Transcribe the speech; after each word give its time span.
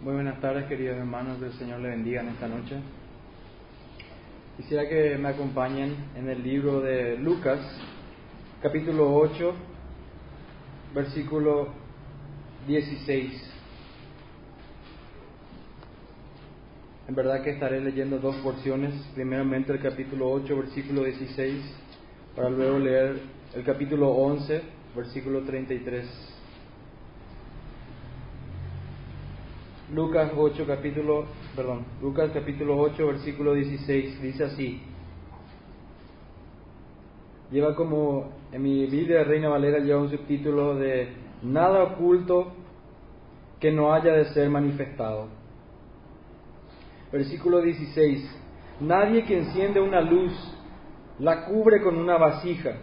Muy 0.00 0.14
buenas 0.14 0.40
tardes, 0.40 0.66
queridos 0.66 0.96
hermanos, 0.96 1.38
que 1.40 1.46
el 1.46 1.52
Señor 1.54 1.80
le 1.80 1.88
bendiga 1.88 2.20
en 2.20 2.28
esta 2.28 2.46
noche. 2.46 2.76
Quisiera 4.56 4.88
que 4.88 5.18
me 5.18 5.26
acompañen 5.26 5.92
en 6.14 6.28
el 6.28 6.40
libro 6.40 6.80
de 6.80 7.16
Lucas, 7.16 7.58
capítulo 8.62 9.12
8, 9.12 9.54
versículo 10.94 11.70
16. 12.68 13.50
En 17.08 17.14
verdad 17.16 17.42
que 17.42 17.50
estaré 17.50 17.80
leyendo 17.80 18.20
dos 18.20 18.36
porciones, 18.36 18.94
primeramente 19.16 19.72
el 19.72 19.80
capítulo 19.80 20.30
8, 20.30 20.58
versículo 20.58 21.02
16, 21.02 21.60
para 22.36 22.50
luego 22.50 22.78
leer 22.78 23.20
el 23.52 23.64
capítulo 23.64 24.10
11, 24.10 24.62
versículo 24.94 25.42
33. 25.42 26.37
Lucas 29.94 30.32
8 30.36 30.64
capítulo, 30.66 31.24
perdón, 31.56 31.86
Lucas 32.02 32.30
capítulo 32.34 32.76
8 32.76 33.06
versículo 33.06 33.54
16 33.54 34.20
dice 34.20 34.44
así. 34.44 34.82
Lleva 37.50 37.74
como 37.74 38.32
en 38.52 38.62
mi 38.62 38.84
Biblia 38.84 39.24
Reina 39.24 39.48
Valera 39.48 39.78
lleva 39.78 40.02
un 40.02 40.10
subtítulo 40.10 40.74
de 40.74 41.08
nada 41.42 41.84
oculto 41.84 42.52
que 43.58 43.72
no 43.72 43.94
haya 43.94 44.12
de 44.12 44.26
ser 44.26 44.50
manifestado. 44.50 45.28
Versículo 47.10 47.62
16. 47.62 48.40
Nadie 48.80 49.24
que 49.24 49.38
enciende 49.38 49.80
una 49.80 50.02
luz 50.02 50.34
la 51.18 51.46
cubre 51.46 51.80
con 51.80 51.96
una 51.96 52.18
vasija, 52.18 52.76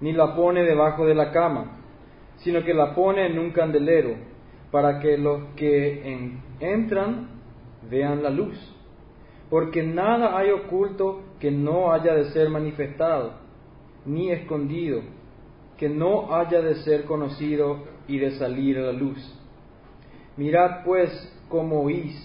ni 0.00 0.12
la 0.12 0.34
pone 0.34 0.64
debajo 0.64 1.06
de 1.06 1.14
la 1.14 1.30
cama, 1.30 1.78
sino 2.38 2.64
que 2.64 2.74
la 2.74 2.96
pone 2.96 3.26
en 3.26 3.38
un 3.38 3.52
candelero 3.52 4.31
para 4.72 4.98
que 5.00 5.18
los 5.18 5.54
que 5.54 6.32
entran 6.58 7.28
vean 7.88 8.22
la 8.22 8.30
luz. 8.30 8.56
Porque 9.50 9.82
nada 9.82 10.36
hay 10.36 10.50
oculto 10.50 11.20
que 11.38 11.50
no 11.50 11.92
haya 11.92 12.14
de 12.14 12.30
ser 12.30 12.48
manifestado, 12.48 13.34
ni 14.06 14.30
escondido, 14.30 15.02
que 15.76 15.90
no 15.90 16.34
haya 16.34 16.62
de 16.62 16.76
ser 16.76 17.04
conocido 17.04 17.84
y 18.08 18.18
de 18.18 18.32
salir 18.38 18.78
a 18.78 18.82
la 18.82 18.92
luz. 18.92 19.18
Mirad 20.38 20.84
pues 20.84 21.10
cómo 21.50 21.82
oís, 21.82 22.16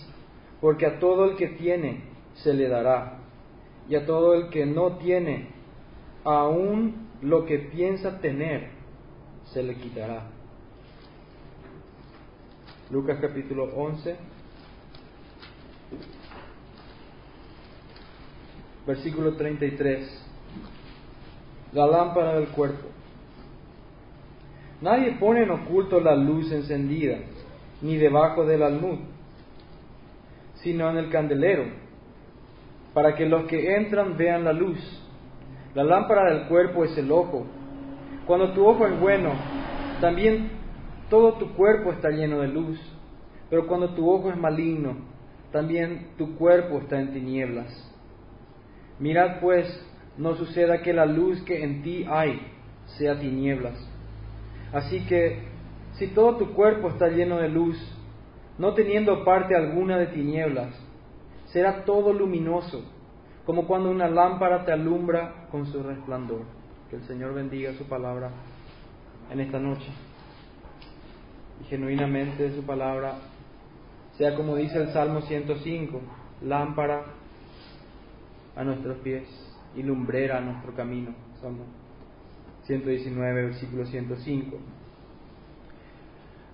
porque 0.61 0.85
a 0.85 0.99
todo 0.99 1.25
el 1.25 1.35
que 1.35 1.47
tiene 1.47 2.03
se 2.35 2.53
le 2.53 2.69
dará, 2.69 3.19
y 3.89 3.95
a 3.95 4.05
todo 4.05 4.33
el 4.35 4.49
que 4.49 4.65
no 4.65 4.97
tiene, 4.97 5.49
aún 6.23 7.09
lo 7.21 7.45
que 7.45 7.59
piensa 7.59 8.21
tener, 8.21 8.69
se 9.45 9.63
le 9.63 9.75
quitará. 9.75 10.36
Lucas 12.89 13.17
capítulo 13.19 13.65
11, 13.75 14.15
versículo 18.87 19.35
33. 19.35 20.25
La 21.73 21.85
lámpara 21.85 22.35
del 22.35 22.47
cuerpo. 22.47 22.87
Nadie 24.79 25.17
pone 25.19 25.43
en 25.43 25.51
oculto 25.51 25.99
la 25.99 26.15
luz 26.15 26.49
encendida, 26.53 27.17
ni 27.81 27.97
debajo 27.97 28.45
del 28.45 28.63
almud, 28.63 28.99
sino 30.55 30.89
en 30.89 30.95
el 30.95 31.09
candelero, 31.09 31.65
para 32.93 33.15
que 33.15 33.25
los 33.25 33.47
que 33.47 33.75
entran 33.75 34.15
vean 34.15 34.45
la 34.45 34.53
luz. 34.53 34.79
La 35.75 35.83
lámpara 35.83 36.31
del 36.33 36.47
cuerpo 36.47 36.85
es 36.85 36.97
el 36.97 37.11
ojo. 37.11 37.45
Cuando 38.25 38.53
tu 38.53 38.65
ojo 38.65 38.87
es 38.87 38.97
bueno, 38.97 39.33
también 39.99 40.56
todo 41.09 41.33
tu 41.33 41.53
cuerpo 41.53 41.91
está 41.91 42.09
lleno 42.09 42.39
de 42.39 42.47
luz, 42.49 42.79
pero 43.49 43.67
cuando 43.67 43.93
tu 43.93 44.09
ojo 44.09 44.29
es 44.29 44.37
maligno, 44.37 44.97
también 45.51 46.09
tu 46.17 46.35
cuerpo 46.35 46.79
está 46.79 46.99
en 46.99 47.13
tinieblas. 47.13 47.67
Mirad 48.99 49.39
pues, 49.39 49.67
no 50.17 50.35
suceda 50.35 50.81
que 50.81 50.93
la 50.93 51.05
luz 51.05 51.41
que 51.43 51.63
en 51.63 51.81
ti 51.81 52.05
hay 52.09 52.41
sea 52.97 53.19
tinieblas. 53.19 53.75
Así 54.73 55.05
que, 55.05 55.43
si 55.93 56.07
todo 56.07 56.37
tu 56.37 56.53
cuerpo 56.53 56.89
está 56.89 57.07
lleno 57.07 57.37
de 57.37 57.49
luz, 57.49 57.77
no 58.57 58.73
teniendo 58.73 59.23
parte 59.23 59.55
alguna 59.55 59.97
de 59.97 60.07
tinieblas, 60.07 60.73
será 61.45 61.85
todo 61.85 62.11
luminoso, 62.11 62.83
como 63.45 63.65
cuando 63.65 63.89
una 63.89 64.09
lámpara 64.09 64.65
te 64.65 64.73
alumbra 64.73 65.47
con 65.51 65.65
su 65.67 65.81
resplandor. 65.81 66.41
Que 66.89 66.97
el 66.97 67.03
Señor 67.03 67.33
bendiga 67.33 67.73
su 67.73 67.85
palabra 67.85 68.31
en 69.31 69.39
esta 69.39 69.59
noche 69.59 69.87
y 71.61 71.65
genuinamente 71.65 72.51
su 72.55 72.63
palabra 72.63 73.15
sea 74.17 74.35
como 74.35 74.55
dice 74.55 74.81
el 74.81 74.89
Salmo 74.89 75.21
105, 75.21 76.01
lámpara 76.41 77.03
a 78.55 78.63
nuestros 78.63 78.97
pies 78.99 79.27
y 79.75 79.83
lumbrera 79.83 80.39
a 80.39 80.41
nuestro 80.41 80.73
camino. 80.73 81.13
Salmo 81.39 81.65
119, 82.63 83.45
versículo 83.45 83.85
105. 83.85 84.57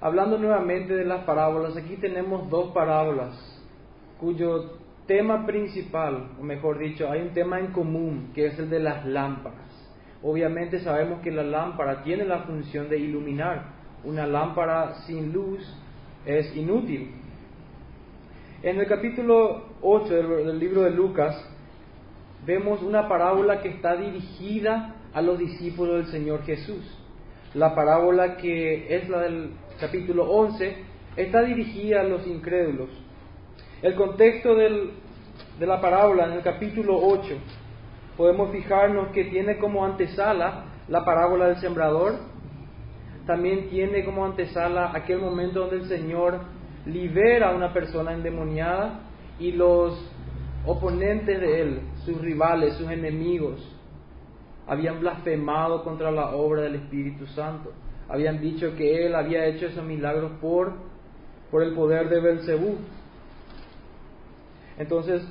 Hablando 0.01 0.37
nuevamente 0.37 0.93
de 0.93 1.05
las 1.05 1.23
parábolas, 1.23 1.77
aquí 1.77 1.95
tenemos 1.95 2.49
dos 2.49 2.73
parábolas 2.73 3.33
cuyo 4.19 4.71
tema 5.07 5.45
principal, 5.45 6.31
o 6.39 6.43
mejor 6.43 6.79
dicho, 6.79 7.09
hay 7.09 7.21
un 7.21 7.33
tema 7.33 7.59
en 7.59 7.67
común, 7.67 8.31
que 8.35 8.47
es 8.47 8.59
el 8.59 8.69
de 8.69 8.79
las 8.79 9.05
lámparas. 9.05 9.59
Obviamente 10.21 10.79
sabemos 10.79 11.21
que 11.21 11.31
la 11.31 11.43
lámpara 11.43 12.03
tiene 12.03 12.25
la 12.25 12.39
función 12.39 12.89
de 12.89 12.99
iluminar, 12.99 13.82
una 14.03 14.27
lámpara 14.27 14.95
sin 15.05 15.31
luz 15.31 15.59
es 16.25 16.55
inútil. 16.55 17.11
En 18.61 18.79
el 18.79 18.87
capítulo 18.87 19.63
8 19.81 20.13
del, 20.13 20.59
libro 20.59 20.81
de 20.81 20.91
Lucas 20.91 21.35
vemos 22.45 22.81
una 22.81 23.07
parábola 23.07 23.61
que 23.61 23.69
está 23.69 23.95
dirigida 23.95 24.95
a 25.13 25.21
los 25.21 25.37
discípulos 25.37 25.95
del 25.95 26.07
Señor 26.07 26.43
Jesús. 26.43 26.97
La 27.53 27.75
parábola 27.75 28.37
que 28.37 28.95
es 28.95 29.09
la 29.09 29.21
del 29.21 29.51
capítulo 29.79 30.29
11 30.31 30.75
está 31.17 31.43
dirigida 31.43 32.01
a 32.01 32.03
los 32.03 32.25
incrédulos. 32.25 32.89
El 33.81 33.95
contexto 33.95 34.55
de 34.55 34.91
la 35.59 35.81
parábola 35.81 36.27
en 36.27 36.33
el 36.33 36.41
capítulo 36.41 36.97
8 36.97 37.35
podemos 38.17 38.51
fijarnos 38.51 39.09
que 39.09 39.25
tiene 39.25 39.57
como 39.57 39.85
antesala 39.85 40.65
la 40.87 41.03
parábola 41.03 41.47
del 41.47 41.57
sembrador 41.57 42.32
también 43.25 43.69
tiene 43.69 44.03
como 44.03 44.25
antesala 44.25 44.91
aquel 44.93 45.19
momento 45.19 45.61
donde 45.61 45.77
el 45.77 45.87
Señor 45.87 46.41
libera 46.85 47.51
a 47.51 47.55
una 47.55 47.71
persona 47.73 48.13
endemoniada 48.13 49.01
y 49.39 49.51
los 49.53 50.11
oponentes 50.65 51.39
de 51.39 51.61
él, 51.61 51.81
sus 52.05 52.19
rivales, 52.19 52.73
sus 52.75 52.89
enemigos, 52.89 53.61
habían 54.67 54.99
blasfemado 54.99 55.83
contra 55.83 56.11
la 56.11 56.35
obra 56.35 56.63
del 56.63 56.75
Espíritu 56.75 57.25
Santo. 57.27 57.71
Habían 58.09 58.39
dicho 58.41 58.75
que 58.75 59.05
él 59.05 59.15
había 59.15 59.45
hecho 59.45 59.67
esos 59.67 59.83
milagros 59.83 60.33
por, 60.41 60.73
por 61.49 61.63
el 61.63 61.73
poder 61.73 62.09
de 62.09 62.19
Belcebú. 62.19 62.77
Entonces, 64.77 65.25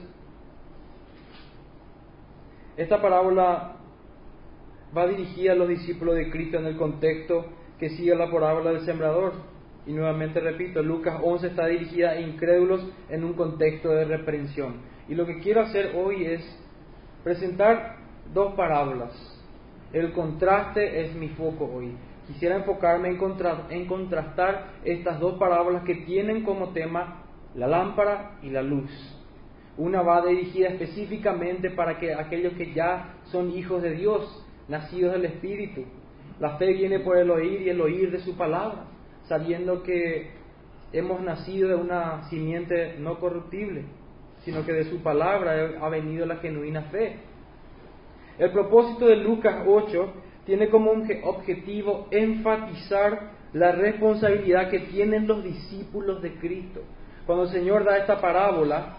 esta 2.77 3.01
parábola 3.01 3.77
va 4.97 5.07
dirigida 5.07 5.53
a 5.53 5.57
los 5.57 5.69
discípulos 5.69 6.15
de 6.15 6.31
Cristo 6.31 6.59
en 6.59 6.67
el 6.67 6.77
contexto 6.77 7.47
que 7.83 7.91
sigue 7.91 8.15
la 8.15 8.31
parábola 8.31 8.71
del 8.71 8.83
sembrador. 8.83 9.33
Y 9.89 9.93
nuevamente 9.93 10.39
repito, 10.39 10.85
Lucas 10.85 11.19
11 11.21 11.49
está 11.49 11.67
dirigida 11.67 12.11
a 12.11 12.21
incrédulos 12.21 12.89
en 13.09 13.25
un 13.25 13.33
contexto 13.33 13.89
de 13.89 14.05
reprensión. 14.05 14.77
Y 15.09 15.17
lo 15.17 15.27
que 15.27 15.41
quiero 15.41 15.63
hacer 15.63 15.97
hoy 15.97 16.25
es 16.27 16.65
presentar 17.25 17.97
dos 18.33 18.55
parábolas. 18.55 19.11
El 19.93 20.13
contraste 20.13 21.01
es 21.01 21.17
mi 21.17 21.31
foco 21.31 21.65
hoy. 21.75 21.97
Quisiera 22.29 22.55
enfocarme 22.55 23.09
en, 23.09 23.19
en 23.71 23.87
contrastar 23.87 24.75
estas 24.85 25.19
dos 25.19 25.37
parábolas 25.41 25.83
que 25.83 25.97
tienen 26.07 26.45
como 26.45 26.69
tema 26.69 27.25
la 27.57 27.67
lámpara 27.67 28.39
y 28.45 28.51
la 28.51 28.63
luz. 28.63 28.93
Una 29.77 30.03
va 30.03 30.25
dirigida 30.25 30.69
específicamente 30.69 31.71
para 31.71 31.99
que 31.99 32.15
aquellos 32.15 32.53
que 32.53 32.73
ya 32.75 33.17
son 33.33 33.51
hijos 33.51 33.83
de 33.83 33.91
Dios, 33.91 34.47
nacidos 34.69 35.15
del 35.15 35.25
Espíritu, 35.25 35.85
la 36.43 36.57
fe 36.57 36.73
viene 36.73 36.99
por 36.99 37.17
el 37.19 37.31
oír 37.31 37.63
y 37.63 37.69
el 37.69 37.81
oír 37.81 38.11
de 38.11 38.19
su 38.19 38.37
palabra, 38.37 38.87
sabiendo 39.29 39.85
que 39.85 40.33
hemos 40.93 41.21
nacido 41.21 41.69
de 41.69 41.77
una 41.77 42.29
simiente 42.31 42.97
no 42.99 43.21
corruptible, 43.21 43.85
sino 44.45 44.67
que 44.67 44.73
de 44.73 44.87
su 44.87 45.05
palabra 45.05 45.71
ha 45.81 45.89
venido 45.89 46.27
la 46.27 46.39
genuina 46.39 46.83
fe. 46.91 47.19
El 48.41 48.51
propósito 48.51 49.07
de 49.07 49.19
Lucas 49.19 49.63
8 49.69 50.15
tiene 50.45 50.69
como 50.69 50.91
objetivo 50.91 52.09
enfatizar 52.11 53.35
la 53.53 53.71
responsabilidad 53.71 54.69
que 54.69 54.81
tienen 54.81 55.29
los 55.29 55.45
discípulos 55.45 56.23
de 56.23 56.35
Cristo. 56.41 56.81
Cuando 57.25 57.45
el 57.45 57.51
Señor 57.51 57.85
da 57.85 57.99
esta 57.99 58.21
parábola, 58.21 58.97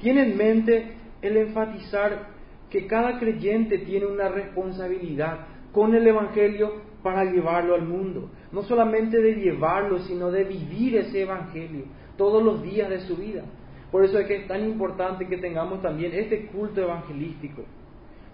tiene 0.00 0.22
en 0.22 0.38
mente 0.38 0.92
el 1.20 1.36
enfatizar 1.36 2.28
que 2.70 2.86
cada 2.86 3.18
creyente 3.18 3.76
tiene 3.76 4.06
una 4.06 4.30
responsabilidad 4.30 5.57
con 5.72 5.94
el 5.94 6.06
Evangelio 6.06 6.88
para 7.02 7.24
llevarlo 7.24 7.74
al 7.74 7.82
mundo. 7.82 8.30
No 8.52 8.62
solamente 8.62 9.20
de 9.20 9.34
llevarlo, 9.34 9.98
sino 10.00 10.30
de 10.30 10.44
vivir 10.44 10.96
ese 10.96 11.22
Evangelio 11.22 11.84
todos 12.16 12.42
los 12.42 12.62
días 12.62 12.90
de 12.90 13.00
su 13.00 13.16
vida. 13.16 13.44
Por 13.90 14.04
eso 14.04 14.18
es 14.18 14.26
que 14.26 14.36
es 14.36 14.48
tan 14.48 14.64
importante 14.64 15.26
que 15.26 15.38
tengamos 15.38 15.80
también 15.80 16.12
este 16.12 16.46
culto 16.46 16.82
evangelístico. 16.82 17.64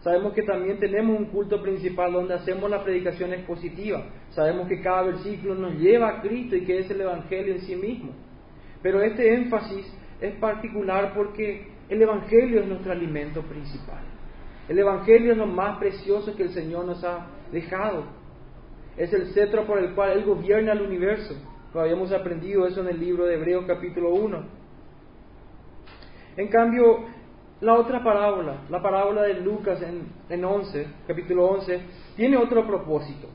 Sabemos 0.01 0.35
que 0.35 0.43
también 0.43 0.79
tenemos 0.79 1.19
un 1.19 1.27
culto 1.27 1.63
principal 1.63 2.13
donde 2.13 2.35
hacemos 2.35 2.69
la 2.69 2.83
predicación 2.83 3.33
expositiva. 3.33 4.05
Sabemos 4.31 4.69
que 4.69 4.83
cada 4.83 5.03
versículo 5.03 5.55
nos 5.55 5.79
lleva 5.79 6.09
a 6.09 6.21
Cristo 6.21 6.57
y 6.57 6.65
que 6.65 6.81
es 6.81 6.91
el 6.91 7.01
Evangelio 7.01 7.55
en 7.55 7.61
sí 7.61 7.77
mismo. 7.77 8.13
Pero 8.83 9.01
este 9.01 9.33
énfasis 9.33 9.87
es 10.21 10.35
particular 10.35 11.15
porque 11.15 11.69
el 11.89 12.03
Evangelio 12.03 12.61
es 12.61 12.67
nuestro 12.67 12.93
alimento 12.93 13.43
principal. 13.43 14.14
El 14.69 14.79
Evangelio 14.79 15.33
es 15.33 15.39
lo 15.39 15.47
más 15.47 15.79
precioso 15.79 16.35
que 16.35 16.45
el 16.45 16.51
Señor 16.51 16.87
nos 16.87 17.05
ha 17.05 17.27
dejado. 17.53 18.05
Es 18.97 19.13
el 19.13 19.33
cetro 19.35 19.67
por 19.67 19.79
el 19.79 19.95
cual 19.95 20.13
Él 20.13 20.25
gobierna 20.25 20.73
el 20.73 20.83
universo. 20.83 21.35
habíamos 21.75 22.13
aprendido 22.13 22.67
eso 22.67 22.81
en 22.81 22.89
el 22.89 23.01
libro 23.01 23.27
de 23.27 23.35
Hebreos 23.35 23.65
capítulo 23.67 24.15
1. 24.15 24.65
En 26.37 26.49
cambio, 26.49 27.05
la 27.61 27.75
otra 27.75 28.03
parábola, 28.03 28.63
la 28.71 28.83
parábola 28.83 29.23
de 29.23 29.35
Lucas 29.35 29.83
en, 29.83 30.09
en 30.29 30.45
11, 30.45 30.87
capítulo 31.07 31.47
11, 31.47 31.81
tiene 32.17 32.37
otro 32.37 32.67
propósito. 32.67 33.29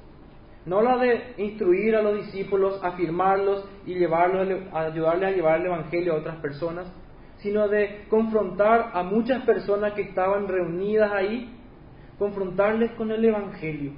No 0.66 0.82
la 0.82 0.98
de 0.98 1.34
instruir 1.38 1.96
a 1.96 2.02
los 2.02 2.18
discípulos, 2.18 2.80
afirmarlos 2.84 3.66
y 3.86 3.96
llevarlos, 3.96 4.48
ayudarles 4.74 5.30
a 5.30 5.36
llevar 5.36 5.60
el 5.62 5.68
Evangelio 5.68 6.14
a 6.14 6.18
otras 6.18 6.38
personas, 6.38 6.92
sino 7.40 7.68
de 7.68 8.06
confrontar 8.10 8.92
a 8.94 9.04
muchas 9.04 9.44
personas 9.44 9.94
que 9.94 10.02
estaban 10.02 10.48
reunidas 10.48 11.12
ahí, 11.12 11.50
confrontarles 12.18 12.92
con 12.92 13.12
el 13.12 13.24
Evangelio, 13.24 13.94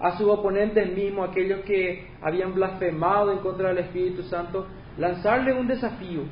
a 0.00 0.16
sus 0.18 0.28
oponentes 0.28 0.92
mismos, 0.92 1.30
aquellos 1.30 1.60
que 1.60 2.06
habían 2.20 2.54
blasfemado 2.54 3.32
en 3.32 3.38
contra 3.38 3.68
del 3.68 3.78
Espíritu 3.78 4.22
Santo, 4.24 4.66
lanzarles 4.98 5.56
un 5.56 5.68
desafío. 5.68 6.22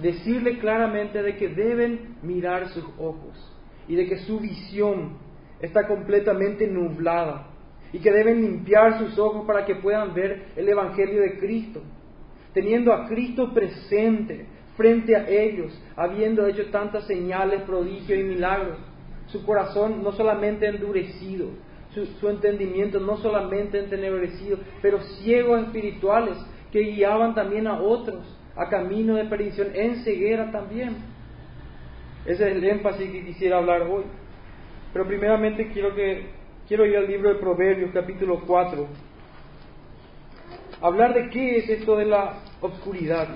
Decirle 0.00 0.58
claramente 0.58 1.20
de 1.22 1.36
que 1.36 1.48
deben 1.48 2.18
mirar 2.22 2.68
sus 2.68 2.84
ojos 2.98 3.52
y 3.88 3.96
de 3.96 4.06
que 4.06 4.18
su 4.18 4.38
visión 4.38 5.18
está 5.60 5.88
completamente 5.88 6.68
nublada 6.68 7.48
y 7.92 7.98
que 7.98 8.12
deben 8.12 8.42
limpiar 8.42 8.98
sus 9.00 9.18
ojos 9.18 9.44
para 9.44 9.64
que 9.64 9.74
puedan 9.74 10.14
ver 10.14 10.52
el 10.54 10.68
Evangelio 10.68 11.20
de 11.20 11.38
Cristo, 11.40 11.82
teniendo 12.54 12.92
a 12.92 13.08
Cristo 13.08 13.52
presente 13.52 14.46
frente 14.78 15.16
a 15.16 15.28
ellos, 15.28 15.76
habiendo 15.96 16.46
hecho 16.46 16.66
tantas 16.70 17.04
señales, 17.08 17.62
prodigios 17.62 18.18
y 18.18 18.22
milagros. 18.22 18.78
Su 19.26 19.44
corazón 19.44 20.04
no 20.04 20.12
solamente 20.12 20.68
endurecido, 20.68 21.48
su, 21.90 22.28
entendimiento 22.28 23.00
no 23.00 23.16
solamente 23.16 23.80
entenebrecido, 23.80 24.58
pero 24.80 25.00
ciegos 25.00 25.64
espirituales 25.64 26.38
que 26.70 26.80
guiaban 26.80 27.34
también 27.34 27.66
a 27.66 27.80
otros 27.80 28.36
a 28.54 28.68
camino 28.68 29.16
de 29.16 29.24
perdición, 29.24 29.68
en 29.74 29.96
ceguera 30.04 30.50
también. 30.52 30.96
Ese 32.24 32.48
es 32.48 32.56
el 32.56 32.64
énfasis 32.64 33.10
que 33.10 33.24
quisiera 33.24 33.58
hablar 33.58 33.82
hoy. 33.82 34.04
Pero 34.92 35.06
primeramente 35.06 35.70
quiero 35.72 35.94
que 35.94 36.26
quiero 36.66 36.86
ir 36.86 36.96
al 36.96 37.06
libro 37.06 37.30
de 37.30 37.40
Proverbios 37.40 37.90
capítulo 37.92 38.42
4. 38.46 38.86
Hablar 40.80 41.14
de 41.14 41.30
qué 41.30 41.58
es 41.58 41.68
esto 41.68 41.96
de 41.96 42.06
la 42.06 42.34
oscuridad. 42.60 43.28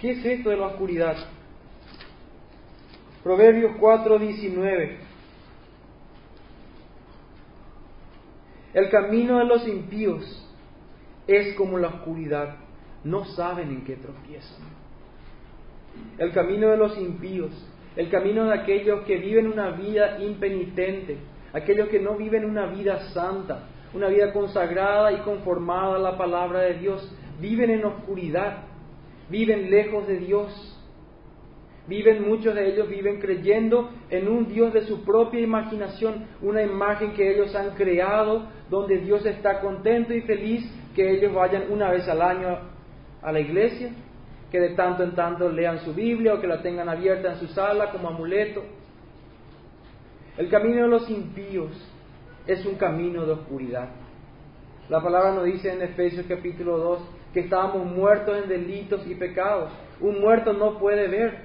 ¿Qué 0.00 0.12
es 0.12 0.24
esto 0.24 0.50
de 0.50 0.56
la 0.56 0.66
oscuridad? 0.68 1.16
Proverbios 3.24 3.72
4, 3.80 4.18
19. 4.18 4.96
El 8.74 8.90
camino 8.90 9.38
de 9.38 9.44
los 9.44 9.66
impíos 9.66 10.48
es 11.26 11.56
como 11.56 11.78
la 11.78 11.88
oscuridad 11.88 12.56
no 13.02 13.24
saben 13.24 13.70
en 13.70 13.84
qué 13.84 13.96
tropiezan. 13.96 14.68
El 16.16 16.32
camino 16.32 16.68
de 16.68 16.76
los 16.76 16.96
impíos, 16.98 17.50
el 17.96 18.08
camino 18.08 18.44
de 18.44 18.54
aquellos 18.54 19.04
que 19.04 19.16
viven 19.16 19.48
una 19.48 19.70
vida 19.70 20.22
impenitente, 20.22 21.18
aquellos 21.52 21.88
que 21.88 21.98
no 21.98 22.14
viven 22.16 22.44
una 22.44 22.66
vida 22.66 23.10
santa, 23.12 23.68
una 23.94 24.08
vida 24.08 24.32
consagrada 24.32 25.12
y 25.12 25.18
conformada 25.22 25.96
a 25.96 25.98
la 25.98 26.16
palabra 26.16 26.60
de 26.60 26.74
Dios, 26.74 27.12
viven 27.40 27.70
en 27.70 27.84
oscuridad, 27.84 28.67
viven 29.30 29.70
lejos 29.70 30.06
de 30.06 30.18
Dios. 30.18 30.74
Viven, 31.86 32.28
muchos 32.28 32.54
de 32.54 32.68
ellos 32.70 32.88
viven 32.88 33.18
creyendo 33.18 33.90
en 34.10 34.28
un 34.28 34.46
Dios 34.46 34.74
de 34.74 34.82
su 34.82 35.04
propia 35.04 35.40
imaginación, 35.40 36.26
una 36.42 36.62
imagen 36.62 37.14
que 37.14 37.32
ellos 37.32 37.54
han 37.54 37.70
creado, 37.70 38.46
donde 38.68 38.98
Dios 38.98 39.24
está 39.24 39.60
contento 39.60 40.12
y 40.12 40.20
feliz 40.20 40.70
que 40.94 41.10
ellos 41.10 41.32
vayan 41.32 41.70
una 41.70 41.90
vez 41.90 42.06
al 42.06 42.20
año 42.20 42.58
a 43.22 43.32
la 43.32 43.40
iglesia, 43.40 43.90
que 44.50 44.60
de 44.60 44.70
tanto 44.70 45.02
en 45.02 45.14
tanto 45.14 45.48
lean 45.50 45.78
su 45.80 45.94
Biblia 45.94 46.34
o 46.34 46.40
que 46.40 46.46
la 46.46 46.60
tengan 46.60 46.90
abierta 46.90 47.32
en 47.32 47.38
su 47.38 47.46
sala 47.48 47.90
como 47.90 48.08
amuleto. 48.08 48.62
El 50.36 50.50
camino 50.50 50.82
de 50.82 50.88
los 50.88 51.08
impíos 51.08 51.72
es 52.46 52.64
un 52.66 52.76
camino 52.76 53.24
de 53.24 53.32
oscuridad. 53.32 53.88
La 54.88 55.02
palabra 55.02 55.34
nos 55.34 55.44
dice 55.44 55.72
en 55.72 55.82
Efesios 55.82 56.26
capítulo 56.28 56.78
2 56.78 57.00
que 57.38 57.44
estábamos 57.44 57.86
muertos 57.86 58.36
en 58.36 58.48
delitos 58.48 59.06
y 59.06 59.14
pecados. 59.14 59.70
Un 60.00 60.20
muerto 60.20 60.52
no 60.52 60.76
puede 60.76 61.06
ver, 61.06 61.38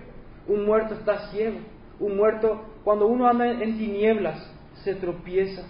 un 0.48 0.66
muerto 0.66 0.96
está 0.96 1.30
ciego, 1.30 1.60
un 2.00 2.18
muerto 2.18 2.64
cuando 2.84 3.06
uno 3.06 3.28
anda 3.28 3.52
en 3.52 3.78
tinieblas 3.78 4.52
se 4.84 4.96
tropieza, 4.96 5.62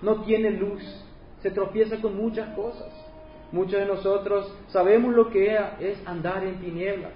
no 0.00 0.22
tiene 0.22 0.52
luz, 0.52 0.80
se 1.42 1.50
tropieza 1.50 2.00
con 2.00 2.16
muchas 2.16 2.54
cosas. 2.54 2.86
Muchos 3.50 3.80
de 3.80 3.86
nosotros 3.86 4.54
sabemos 4.68 5.12
lo 5.12 5.28
que 5.28 5.58
es 5.80 6.06
andar 6.06 6.44
en 6.44 6.60
tinieblas. 6.60 7.14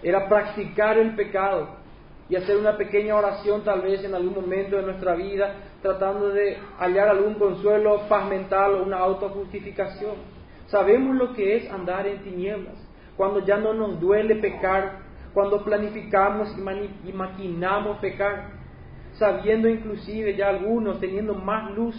Era 0.00 0.28
practicar 0.28 0.96
el 0.96 1.16
pecado 1.16 1.70
y 2.28 2.36
hacer 2.36 2.56
una 2.56 2.76
pequeña 2.76 3.16
oración 3.16 3.64
tal 3.64 3.82
vez 3.82 4.04
en 4.04 4.14
algún 4.14 4.34
momento 4.34 4.76
de 4.76 4.82
nuestra 4.82 5.16
vida 5.16 5.56
tratando 5.82 6.28
de 6.28 6.56
hallar 6.78 7.08
algún 7.08 7.34
consuelo, 7.34 8.02
paz 8.08 8.28
mental 8.28 8.74
o 8.74 8.84
una 8.84 8.98
autojustificación. 8.98 10.33
Sabemos 10.66 11.16
lo 11.16 11.34
que 11.34 11.56
es 11.56 11.70
andar 11.70 12.06
en 12.06 12.22
tinieblas, 12.22 12.74
cuando 13.16 13.40
ya 13.44 13.58
no 13.58 13.74
nos 13.74 14.00
duele 14.00 14.36
pecar, 14.36 14.98
cuando 15.32 15.64
planificamos 15.64 16.56
y, 17.04 17.12
maquinamos 17.12 17.98
pecar, 17.98 18.52
sabiendo 19.14 19.68
inclusive 19.68 20.36
ya 20.36 20.48
algunos 20.48 21.00
teniendo 21.00 21.34
más 21.34 21.72
luz 21.72 21.94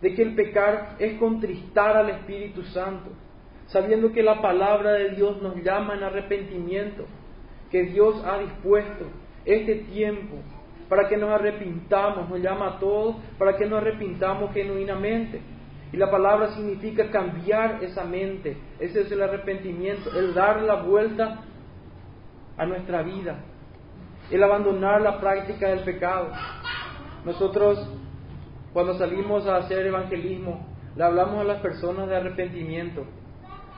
de 0.00 0.14
que 0.14 0.22
el 0.22 0.34
pecar 0.34 0.96
es 0.98 1.18
contristar 1.18 1.96
al 1.96 2.10
Espíritu 2.10 2.62
Santo, 2.64 3.10
sabiendo 3.66 4.12
que 4.12 4.22
la 4.22 4.40
palabra 4.40 4.92
de 4.92 5.10
Dios 5.10 5.42
nos 5.42 5.56
llama 5.62 5.94
en 5.94 6.04
arrepentimiento, 6.04 7.04
que 7.70 7.84
Dios 7.84 8.22
ha 8.24 8.38
dispuesto 8.38 9.06
este 9.44 9.76
tiempo 9.76 10.36
para 10.88 11.08
que 11.08 11.16
nos 11.16 11.30
arrepintamos, 11.30 12.28
nos 12.28 12.40
llama 12.40 12.68
a 12.68 12.78
todos 12.78 13.16
para 13.38 13.56
que 13.56 13.66
nos 13.66 13.80
arrepintamos 13.80 14.52
genuinamente. 14.52 15.40
Y 15.92 15.96
la 15.96 16.10
palabra 16.10 16.48
significa 16.48 17.10
cambiar 17.10 17.82
esa 17.82 18.04
mente, 18.04 18.56
ese 18.78 19.02
es 19.02 19.12
el 19.12 19.22
arrepentimiento, 19.22 20.10
el 20.18 20.34
dar 20.34 20.62
la 20.62 20.82
vuelta 20.82 21.40
a 22.56 22.66
nuestra 22.66 23.02
vida, 23.02 23.38
el 24.30 24.42
abandonar 24.42 25.00
la 25.00 25.18
práctica 25.18 25.68
del 25.68 25.80
pecado. 25.80 26.30
Nosotros 27.24 27.88
cuando 28.72 28.94
salimos 28.94 29.46
a 29.46 29.56
hacer 29.56 29.86
evangelismo, 29.86 30.66
le 30.94 31.04
hablamos 31.04 31.40
a 31.40 31.44
las 31.44 31.60
personas 31.60 32.08
de 32.08 32.16
arrepentimiento. 32.16 33.04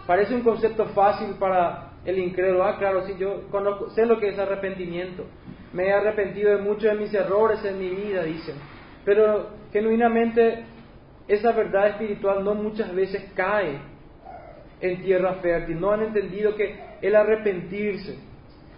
Parece 0.06 0.34
un 0.34 0.42
concepto 0.42 0.86
fácil 0.86 1.36
para 1.38 1.92
el 2.04 2.18
incrédulo. 2.18 2.64
Ah, 2.64 2.76
claro, 2.78 3.06
sí, 3.06 3.14
yo 3.18 3.48
conozco, 3.50 3.90
sé 3.90 4.04
lo 4.04 4.18
que 4.18 4.28
es 4.28 4.38
arrepentimiento. 4.38 5.24
Me 5.72 5.86
he 5.86 5.92
arrepentido 5.92 6.50
de 6.50 6.62
muchos 6.62 6.84
de 6.84 6.94
mis 6.94 7.14
errores 7.14 7.64
en 7.64 7.78
mi 7.78 7.88
vida, 7.90 8.24
dicen. 8.24 8.56
Pero 9.04 9.50
genuinamente 9.72 10.64
esa 11.30 11.52
verdad 11.52 11.90
espiritual 11.90 12.42
no 12.44 12.54
muchas 12.56 12.92
veces 12.92 13.30
cae 13.34 13.78
en 14.80 15.02
tierra 15.02 15.34
fértil. 15.34 15.80
No 15.80 15.92
han 15.92 16.02
entendido 16.02 16.56
que 16.56 16.74
el 17.00 17.14
arrepentirse 17.14 18.18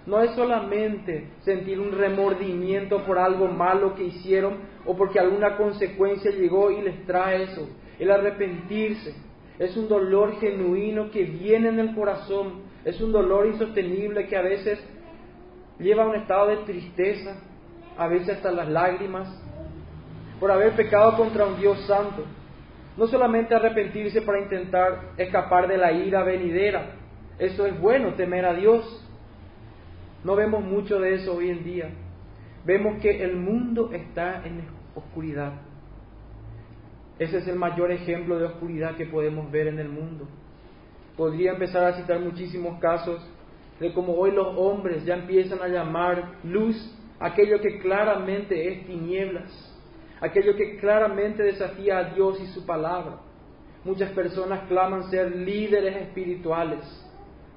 no 0.05 0.21
es 0.21 0.33
solamente 0.33 1.29
sentir 1.41 1.81
un 1.81 1.93
remordimiento 1.93 3.05
por 3.05 3.19
algo 3.19 3.49
malo 3.49 3.95
que 3.95 4.05
hicieron 4.05 4.59
o 4.85 4.95
porque 4.95 5.19
alguna 5.19 5.57
consecuencia 5.57 6.31
llegó 6.31 6.71
y 6.71 6.83
les 6.83 7.07
trae 7.07 7.45
eso. 7.45 7.67
El 7.99 8.11
arrepentirse 8.11 9.15
es 9.59 9.75
un 9.77 9.89
dolor 9.89 10.39
genuino 10.39 11.11
que 11.11 11.23
viene 11.25 11.69
en 11.69 11.79
el 11.79 11.95
corazón, 11.95 12.65
es 12.85 13.01
un 13.01 13.13
dolor 13.13 13.47
insostenible 13.47 14.27
que 14.27 14.37
a 14.37 14.43
veces 14.43 14.79
lleva 15.79 16.03
a 16.03 16.09
un 16.09 16.17
estado 16.17 16.49
de 16.49 16.57
tristeza, 16.59 17.35
a 17.97 18.09
veces 18.09 18.31
hasta 18.37 18.51
las 18.51 18.69
lágrimas, 18.69 19.41
por 20.39 20.51
haber 20.51 20.75
pecado 20.75 21.17
contra 21.17 21.47
un 21.47 21.57
Dios 21.57 21.79
santo. 21.87 22.25
No 22.97 23.07
solamente 23.07 23.55
arrepentirse 23.55 24.23
para 24.23 24.41
intentar 24.41 25.13
escapar 25.17 25.67
de 25.67 25.79
la 25.79 25.93
ira 25.93 26.23
venidera, 26.25 26.97
eso 27.39 27.67
es 27.67 27.79
bueno, 27.81 28.15
temer 28.15 28.45
a 28.45 28.55
Dios, 28.55 29.03
no 30.25 30.37
vemos 30.37 30.63
mucho 30.63 31.01
de 31.01 31.15
eso 31.15 31.35
hoy 31.35 31.51
en 31.51 31.65
día. 31.65 31.91
Vemos 32.65 33.01
que 33.01 33.25
el 33.25 33.37
mundo 33.37 33.91
está 33.93 34.47
en 34.47 34.65
oscuridad. 34.95 35.53
Ese 37.19 37.39
es 37.39 37.49
el 37.49 37.57
mayor 37.57 37.91
ejemplo 37.91 38.39
de 38.39 38.47
oscuridad 38.47 38.97
que 38.97 39.07
podemos 39.07 39.51
ver 39.51 39.67
en 39.67 39.79
el 39.79 39.89
mundo. 39.89 40.29
Podría 41.17 41.53
empezar 41.53 41.85
a 41.85 41.95
citar 41.95 42.21
muchísimos 42.21 42.79
casos 42.81 43.21
de 43.81 43.93
cómo 43.93 44.15
hoy 44.15 44.31
los 44.31 44.55
hombres 44.57 45.05
ya 45.05 45.15
empiezan 45.15 45.61
a 45.61 45.69
llamar 45.69 46.35
luz 46.45 46.77
aquello 47.19 47.61
que 47.61 47.79
claramente 47.79 48.69
es 48.69 48.87
tinieblas, 48.87 49.72
aquello 50.23 50.55
que 50.55 50.77
claramente 50.77 51.43
desafía 51.43 51.99
a 51.99 52.05
Dios 52.15 52.41
y 52.41 52.47
su 52.47 52.65
palabra. 52.65 53.19
Muchas 53.85 54.11
personas 54.13 54.69
claman 54.69 55.11
ser 55.11 55.35
líderes 55.35 55.97
espirituales, 55.97 56.81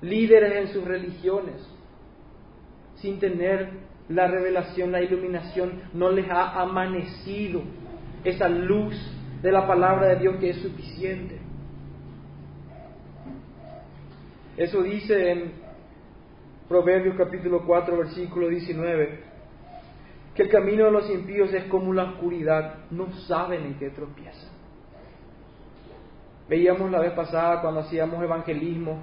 líderes 0.02 0.56
en 0.56 0.68
sus 0.74 0.84
religiones, 0.84 1.56
sin 2.96 3.20
tener 3.20 3.70
la 4.10 4.28
revelación, 4.28 4.92
la 4.92 5.04
iluminación, 5.04 5.84
no 5.94 6.10
les 6.10 6.28
ha 6.30 6.60
amanecido 6.60 7.62
esa 8.24 8.50
luz 8.50 8.96
de 9.44 9.52
la 9.52 9.68
palabra 9.68 10.08
de 10.08 10.16
Dios 10.18 10.38
que 10.38 10.50
es 10.50 10.58
suficiente. 10.58 11.40
Eso 14.58 14.82
dice 14.82 15.32
en 15.32 15.52
Proverbios 16.68 17.16
capítulo 17.16 17.64
4, 17.64 17.96
versículo 17.96 18.48
19, 18.48 19.20
que 20.36 20.44
el 20.44 20.50
camino 20.50 20.86
de 20.86 20.92
los 20.92 21.10
impíos 21.10 21.54
es 21.54 21.64
como 21.66 21.94
la 21.94 22.04
oscuridad, 22.04 22.76
no 22.92 23.12
saben 23.28 23.64
en 23.64 23.80
qué 23.80 23.90
tropiezan. 23.90 24.52
Veíamos 26.50 26.92
la 26.92 27.00
vez 27.00 27.14
pasada 27.14 27.62
cuando 27.62 27.80
hacíamos 27.80 28.22
evangelismo, 28.22 29.00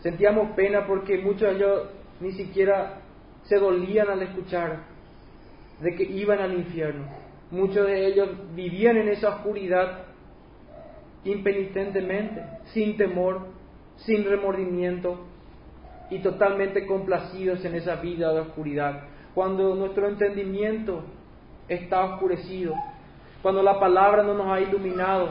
sentíamos 0.00 0.50
pena 0.50 0.86
porque 0.86 1.18
muchos 1.18 1.48
de 1.48 1.56
ellos 1.56 1.82
ni 2.20 2.32
siquiera 2.32 3.00
se 3.44 3.56
dolían 3.56 4.10
al 4.10 4.22
escuchar 4.22 4.80
de 5.80 5.94
que 5.94 6.04
iban 6.04 6.40
al 6.40 6.52
infierno. 6.52 7.06
Muchos 7.50 7.86
de 7.86 8.06
ellos 8.06 8.28
vivían 8.54 8.98
en 8.98 9.08
esa 9.08 9.30
oscuridad 9.30 10.02
impenitentemente, 11.24 12.42
sin 12.66 12.98
temor, 12.98 13.46
sin 13.96 14.24
remordimiento 14.24 15.26
y 16.10 16.18
totalmente 16.18 16.86
complacidos 16.86 17.64
en 17.64 17.74
esa 17.74 17.96
vida 17.96 18.32
de 18.32 18.40
oscuridad. 18.40 19.04
Cuando 19.38 19.72
nuestro 19.76 20.08
entendimiento 20.08 21.04
está 21.68 22.04
oscurecido, 22.04 22.74
cuando 23.40 23.62
la 23.62 23.78
palabra 23.78 24.24
no 24.24 24.34
nos 24.34 24.48
ha 24.48 24.60
iluminado, 24.60 25.28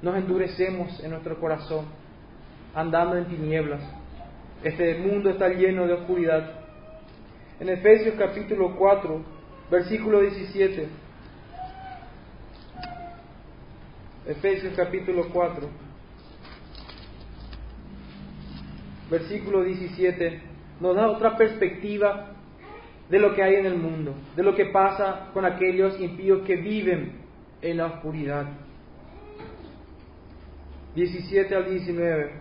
nos 0.00 0.16
endurecemos 0.16 0.98
en 1.04 1.10
nuestro 1.10 1.38
corazón, 1.38 1.84
andando 2.74 3.18
en 3.18 3.26
tinieblas. 3.26 3.82
Este 4.64 4.94
mundo 4.94 5.28
está 5.28 5.50
lleno 5.50 5.86
de 5.86 5.92
oscuridad. 5.92 6.50
En 7.60 7.68
Efesios 7.68 8.14
capítulo 8.18 8.74
4, 8.78 9.20
versículo 9.70 10.22
17. 10.22 10.88
Efesios 14.28 14.72
capítulo 14.74 15.28
4, 15.30 15.68
versículo 19.10 19.62
17, 19.62 20.40
nos 20.80 20.96
da 20.96 21.10
otra 21.10 21.36
perspectiva 21.36 22.32
de 23.12 23.18
lo 23.18 23.34
que 23.34 23.42
hay 23.42 23.56
en 23.56 23.66
el 23.66 23.76
mundo, 23.76 24.14
de 24.34 24.42
lo 24.42 24.54
que 24.54 24.64
pasa 24.64 25.28
con 25.34 25.44
aquellos 25.44 26.00
impíos 26.00 26.46
que 26.46 26.56
viven 26.56 27.20
en 27.60 27.76
la 27.76 27.84
oscuridad. 27.88 28.46
17 30.94 31.54
al 31.54 31.68
19. 31.68 32.32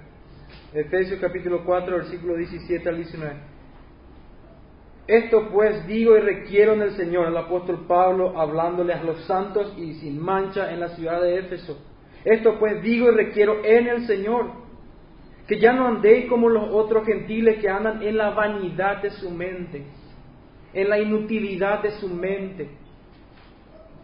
Efesios 0.73 1.19
capítulo 1.19 1.65
4, 1.65 1.97
versículo 1.97 2.37
17 2.37 2.87
al 2.87 2.95
19. 2.95 3.35
Esto 5.07 5.49
pues 5.51 5.85
digo 5.87 6.15
y 6.15 6.21
requiero 6.21 6.71
en 6.71 6.83
el 6.83 6.91
Señor, 6.91 7.27
el 7.27 7.35
apóstol 7.35 7.85
Pablo 7.85 8.39
hablándole 8.39 8.93
a 8.93 9.03
los 9.03 9.25
santos 9.25 9.73
y 9.77 9.95
sin 9.95 10.21
mancha 10.21 10.71
en 10.71 10.79
la 10.79 10.87
ciudad 10.95 11.21
de 11.21 11.37
Éfeso. 11.37 11.85
Esto 12.23 12.57
pues 12.59 12.81
digo 12.81 13.11
y 13.11 13.15
requiero 13.15 13.65
en 13.65 13.87
el 13.89 14.07
Señor, 14.07 14.51
que 15.49 15.59
ya 15.59 15.73
no 15.73 15.85
andéis 15.85 16.29
como 16.29 16.47
los 16.47 16.69
otros 16.71 17.05
gentiles 17.05 17.59
que 17.59 17.67
andan 17.67 18.01
en 18.03 18.15
la 18.15 18.29
vanidad 18.29 19.01
de 19.01 19.09
su 19.09 19.29
mente, 19.31 19.83
en 20.73 20.89
la 20.89 20.99
inutilidad 20.99 21.81
de 21.81 21.91
su 21.91 22.07
mente, 22.07 22.69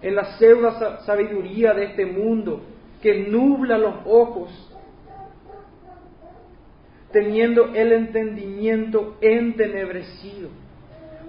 en 0.02 0.16
la 0.16 0.38
pseudo 0.38 0.72
sabiduría 1.06 1.74
de 1.74 1.86
este 1.86 2.06
mundo 2.06 2.62
que 3.02 3.28
nubla 3.28 3.78
los 3.78 3.96
ojos, 4.06 4.50
teniendo 7.12 7.74
el 7.74 7.94
entendimiento 7.94 9.18
entenebrecido. 9.22 10.50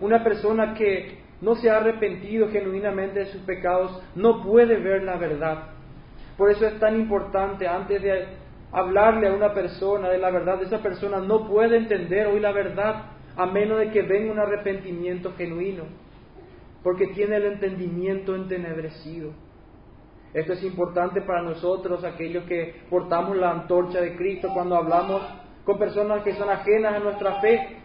Una 0.01 0.23
persona 0.25 0.75
que 0.75 1.19
no 1.41 1.55
se 1.55 1.71
ha 1.71 1.79
arrepentido 1.79 2.49
genuinamente 2.51 3.21
de 3.21 3.27
sus 3.27 3.43
pecados 3.43 4.03
no 4.15 4.43
puede 4.43 4.77
ver 4.77 5.05
la 5.05 5.17
verdad. 5.17 5.69
Por 6.37 6.51
eso 6.51 6.67
es 6.67 6.79
tan 6.79 6.97
importante 6.97 7.67
antes 7.67 8.03
de 8.03 8.27
hablarle 8.73 9.29
a 9.29 9.33
una 9.33 9.55
persona 9.55 10.09
de 10.09 10.19
la 10.19 10.31
verdad, 10.31 10.63
esa 10.63 10.83
persona 10.83 11.21
no 11.21 11.49
puede 11.49 11.77
entender 11.77 12.27
hoy 12.27 12.41
la 12.41 12.53
verdad 12.53 13.18
a 13.39 13.47
menos 13.47 13.79
de 13.79 13.91
que 13.91 14.03
venga 14.03 14.33
un 14.33 14.41
arrepentimiento 14.41 15.33
genuino, 15.39 15.85
porque 16.83 17.07
tiene 17.07 17.37
el 17.37 17.45
entendimiento 17.45 18.35
entenebrecido. 18.35 19.31
Esto 20.35 20.55
es 20.55 20.65
importante 20.65 21.23
para 21.23 21.43
nosotros, 21.43 22.03
aquellos 22.03 22.45
que 22.45 22.75
portamos 22.91 23.37
la 23.37 23.53
antorcha 23.53 24.01
de 24.01 24.17
Cristo, 24.17 24.51
cuando 24.53 24.75
hablamos 24.75 25.23
con 25.65 25.79
personas 25.79 26.25
que 26.25 26.35
son 26.35 26.51
ajenas 26.51 26.97
a 26.97 26.99
nuestra 26.99 27.41
fe, 27.41 27.77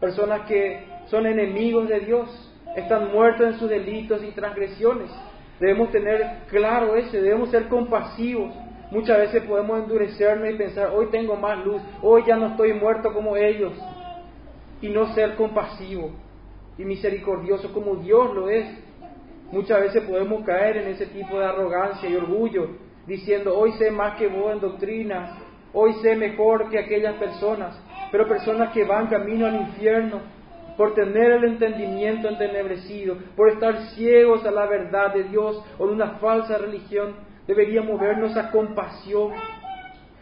personas 0.00 0.42
que 0.42 0.84
son 1.06 1.26
enemigos 1.26 1.88
de 1.88 2.00
Dios, 2.00 2.54
están 2.76 3.10
muertos 3.10 3.46
en 3.46 3.58
sus 3.58 3.70
delitos 3.70 4.22
y 4.22 4.32
transgresiones. 4.32 5.10
Debemos 5.58 5.90
tener 5.90 6.40
claro 6.50 6.94
eso, 6.94 7.12
debemos 7.12 7.50
ser 7.50 7.68
compasivos. 7.68 8.54
Muchas 8.90 9.16
veces 9.16 9.42
podemos 9.44 9.80
endurecernos 9.80 10.50
y 10.50 10.58
pensar, 10.58 10.90
hoy 10.94 11.06
tengo 11.06 11.36
más 11.36 11.64
luz, 11.64 11.80
hoy 12.02 12.24
ya 12.26 12.36
no 12.36 12.48
estoy 12.48 12.74
muerto 12.74 13.14
como 13.14 13.34
ellos, 13.36 13.72
y 14.80 14.88
no 14.88 15.12
ser 15.14 15.36
compasivo 15.36 16.12
y 16.78 16.84
misericordioso 16.84 17.72
como 17.72 17.96
Dios 17.96 18.34
lo 18.34 18.48
es. 18.48 18.66
Muchas 19.50 19.80
veces 19.80 20.04
podemos 20.04 20.44
caer 20.44 20.76
en 20.78 20.88
ese 20.88 21.06
tipo 21.06 21.38
de 21.38 21.46
arrogancia 21.46 22.08
y 22.08 22.14
orgullo, 22.14 22.68
diciendo, 23.06 23.58
hoy 23.58 23.72
sé 23.72 23.90
más 23.90 24.16
que 24.16 24.28
vos 24.28 24.52
en 24.52 24.60
doctrina, 24.60 25.38
hoy 25.72 25.94
sé 25.94 26.14
mejor 26.16 26.68
que 26.70 26.78
aquellas 26.78 27.14
personas, 27.14 27.82
pero 28.12 28.28
personas 28.28 28.72
que 28.72 28.84
van 28.84 29.08
camino 29.08 29.46
al 29.46 29.56
infierno 29.56 30.20
por 30.76 30.94
tener 30.94 31.32
el 31.32 31.44
entendimiento 31.44 32.28
entenebrecido, 32.28 33.16
por 33.34 33.48
estar 33.50 33.76
ciegos 33.94 34.44
a 34.46 34.50
la 34.50 34.66
verdad 34.66 35.12
de 35.12 35.24
Dios 35.24 35.64
o 35.78 35.86
de 35.86 35.92
una 35.92 36.18
falsa 36.18 36.56
religión, 36.58 37.16
debería 37.48 37.82
movernos 37.82 38.36
a 38.36 38.50
compasión, 38.50 39.32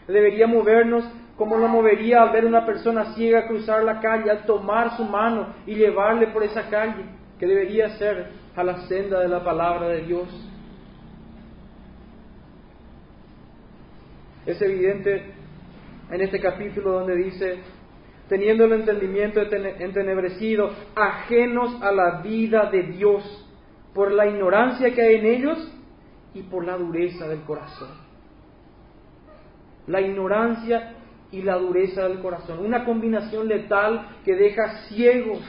debería 0.09 0.47
movernos 0.47 1.05
como 1.37 1.57
lo 1.59 1.69
movería 1.69 2.23
al 2.23 2.31
ver 2.31 2.47
una 2.47 2.65
persona 2.65 3.15
ciega 3.15 3.47
cruzar 3.47 3.85
la 3.85 4.01
calle, 4.01 4.31
al 4.31 4.45
tomar 4.47 4.97
su 4.97 5.05
mano 5.05 5.55
y 5.67 5.75
llevarle 5.75 6.29
por 6.29 6.43
esa 6.43 6.69
calle, 6.71 7.05
que 7.39 7.47
debería 7.47 7.91
ser 7.99 8.31
a 8.55 8.65
la 8.65 8.87
senda 8.87 9.21
de 9.21 9.29
la 9.29 9.45
palabra 9.45 9.89
de 9.89 10.03
Dios. 10.03 10.29
Es 14.47 14.63
evidente 14.63 15.35
en 16.11 16.21
este 16.21 16.41
capítulo 16.41 16.93
donde 16.93 17.17
dice, 17.17 17.59
teniendo 18.29 18.65
el 18.65 18.73
entendimiento 18.73 19.41
entenebrecido, 19.41 20.71
ajenos 20.95 21.83
a 21.83 21.93
la 21.93 22.23
vida 22.23 22.71
de 22.71 22.85
Dios, 22.85 23.43
por 23.93 24.13
la 24.13 24.27
ignorancia 24.27 24.95
que 24.95 25.03
hay 25.03 25.15
en 25.17 25.27
ellos 25.27 25.73
y 26.33 26.43
por 26.43 26.65
la 26.65 26.77
dureza 26.77 27.29
del 27.29 27.43
corazón. 27.43 27.91
La 29.87 30.01
ignorancia 30.01 30.96
y 31.37 31.43
la 31.43 31.57
dureza 31.57 32.09
del 32.09 32.21
corazón, 32.21 32.65
una 32.65 32.87
combinación 32.87 33.47
letal 33.47 34.09
que 34.25 34.35
deja 34.35 34.87
ciegos 34.89 35.41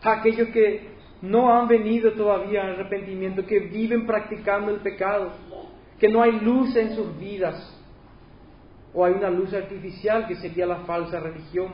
a 0.00 0.12
aquellos 0.12 0.48
que 0.50 0.92
no 1.22 1.52
han 1.52 1.66
venido 1.66 2.12
todavía 2.12 2.62
al 2.62 2.74
arrepentimiento, 2.74 3.44
que 3.44 3.58
viven 3.58 4.06
practicando 4.06 4.70
el 4.70 4.78
pecado, 4.78 5.32
que 5.98 6.08
no 6.08 6.22
hay 6.22 6.38
luz 6.40 6.76
en 6.76 6.94
sus 6.94 7.18
vidas, 7.18 7.80
o 8.94 9.04
hay 9.04 9.14
una 9.14 9.30
luz 9.30 9.52
artificial 9.52 10.28
que 10.28 10.36
sería 10.36 10.66
la 10.66 10.84
falsa 10.84 11.18
religión, 11.18 11.72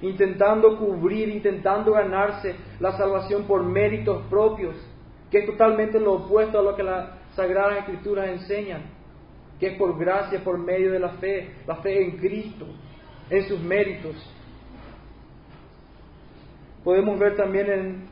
intentando 0.00 0.78
cubrir, 0.78 1.30
intentando 1.30 1.92
ganarse 1.92 2.54
la 2.78 2.92
salvación 2.92 3.48
por 3.48 3.64
méritos 3.64 4.22
propios, 4.30 4.76
que 5.28 5.38
es 5.38 5.46
totalmente 5.46 5.98
lo 5.98 6.14
opuesto 6.14 6.60
a 6.60 6.62
lo 6.62 6.76
que 6.76 6.84
las 6.84 7.08
Sagradas 7.34 7.78
Escrituras 7.78 8.28
enseñan, 8.28 8.93
que 9.58 9.68
es 9.68 9.78
por 9.78 9.98
gracia, 9.98 10.42
por 10.42 10.58
medio 10.58 10.92
de 10.92 10.98
la 10.98 11.10
fe, 11.10 11.50
la 11.66 11.76
fe 11.76 12.04
en 12.04 12.18
Cristo, 12.18 12.66
en 13.30 13.48
sus 13.48 13.60
méritos. 13.60 14.14
Podemos 16.82 17.18
ver 17.18 17.36
también 17.36 17.70
en 17.70 18.08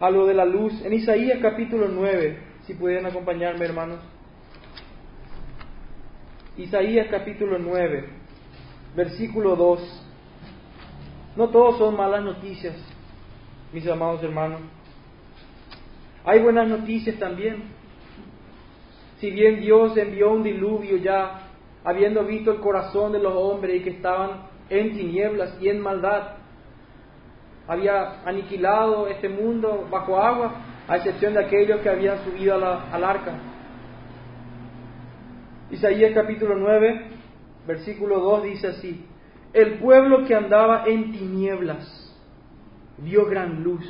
algo 0.00 0.26
de 0.26 0.34
la 0.34 0.44
luz. 0.44 0.72
En 0.84 0.92
Isaías 0.92 1.38
capítulo 1.40 1.88
9, 1.88 2.38
si 2.66 2.74
pudieran 2.74 3.06
acompañarme 3.06 3.64
hermanos. 3.64 4.00
Isaías 6.56 7.08
capítulo 7.10 7.58
9, 7.58 8.08
versículo 8.96 9.56
2. 9.56 10.02
No 11.36 11.50
todos 11.50 11.78
son 11.78 11.96
malas 11.96 12.24
noticias, 12.24 12.74
mis 13.72 13.86
amados 13.86 14.22
hermanos. 14.22 14.62
Hay 16.24 16.40
buenas 16.40 16.66
noticias 16.66 17.16
también. 17.18 17.75
Si 19.16 19.30
bien 19.30 19.60
Dios 19.60 19.96
envió 19.96 20.30
un 20.32 20.42
diluvio 20.42 20.96
ya, 20.98 21.48
habiendo 21.84 22.24
visto 22.24 22.52
el 22.52 22.60
corazón 22.60 23.12
de 23.12 23.18
los 23.18 23.32
hombres 23.34 23.76
y 23.76 23.84
que 23.84 23.90
estaban 23.90 24.48
en 24.68 24.92
tinieblas 24.92 25.56
y 25.60 25.68
en 25.68 25.80
maldad, 25.80 26.34
había 27.66 28.22
aniquilado 28.24 29.08
este 29.08 29.28
mundo 29.28 29.86
bajo 29.90 30.18
agua, 30.18 30.54
a 30.88 30.96
excepción 30.96 31.34
de 31.34 31.44
aquellos 31.44 31.80
que 31.80 31.88
habían 31.88 32.22
subido 32.24 32.54
al 32.54 33.04
arca. 33.04 33.32
Isaías 35.70 36.12
capítulo 36.14 36.54
9, 36.56 37.06
versículo 37.66 38.20
2 38.20 38.42
dice 38.44 38.68
así, 38.68 39.04
el 39.52 39.78
pueblo 39.78 40.24
que 40.26 40.34
andaba 40.34 40.84
en 40.86 41.10
tinieblas 41.12 42.14
vio 42.98 43.26
gran 43.26 43.62
luz. 43.64 43.84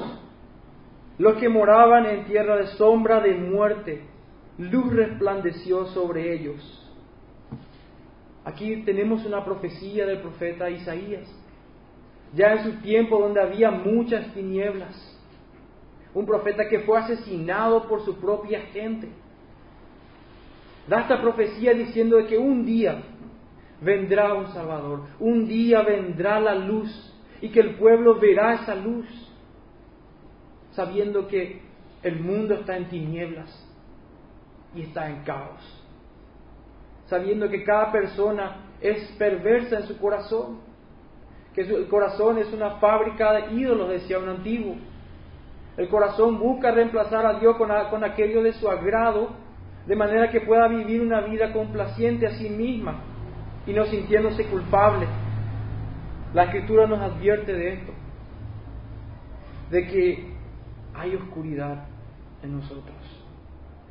Los 1.18 1.34
que 1.36 1.48
moraban 1.48 2.06
en 2.06 2.24
tierra 2.24 2.56
de 2.56 2.66
sombra 2.68 3.20
de 3.20 3.34
muerte, 3.34 4.02
luz 4.58 4.92
resplandeció 4.92 5.86
sobre 5.86 6.32
ellos. 6.34 6.82
Aquí 8.44 8.82
tenemos 8.84 9.24
una 9.26 9.44
profecía 9.44 10.06
del 10.06 10.20
profeta 10.20 10.70
Isaías, 10.70 11.28
ya 12.34 12.52
en 12.52 12.64
su 12.64 12.72
tiempo 12.80 13.18
donde 13.18 13.40
había 13.40 13.70
muchas 13.70 14.32
tinieblas. 14.34 14.94
Un 16.14 16.24
profeta 16.24 16.68
que 16.68 16.80
fue 16.80 16.98
asesinado 16.98 17.86
por 17.88 18.04
su 18.04 18.18
propia 18.18 18.60
gente. 18.72 19.08
Da 20.88 21.00
esta 21.00 21.20
profecía 21.20 21.74
diciendo 21.74 22.16
de 22.16 22.26
que 22.26 22.38
un 22.38 22.64
día 22.64 23.02
vendrá 23.82 24.32
un 24.32 24.46
Salvador, 24.48 25.02
un 25.18 25.46
día 25.46 25.82
vendrá 25.82 26.40
la 26.40 26.54
luz 26.54 27.12
y 27.42 27.50
que 27.50 27.60
el 27.60 27.74
pueblo 27.74 28.18
verá 28.18 28.54
esa 28.54 28.74
luz, 28.76 29.06
sabiendo 30.70 31.26
que 31.26 31.60
el 32.02 32.20
mundo 32.20 32.54
está 32.54 32.76
en 32.76 32.88
tinieblas 32.88 33.65
y 34.74 34.82
está 34.82 35.08
en 35.08 35.22
caos, 35.22 35.84
sabiendo 37.06 37.48
que 37.48 37.64
cada 37.64 37.92
persona 37.92 38.64
es 38.80 39.10
perversa 39.18 39.78
en 39.78 39.86
su 39.86 39.98
corazón, 39.98 40.60
que 41.54 41.62
el 41.62 41.88
corazón 41.88 42.38
es 42.38 42.52
una 42.52 42.72
fábrica 42.76 43.32
de 43.32 43.54
ídolos, 43.54 43.88
decía 43.88 44.18
un 44.18 44.28
antiguo. 44.28 44.76
El 45.78 45.88
corazón 45.88 46.38
busca 46.38 46.70
reemplazar 46.70 47.24
a 47.24 47.38
Dios 47.38 47.56
con, 47.56 47.70
con 47.90 48.04
aquello 48.04 48.42
de 48.42 48.52
su 48.52 48.68
agrado, 48.68 49.30
de 49.86 49.96
manera 49.96 50.30
que 50.30 50.40
pueda 50.40 50.68
vivir 50.68 51.00
una 51.00 51.20
vida 51.22 51.52
complaciente 51.52 52.26
a 52.26 52.30
sí 52.32 52.50
misma 52.50 53.02
y 53.66 53.72
no 53.72 53.84
sintiéndose 53.86 54.46
culpable 54.46 55.06
la 56.36 56.44
escritura 56.44 56.86
nos 56.86 57.00
advierte 57.00 57.50
de 57.50 57.72
esto, 57.72 57.92
de 59.70 59.86
que 59.86 60.34
hay 60.94 61.14
oscuridad 61.14 61.86
en 62.42 62.56
nosotros. 62.56 63.25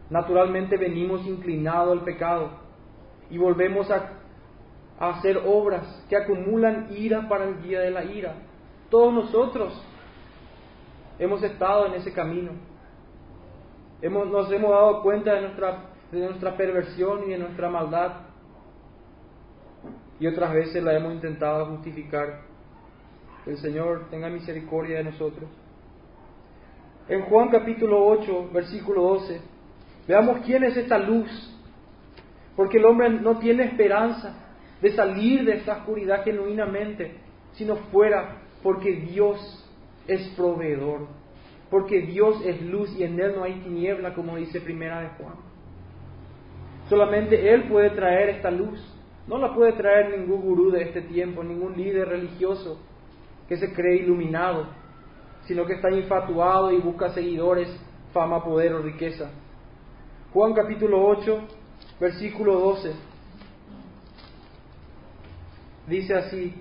Naturalmente 0.09 0.77
venimos 0.77 1.25
inclinados 1.25 1.97
al 1.97 2.03
pecado 2.03 2.51
y 3.29 3.37
volvemos 3.37 3.89
a, 3.89 4.11
hacer 4.97 5.41
obras 5.45 6.05
que 6.07 6.15
acumulan 6.15 6.87
ira 6.95 7.27
para 7.27 7.45
el 7.45 7.61
día 7.61 7.81
de 7.81 7.91
la 7.91 8.05
ira. 8.05 8.35
Todos 8.89 9.13
nosotros 9.13 9.83
hemos 11.19 11.43
estado 11.43 11.87
en 11.87 11.95
ese 11.95 12.13
camino. 12.13 12.51
Hemos, 14.01 14.27
nos 14.27 14.49
hemos 14.51 14.71
dado 14.71 15.01
cuenta 15.01 15.33
de 15.33 15.41
nuestra, 15.41 15.89
de 16.11 16.19
nuestra 16.19 16.55
perversión 16.55 17.23
y 17.25 17.31
de 17.31 17.37
nuestra 17.39 17.69
maldad 17.69 18.11
y 20.19 20.27
otras 20.27 20.53
veces 20.53 20.83
la 20.83 20.95
hemos 20.95 21.13
intentado 21.13 21.65
justificar. 21.67 22.41
El 23.45 23.57
Señor 23.57 24.07
tenga 24.09 24.29
misericordia 24.29 24.97
de 24.97 25.03
nosotros. 25.05 25.49
En 27.07 27.21
Juan 27.23 27.49
capítulo 27.49 28.07
8, 28.07 28.49
versículo 28.51 29.03
12, 29.03 29.41
veamos 30.07 30.39
quién 30.45 30.63
es 30.63 30.77
esta 30.77 30.97
luz, 30.97 31.29
porque 32.55 32.77
el 32.77 32.85
hombre 32.85 33.09
no 33.09 33.37
tiene 33.39 33.63
esperanza 33.65 34.35
de 34.81 34.91
salir 34.91 35.45
de 35.45 35.55
esta 35.55 35.77
oscuridad 35.77 36.23
genuinamente, 36.23 37.17
sino 37.53 37.75
fuera 37.91 38.41
porque 38.61 38.93
Dios 38.93 39.65
es 40.07 40.27
proveedor, 40.35 41.07
porque 41.69 42.01
Dios 42.01 42.41
es 42.45 42.61
luz 42.61 42.95
y 42.97 43.03
en 43.03 43.19
Él 43.19 43.33
no 43.35 43.43
hay 43.43 43.53
tiniebla, 43.61 44.13
como 44.13 44.37
dice 44.37 44.61
primera 44.61 45.01
de 45.01 45.09
Juan. 45.09 45.35
Solamente 46.89 47.53
Él 47.53 47.63
puede 47.63 47.89
traer 47.91 48.29
esta 48.29 48.51
luz. 48.51 48.79
No 49.27 49.39
la 49.39 49.55
puede 49.55 49.73
traer 49.73 50.19
ningún 50.19 50.41
gurú 50.41 50.69
de 50.69 50.83
este 50.83 51.01
tiempo, 51.01 51.43
ningún 51.43 51.75
líder 51.75 52.09
religioso 52.09 52.79
que 53.47 53.57
se 53.57 53.73
cree 53.73 53.97
iluminado, 53.97 54.67
sino 55.45 55.65
que 55.65 55.73
está 55.73 55.89
infatuado 55.89 56.71
y 56.71 56.77
busca 56.77 57.09
seguidores, 57.09 57.67
fama, 58.13 58.43
poder 58.43 58.73
o 58.73 58.83
riqueza. 58.83 59.31
Juan 60.35 60.53
capítulo 60.53 61.01
8, 61.01 61.47
versículo 61.97 62.59
12. 62.59 62.93
Dice 65.87 66.13
así, 66.13 66.53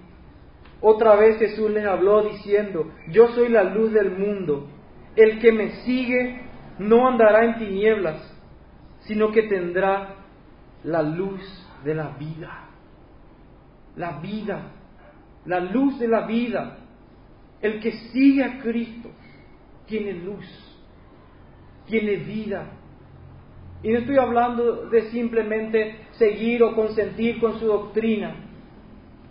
otra 0.81 1.17
vez 1.17 1.41
Jesús 1.41 1.73
les 1.73 1.85
habló 1.85 2.23
diciendo, 2.23 2.93
yo 3.09 3.27
soy 3.31 3.49
la 3.49 3.65
luz 3.65 3.93
del 3.93 4.13
mundo, 4.13 4.69
el 5.17 5.41
que 5.41 5.51
me 5.51 5.71
sigue 5.83 6.41
no 6.79 7.09
andará 7.09 7.47
en 7.47 7.59
tinieblas, 7.59 8.23
sino 9.01 9.33
que 9.33 9.43
tendrá 9.43 10.19
la 10.85 11.03
luz 11.03 11.43
de 11.83 11.97
la 11.97 12.11
vida. 12.11 12.69
La 13.97 14.21
vida, 14.21 14.71
la 15.47 15.59
luz 15.59 15.99
de 15.99 16.07
la 16.07 16.29
vida. 16.29 16.79
El 17.61 17.81
que 17.81 17.91
sigue 18.13 18.45
a 18.45 18.61
Cristo 18.61 19.11
tiene 19.89 20.13
luz, 20.13 20.47
tiene 21.89 22.19
vida. 22.19 22.71
Y 23.85 23.92
no 23.92 24.01
estoy 24.01 24.18
hablando 24.18 24.87
de 24.87 25.03
simplemente 25.11 25.99
seguir 26.12 26.64
o 26.64 26.75
consentir 26.75 27.38
con 27.38 27.61
su 27.61 27.66
doctrina. 27.66 28.35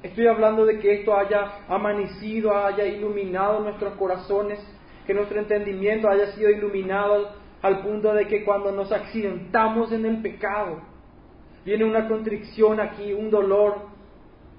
Estoy 0.01 0.27
hablando 0.27 0.65
de 0.65 0.79
que 0.79 0.99
esto 0.99 1.17
haya 1.17 1.65
amanecido, 1.67 2.55
haya 2.55 2.85
iluminado 2.85 3.59
nuestros 3.59 3.95
corazones, 3.95 4.65
que 5.05 5.13
nuestro 5.13 5.39
entendimiento 5.39 6.07
haya 6.07 6.27
sido 6.33 6.49
iluminado 6.49 7.31
al 7.61 7.81
punto 7.81 8.13
de 8.13 8.27
que 8.27 8.45
cuando 8.45 8.71
nos 8.71 8.91
accidentamos 8.93 9.91
en 9.91 10.05
el 10.05 10.21
pecado, 10.21 10.93
Viene 11.65 11.85
una 11.85 12.07
contrición 12.07 12.79
aquí, 12.79 13.13
un 13.13 13.29
dolor, 13.29 13.87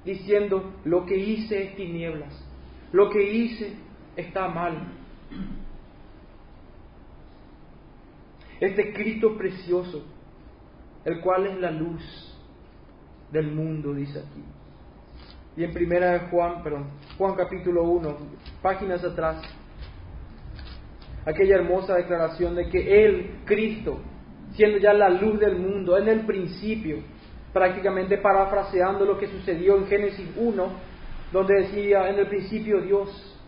diciendo, 0.04 0.72
lo 0.84 1.04
que 1.04 1.16
hice 1.16 1.64
es 1.64 1.76
tinieblas, 1.76 2.32
lo 2.92 3.10
que 3.10 3.22
hice 3.22 3.74
está 4.16 4.48
mal. 4.48 4.88
Este 8.64 8.94
Cristo 8.94 9.36
precioso, 9.36 10.02
el 11.04 11.20
cual 11.20 11.46
es 11.48 11.60
la 11.60 11.70
luz 11.70 12.02
del 13.30 13.52
mundo, 13.52 13.92
dice 13.92 14.20
aquí. 14.20 14.42
Y 15.54 15.64
en 15.64 15.72
primera 15.74 16.12
de 16.12 16.18
Juan, 16.30 16.62
perdón, 16.62 16.86
Juan 17.18 17.34
capítulo 17.34 17.82
1, 17.82 18.16
páginas 18.62 19.04
atrás, 19.04 19.42
aquella 21.26 21.56
hermosa 21.56 21.96
declaración 21.96 22.54
de 22.54 22.70
que 22.70 23.04
Él, 23.04 23.40
Cristo, 23.44 23.98
siendo 24.52 24.78
ya 24.78 24.94
la 24.94 25.10
luz 25.10 25.38
del 25.38 25.58
mundo 25.58 25.98
en 25.98 26.08
el 26.08 26.20
principio, 26.20 27.00
prácticamente 27.52 28.16
parafraseando 28.16 29.04
lo 29.04 29.18
que 29.18 29.26
sucedió 29.26 29.76
en 29.76 29.88
Génesis 29.88 30.26
1, 30.38 30.68
donde 31.32 31.54
decía, 31.64 32.08
en 32.08 32.18
el 32.18 32.28
principio 32.28 32.80
Dios 32.80 33.38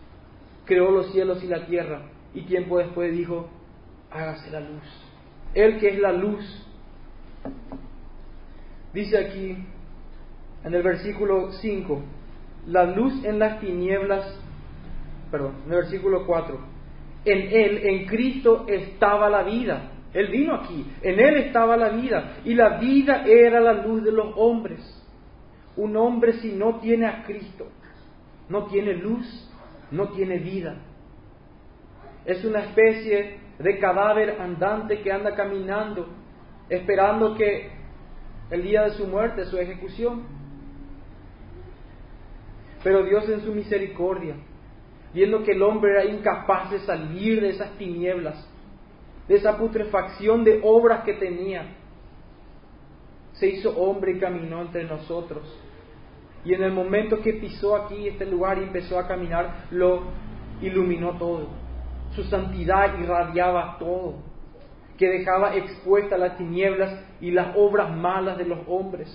creó 0.63 0.91
los 0.91 1.11
cielos 1.11 1.43
y 1.43 1.47
la 1.47 1.65
tierra, 1.65 2.03
y 2.35 2.43
tiempo 2.43 2.77
después 2.77 3.11
dijo, 3.11 3.56
hágase 4.11 4.49
la 4.51 4.59
luz. 4.59 4.83
Él 5.53 5.79
que 5.79 5.89
es 5.89 5.99
la 5.99 6.11
luz, 6.11 6.67
dice 8.93 9.17
aquí 9.17 9.57
en 10.63 10.73
el 10.73 10.83
versículo 10.83 11.51
5, 11.53 12.03
la 12.67 12.85
luz 12.85 13.23
en 13.23 13.39
las 13.39 13.59
tinieblas, 13.59 14.39
perdón, 15.31 15.55
en 15.65 15.71
el 15.71 15.77
versículo 15.77 16.25
4, 16.25 16.59
en 17.25 17.37
Él, 17.39 17.87
en 17.87 18.05
Cristo 18.05 18.65
estaba 18.67 19.29
la 19.29 19.43
vida 19.43 19.91
él 20.13 20.29
vino 20.29 20.55
aquí, 20.55 20.85
en 21.01 21.19
Él 21.19 21.37
estaba 21.37 21.77
la 21.77 21.89
vida 21.89 22.37
y 22.43 22.55
la 22.55 22.79
vida 22.79 23.23
era 23.27 23.59
la 23.59 23.73
luz 23.73 24.03
de 24.03 24.11
los 24.11 24.33
hombres. 24.35 24.79
Un 25.75 25.95
hombre 25.95 26.33
si 26.39 26.53
no 26.53 26.79
tiene 26.79 27.05
a 27.05 27.23
Cristo, 27.23 27.67
no 28.49 28.65
tiene 28.65 28.93
luz, 28.95 29.25
no 29.91 30.09
tiene 30.09 30.39
vida. 30.39 30.75
Es 32.25 32.43
una 32.43 32.61
especie 32.61 33.37
de 33.59 33.79
cadáver 33.79 34.39
andante 34.39 35.01
que 35.01 35.11
anda 35.11 35.33
caminando, 35.35 36.07
esperando 36.69 37.35
que 37.35 37.71
el 38.51 38.63
día 38.63 38.83
de 38.83 38.91
su 38.91 39.07
muerte, 39.07 39.45
su 39.45 39.57
ejecución. 39.57 40.23
Pero 42.83 43.03
Dios 43.03 43.27
en 43.29 43.41
su 43.41 43.53
misericordia, 43.53 44.35
viendo 45.13 45.43
que 45.43 45.53
el 45.53 45.63
hombre 45.63 45.91
era 45.91 46.05
incapaz 46.05 46.71
de 46.71 46.79
salir 46.79 47.41
de 47.41 47.49
esas 47.49 47.71
tinieblas, 47.77 48.47
de 49.27 49.35
esa 49.35 49.57
putrefacción 49.57 50.43
de 50.43 50.61
obras 50.63 51.03
que 51.03 51.13
tenía. 51.13 51.75
Se 53.33 53.47
hizo 53.47 53.75
hombre 53.77 54.13
y 54.13 54.19
caminó 54.19 54.61
entre 54.61 54.83
nosotros. 54.85 55.43
Y 56.45 56.53
en 56.53 56.63
el 56.63 56.71
momento 56.71 57.19
que 57.21 57.33
pisó 57.33 57.75
aquí 57.75 58.07
este 58.07 58.25
lugar 58.25 58.59
y 58.59 58.63
empezó 58.63 58.97
a 58.99 59.07
caminar, 59.07 59.65
lo 59.71 60.03
iluminó 60.61 61.17
todo. 61.17 61.66
Su 62.17 62.23
santidad 62.23 62.97
irradiaba 62.99 63.77
todo. 63.77 64.15
que 64.97 65.07
dejaba 65.07 65.55
expuestas 65.55 66.19
las 66.19 66.37
tinieblas 66.37 66.91
y 67.21 67.29
las 67.29 67.55
obras 67.55 67.95
malas 67.95 68.35
de 68.39 68.45
los 68.45 68.57
hombres. 68.65 69.07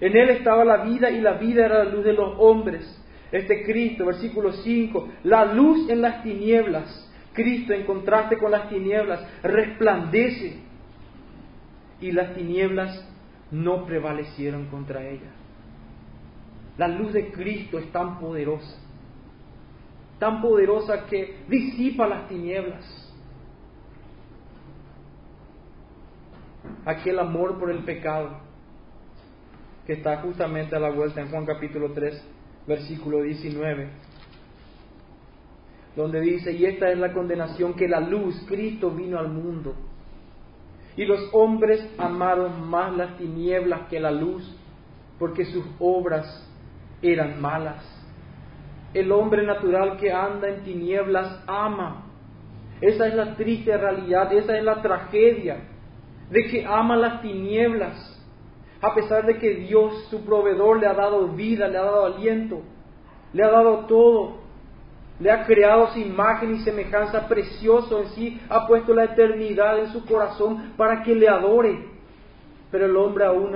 En 0.00 0.16
él 0.16 0.30
estaba 0.30 0.64
la 0.64 0.78
vida 0.78 1.10
y 1.10 1.20
la 1.20 1.34
vida 1.34 1.66
era 1.66 1.84
la 1.84 1.90
luz 1.90 2.02
de 2.02 2.14
los 2.14 2.36
hombres. 2.38 2.82
Este 3.30 3.64
Cristo, 3.64 4.06
versículo 4.06 4.52
5, 4.52 5.08
la 5.24 5.44
luz 5.44 5.90
en 5.90 6.00
las 6.00 6.22
tinieblas. 6.22 7.06
Cristo 7.34 7.74
en 7.74 7.84
contraste 7.84 8.38
con 8.38 8.50
las 8.50 8.70
tinieblas 8.70 9.20
resplandece 9.42 10.62
y 12.00 12.12
las 12.12 12.34
tinieblas 12.34 13.06
no 13.50 13.84
prevalecieron 13.84 14.68
contra 14.68 15.06
ella. 15.06 15.32
La 16.78 16.88
luz 16.88 17.12
de 17.12 17.30
Cristo 17.30 17.78
es 17.78 17.92
tan 17.92 18.18
poderosa, 18.18 18.78
tan 20.18 20.40
poderosa 20.40 21.06
que 21.06 21.44
disipa 21.48 22.06
las 22.06 22.28
tinieblas. 22.28 23.06
aquel 26.86 27.18
amor 27.18 27.58
por 27.58 27.70
el 27.70 27.80
pecado 27.80 28.30
que 29.86 29.94
está 29.94 30.18
justamente 30.18 30.74
a 30.74 30.80
la 30.80 30.90
vuelta 30.90 31.20
en 31.20 31.28
Juan 31.28 31.44
capítulo 31.44 31.92
3, 31.92 32.20
versículo 32.66 33.22
19, 33.22 33.88
donde 35.94 36.20
dice, 36.20 36.52
y 36.52 36.64
esta 36.64 36.90
es 36.90 36.98
la 36.98 37.12
condenación 37.12 37.74
que 37.74 37.86
la 37.86 38.00
luz, 38.00 38.44
Cristo 38.48 38.90
vino 38.90 39.18
al 39.18 39.28
mundo, 39.28 39.74
y 40.96 41.04
los 41.04 41.28
hombres 41.32 41.88
amaron 41.98 42.68
más 42.68 42.96
las 42.96 43.16
tinieblas 43.16 43.82
que 43.88 44.00
la 44.00 44.10
luz, 44.10 44.56
porque 45.20 45.44
sus 45.44 45.64
obras 45.78 46.48
eran 47.00 47.40
malas. 47.40 47.95
El 48.96 49.12
hombre 49.12 49.44
natural 49.44 49.98
que 49.98 50.10
anda 50.10 50.48
en 50.48 50.64
tinieblas 50.64 51.44
ama. 51.46 52.06
Esa 52.80 53.08
es 53.08 53.14
la 53.14 53.36
triste 53.36 53.76
realidad, 53.76 54.32
esa 54.32 54.56
es 54.56 54.64
la 54.64 54.80
tragedia 54.80 55.58
de 56.30 56.46
que 56.46 56.64
ama 56.64 56.96
las 56.96 57.20
tinieblas, 57.20 57.94
a 58.80 58.94
pesar 58.94 59.26
de 59.26 59.36
que 59.36 59.50
Dios, 59.50 60.06
su 60.08 60.24
proveedor, 60.24 60.80
le 60.80 60.86
ha 60.86 60.94
dado 60.94 61.28
vida, 61.28 61.68
le 61.68 61.76
ha 61.76 61.82
dado 61.82 62.06
aliento, 62.06 62.62
le 63.34 63.44
ha 63.44 63.50
dado 63.50 63.80
todo, 63.84 64.38
le 65.20 65.30
ha 65.30 65.44
creado 65.44 65.88
su 65.88 65.98
imagen 65.98 66.54
y 66.54 66.60
semejanza 66.60 67.28
precioso 67.28 68.00
en 68.00 68.08
sí, 68.08 68.40
ha 68.48 68.66
puesto 68.66 68.94
la 68.94 69.04
eternidad 69.04 69.78
en 69.78 69.92
su 69.92 70.06
corazón 70.06 70.72
para 70.78 71.02
que 71.02 71.14
le 71.14 71.28
adore. 71.28 71.84
Pero 72.70 72.86
el 72.86 72.96
hombre 72.96 73.26
aún 73.26 73.54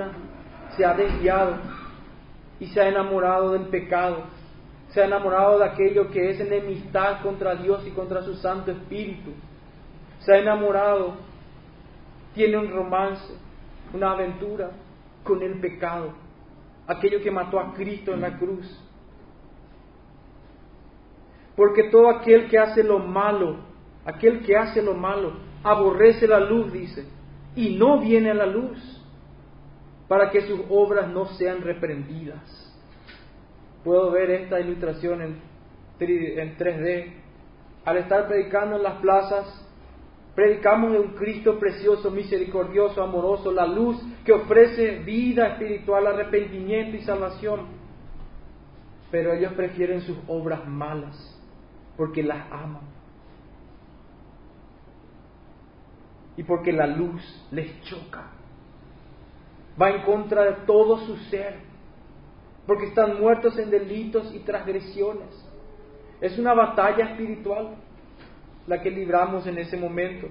se 0.77 0.85
ha 0.85 0.93
desviado 0.93 1.55
y 2.59 2.67
se 2.67 2.79
ha 2.79 2.87
enamorado 2.87 3.53
del 3.53 3.63
pecado, 3.63 4.23
se 4.91 5.01
ha 5.01 5.05
enamorado 5.05 5.59
de 5.59 5.65
aquello 5.65 6.11
que 6.11 6.29
es 6.29 6.39
enemistad 6.39 7.21
contra 7.21 7.55
Dios 7.55 7.85
y 7.87 7.91
contra 7.91 8.21
su 8.23 8.35
Santo 8.35 8.71
Espíritu, 8.71 9.31
se 10.19 10.33
ha 10.33 10.37
enamorado 10.37 11.31
tiene 12.33 12.57
un 12.57 12.71
romance, 12.71 13.33
una 13.93 14.11
aventura 14.11 14.71
con 15.23 15.41
el 15.41 15.59
pecado, 15.59 16.13
aquello 16.87 17.21
que 17.21 17.31
mató 17.31 17.59
a 17.59 17.73
Cristo 17.73 18.13
en 18.13 18.21
la 18.21 18.37
cruz. 18.37 18.65
Porque 21.55 21.83
todo 21.89 22.09
aquel 22.09 22.47
que 22.47 22.57
hace 22.57 22.83
lo 22.83 22.99
malo, 22.99 23.57
aquel 24.05 24.41
que 24.45 24.55
hace 24.55 24.81
lo 24.81 24.93
malo, 24.93 25.33
aborrece 25.63 26.27
la 26.27 26.39
luz, 26.39 26.71
dice, 26.71 27.05
y 27.55 27.75
no 27.75 27.99
viene 27.99 28.31
a 28.31 28.35
la 28.35 28.45
luz, 28.45 28.79
para 30.07 30.29
que 30.31 30.41
sus 30.41 30.61
obras 30.69 31.09
no 31.09 31.25
sean 31.25 31.61
reprendidas. 31.61 32.60
Puedo 33.83 34.11
ver 34.11 34.29
esta 34.31 34.59
ilustración 34.59 35.21
en, 35.21 35.41
en 35.99 36.57
3D. 36.57 37.13
Al 37.85 37.97
estar 37.97 38.27
predicando 38.27 38.75
en 38.75 38.83
las 38.83 39.01
plazas, 39.01 39.61
Predicamos 40.35 40.93
de 40.93 40.99
un 40.99 41.09
Cristo 41.09 41.59
precioso, 41.59 42.09
misericordioso, 42.09 43.03
amoroso, 43.03 43.51
la 43.51 43.67
luz 43.67 44.01
que 44.23 44.31
ofrece 44.31 44.99
vida 44.99 45.47
espiritual, 45.47 46.07
arrepentimiento 46.07 46.95
y 46.95 47.01
salvación. 47.01 47.67
Pero 49.09 49.33
ellos 49.33 49.51
prefieren 49.53 50.01
sus 50.01 50.17
obras 50.27 50.65
malas 50.65 51.37
porque 51.97 52.23
las 52.23 52.49
aman. 52.49 52.83
Y 56.37 56.43
porque 56.43 56.71
la 56.71 56.87
luz 56.87 57.21
les 57.51 57.81
choca. 57.81 58.31
Va 59.79 59.89
en 59.89 60.03
contra 60.03 60.43
de 60.43 60.53
todo 60.65 60.97
su 60.99 61.17
ser. 61.29 61.70
Porque 62.71 62.85
están 62.85 63.19
muertos 63.19 63.59
en 63.59 63.69
delitos 63.69 64.33
y 64.33 64.39
transgresiones. 64.39 65.27
Es 66.21 66.39
una 66.39 66.53
batalla 66.53 67.03
espiritual 67.03 67.75
la 68.65 68.81
que 68.81 68.89
libramos 68.89 69.45
en 69.45 69.57
ese 69.57 69.75
momento. 69.75 70.27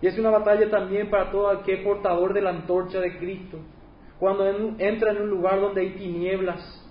Y 0.00 0.08
es 0.08 0.18
una 0.18 0.30
batalla 0.30 0.68
también 0.68 1.08
para 1.08 1.30
todo 1.30 1.50
aquel 1.50 1.84
portador 1.84 2.34
de 2.34 2.40
la 2.40 2.50
antorcha 2.50 2.98
de 2.98 3.16
Cristo. 3.16 3.58
Cuando 4.18 4.44
entra 4.76 5.12
en 5.12 5.22
un 5.22 5.30
lugar 5.30 5.60
donde 5.60 5.82
hay 5.82 5.90
tinieblas 5.90 6.84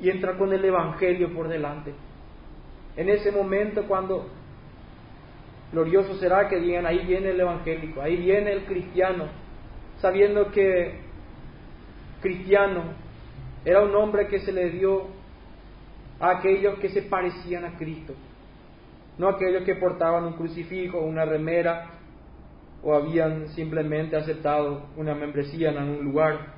y 0.00 0.10
entra 0.10 0.36
con 0.36 0.52
el 0.52 0.64
Evangelio 0.64 1.32
por 1.32 1.46
delante. 1.46 1.94
En 2.96 3.08
ese 3.08 3.30
momento 3.30 3.84
cuando 3.86 4.26
glorioso 5.70 6.14
será 6.14 6.48
que 6.48 6.58
digan, 6.58 6.84
ahí 6.84 7.06
viene 7.06 7.30
el 7.30 7.38
evangélico, 7.38 8.02
ahí 8.02 8.16
viene 8.16 8.50
el 8.50 8.64
cristiano, 8.64 9.26
sabiendo 10.00 10.50
que 10.50 10.98
cristiano 12.20 13.05
era 13.66 13.82
un 13.82 13.94
hombre 13.94 14.28
que 14.28 14.40
se 14.40 14.52
le 14.52 14.70
dio 14.70 15.08
a 16.18 16.38
aquellos 16.38 16.78
que 16.78 16.88
se 16.88 17.02
parecían 17.02 17.66
a 17.66 17.76
Cristo 17.76 18.14
no 19.18 19.28
aquellos 19.28 19.64
que 19.64 19.76
portaban 19.76 20.24
un 20.24 20.34
crucifijo, 20.34 20.98
una 21.00 21.24
remera 21.24 21.90
o 22.82 22.94
habían 22.94 23.48
simplemente 23.48 24.16
aceptado 24.16 24.86
una 24.96 25.14
membresía 25.14 25.70
en 25.70 25.78
algún 25.78 26.04
lugar. 26.04 26.54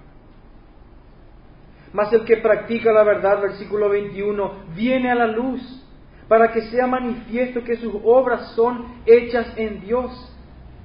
Mas 1.92 2.12
el 2.12 2.24
que 2.24 2.38
practica 2.38 2.92
la 2.92 3.04
verdad, 3.04 3.40
versículo 3.40 3.88
21, 3.88 4.52
viene 4.74 5.10
a 5.10 5.14
la 5.14 5.26
luz 5.28 5.60
para 6.26 6.52
que 6.52 6.62
sea 6.62 6.86
manifiesto 6.86 7.62
que 7.64 7.76
sus 7.76 7.94
obras 8.04 8.52
son 8.54 9.02
hechas 9.06 9.54
en 9.56 9.80
Dios. 9.80 10.36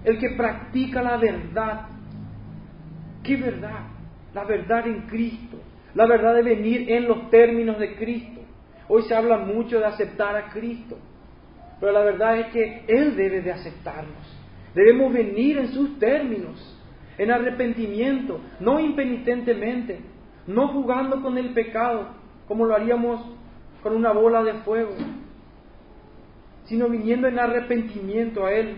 El 0.05 0.17
que 0.19 0.29
practica 0.37 1.01
la 1.01 1.17
verdad. 1.17 1.87
¿Qué 3.23 3.35
verdad? 3.35 3.87
La 4.33 4.45
verdad 4.45 4.87
en 4.87 5.01
Cristo. 5.07 5.57
La 5.95 6.07
verdad 6.07 6.35
de 6.35 6.41
venir 6.41 6.91
en 6.91 7.07
los 7.07 7.29
términos 7.29 7.77
de 7.77 7.95
Cristo. 7.95 8.41
Hoy 8.87 9.03
se 9.03 9.15
habla 9.15 9.37
mucho 9.37 9.79
de 9.79 9.85
aceptar 9.85 10.35
a 10.35 10.49
Cristo. 10.49 10.97
Pero 11.79 11.91
la 11.91 12.03
verdad 12.03 12.39
es 12.39 12.47
que 12.47 12.85
Él 12.87 13.15
debe 13.15 13.41
de 13.41 13.51
aceptarnos. 13.51 14.39
Debemos 14.73 15.13
venir 15.13 15.57
en 15.57 15.67
sus 15.67 15.99
términos, 15.99 16.79
en 17.17 17.31
arrepentimiento, 17.31 18.39
no 18.59 18.79
impenitentemente, 18.79 19.99
no 20.47 20.69
jugando 20.69 21.21
con 21.21 21.37
el 21.37 21.49
pecado, 21.53 22.07
como 22.47 22.65
lo 22.65 22.75
haríamos 22.75 23.21
con 23.83 23.95
una 23.95 24.11
bola 24.11 24.43
de 24.43 24.53
fuego, 24.61 24.95
sino 26.65 26.89
viniendo 26.89 27.27
en 27.27 27.37
arrepentimiento 27.37 28.45
a 28.45 28.53
Él. 28.53 28.77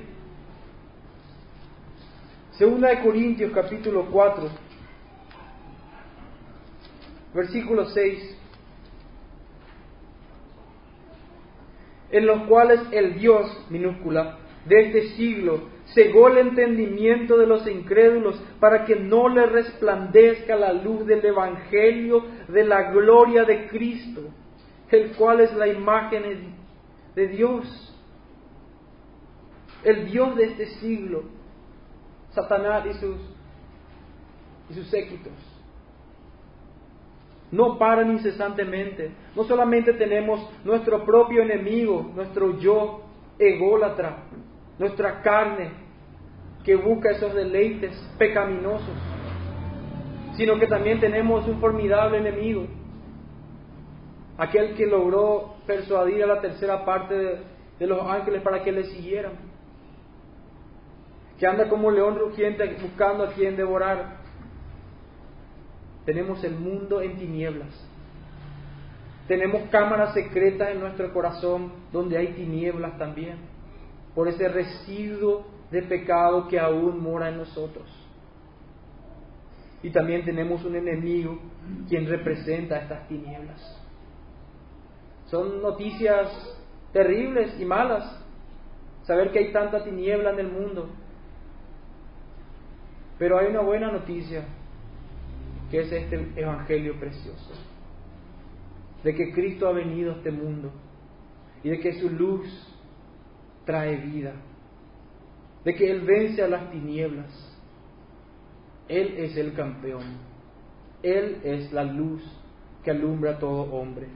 Segunda 2.52 2.90
de 2.90 3.02
Corintios 3.02 3.52
capítulo 3.54 4.08
4, 4.12 4.50
versículo 7.36 7.86
6. 7.86 8.42
en 12.12 12.28
los 12.28 12.44
cuales 12.44 12.80
el 12.92 13.20
Dios, 13.20 13.66
minúscula, 13.70 14.38
de 14.66 14.86
este 14.86 15.02
siglo 15.16 15.64
cegó 15.94 16.30
el 16.30 16.38
entendimiento 16.38 17.36
de 17.36 17.46
los 17.46 17.68
incrédulos 17.68 18.42
para 18.60 18.86
que 18.86 18.96
no 18.96 19.28
le 19.28 19.46
resplandezca 19.48 20.56
la 20.56 20.72
luz 20.72 21.06
del 21.06 21.26
Evangelio 21.26 22.24
de 22.48 22.64
la 22.64 22.92
gloria 22.92 23.44
de 23.44 23.68
Cristo, 23.68 24.22
el 24.92 25.12
cual 25.18 25.42
es 25.42 25.54
la 25.56 25.68
imagen 25.68 26.54
de 27.16 27.28
Dios. 27.28 27.94
El 29.84 30.06
Dios 30.06 30.38
de 30.38 30.46
este 30.46 30.68
siglo, 30.80 31.24
Satanás 32.32 32.86
y 32.86 32.94
sus, 32.94 33.18
y 34.70 34.74
sus 34.74 34.88
séquitos 34.88 35.55
no 37.52 37.78
paran 37.78 38.12
incesantemente. 38.12 39.12
No 39.36 39.44
solamente 39.44 39.94
tenemos 39.94 40.50
nuestro 40.64 41.06
propio 41.06 41.42
enemigo, 41.42 42.12
nuestro 42.16 42.58
yo 42.60 43.02
ególatra, 43.38 44.18
nuestra 44.78 45.22
carne 45.22 45.72
que 46.64 46.76
busca 46.76 47.12
esos 47.12 47.34
deleites 47.34 47.96
pecaminosos, 48.18 48.96
sino 50.36 50.60
que 50.60 50.68
también 50.68 51.00
tenemos 51.00 51.48
un 51.48 51.60
formidable 51.60 52.18
enemigo, 52.18 52.66
aquel 54.38 54.76
que 54.76 54.88
logró 54.88 55.56
persuadir 55.68 56.24
a 56.24 56.28
la 56.28 56.42
tercera 56.42 56.84
parte 56.84 57.14
de, 57.14 57.40
de 57.80 57.88
los 57.88 58.02
ángeles 58.02 58.42
para 58.42 58.64
que 58.64 58.72
le 58.72 58.84
siguieran, 58.86 59.34
que 61.38 61.46
anda 61.46 61.70
como 61.70 61.92
león 61.92 62.18
rugiente 62.18 62.66
buscando 62.82 63.26
a 63.26 63.32
quien 63.34 63.56
devorar. 63.56 64.25
Tenemos 66.06 66.44
el 66.44 66.56
mundo 66.56 67.02
en 67.02 67.18
tinieblas. 67.18 67.70
Tenemos 69.28 69.70
cámaras 69.70 70.14
secretas 70.14 70.70
en 70.70 70.80
nuestro 70.80 71.12
corazón 71.12 71.72
donde 71.92 72.18
hay 72.18 72.28
tinieblas 72.34 72.98
también. 72.98 73.38
Por 74.14 74.28
ese 74.28 74.48
residuo 74.48 75.48
de 75.72 75.82
pecado 75.82 76.48
que 76.48 76.60
aún 76.60 77.02
mora 77.02 77.30
en 77.30 77.38
nosotros. 77.38 77.86
Y 79.82 79.90
también 79.90 80.24
tenemos 80.24 80.64
un 80.64 80.76
enemigo 80.76 81.40
quien 81.90 82.08
representa 82.08 82.78
estas 82.78 83.08
tinieblas. 83.08 83.82
Son 85.28 85.62
noticias 85.62 86.30
terribles 86.94 87.60
y 87.60 87.66
malas 87.66 88.24
saber 89.04 89.32
que 89.32 89.40
hay 89.40 89.52
tanta 89.52 89.84
tiniebla 89.84 90.32
en 90.32 90.40
el 90.40 90.52
mundo. 90.52 90.90
Pero 93.18 93.40
hay 93.40 93.48
una 93.48 93.62
buena 93.62 93.92
noticia, 93.92 94.46
que 95.70 95.82
es 95.82 95.92
este 95.92 96.32
Evangelio 96.36 97.00
precioso, 97.00 97.54
de 99.04 99.16
que 99.16 99.34
Cristo 99.34 99.68
ha 99.68 99.72
venido 99.72 100.14
a 100.14 100.16
este 100.18 100.32
mundo 100.32 100.72
y 101.64 101.70
de 101.70 101.80
que 101.80 101.94
su 102.00 102.10
luz 102.10 102.48
trae 103.66 103.98
vida, 103.98 104.34
de 105.64 105.76
que 105.76 105.90
Él 105.90 106.02
vence 106.02 106.44
a 106.44 106.48
las 106.48 106.72
tinieblas. 106.72 107.52
Él 108.88 109.16
es 109.18 109.36
el 109.36 109.54
campeón, 109.54 110.04
Él 111.02 111.40
es 111.44 111.74
la 111.74 111.84
luz 111.84 112.22
que 112.84 112.92
alumbra 112.92 113.32
a 113.32 113.40
todo 113.40 113.64
hombre. 113.74 114.08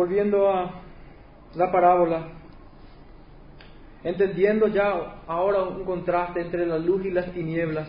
Volviendo 0.00 0.48
a 0.48 0.80
la 1.56 1.70
parábola, 1.70 2.28
entendiendo 4.02 4.66
ya 4.68 5.20
ahora 5.26 5.64
un 5.64 5.84
contraste 5.84 6.40
entre 6.40 6.64
la 6.64 6.78
luz 6.78 7.04
y 7.04 7.10
las 7.10 7.30
tinieblas. 7.32 7.86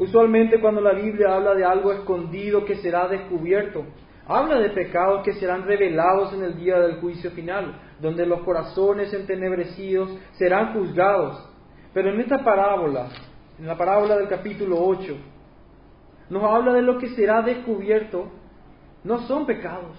Usualmente 0.00 0.60
cuando 0.60 0.80
la 0.80 0.92
Biblia 0.92 1.36
habla 1.36 1.54
de 1.54 1.64
algo 1.64 1.92
escondido 1.92 2.64
que 2.64 2.78
será 2.78 3.06
descubierto, 3.06 3.84
habla 4.26 4.58
de 4.58 4.70
pecados 4.70 5.22
que 5.22 5.34
serán 5.34 5.62
revelados 5.62 6.32
en 6.32 6.42
el 6.42 6.56
día 6.56 6.80
del 6.80 6.98
juicio 6.98 7.30
final, 7.30 7.80
donde 8.00 8.26
los 8.26 8.40
corazones 8.40 9.14
entenebrecidos 9.14 10.18
serán 10.32 10.74
juzgados. 10.74 11.48
Pero 11.94 12.10
en 12.10 12.22
esta 12.22 12.42
parábola, 12.42 13.06
en 13.56 13.68
la 13.68 13.78
parábola 13.78 14.16
del 14.16 14.26
capítulo 14.26 14.84
8, 14.84 15.16
nos 16.28 16.42
habla 16.42 16.72
de 16.72 16.82
lo 16.82 16.98
que 16.98 17.10
será 17.10 17.42
descubierto, 17.42 18.32
no 19.06 19.20
son 19.20 19.46
pecados, 19.46 19.96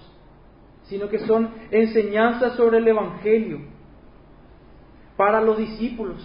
sino 0.84 1.08
que 1.08 1.20
son 1.20 1.50
enseñanzas 1.70 2.56
sobre 2.56 2.76
el 2.76 2.86
Evangelio 2.86 3.60
para 5.16 5.40
los 5.40 5.56
discípulos, 5.56 6.22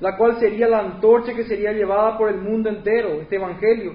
la 0.00 0.16
cual 0.16 0.40
sería 0.40 0.66
la 0.66 0.80
antorcha 0.80 1.32
que 1.32 1.44
sería 1.44 1.72
llevada 1.72 2.18
por 2.18 2.28
el 2.28 2.40
mundo 2.40 2.68
entero, 2.68 3.20
este 3.20 3.36
Evangelio. 3.36 3.92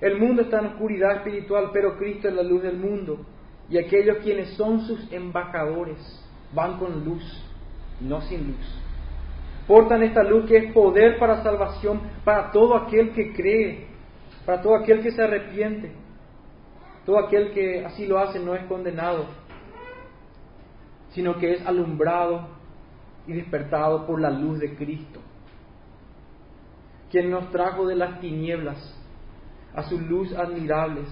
El 0.00 0.18
mundo 0.18 0.42
está 0.42 0.60
en 0.60 0.66
oscuridad 0.66 1.16
espiritual, 1.16 1.70
pero 1.72 1.98
Cristo 1.98 2.28
es 2.28 2.34
la 2.34 2.44
luz 2.44 2.62
del 2.62 2.78
mundo. 2.78 3.26
Y 3.68 3.76
aquellos 3.76 4.18
quienes 4.18 4.50
son 4.54 4.80
sus 4.82 5.12
embajadores 5.12 5.98
van 6.54 6.78
con 6.78 7.04
luz, 7.04 7.22
no 8.00 8.20
sin 8.22 8.46
luz. 8.46 8.82
Portan 9.66 10.02
esta 10.04 10.22
luz 10.22 10.46
que 10.46 10.56
es 10.56 10.72
poder 10.72 11.18
para 11.18 11.42
salvación 11.42 12.00
para 12.24 12.50
todo 12.50 12.76
aquel 12.76 13.10
que 13.10 13.32
cree, 13.32 13.88
para 14.46 14.62
todo 14.62 14.76
aquel 14.76 15.02
que 15.02 15.10
se 15.10 15.22
arrepiente. 15.22 15.92
Todo 17.10 17.18
aquel 17.18 17.50
que 17.50 17.84
así 17.84 18.06
lo 18.06 18.20
hace 18.20 18.38
no 18.38 18.54
es 18.54 18.64
condenado, 18.66 19.24
sino 21.08 21.38
que 21.38 21.54
es 21.54 21.66
alumbrado 21.66 22.46
y 23.26 23.32
despertado 23.32 24.06
por 24.06 24.20
la 24.20 24.30
luz 24.30 24.60
de 24.60 24.76
Cristo, 24.76 25.18
quien 27.10 27.28
nos 27.28 27.50
trajo 27.50 27.84
de 27.88 27.96
las 27.96 28.20
tinieblas 28.20 28.78
a 29.74 29.82
su 29.88 29.98
luz 29.98 30.32
admirables, 30.34 31.08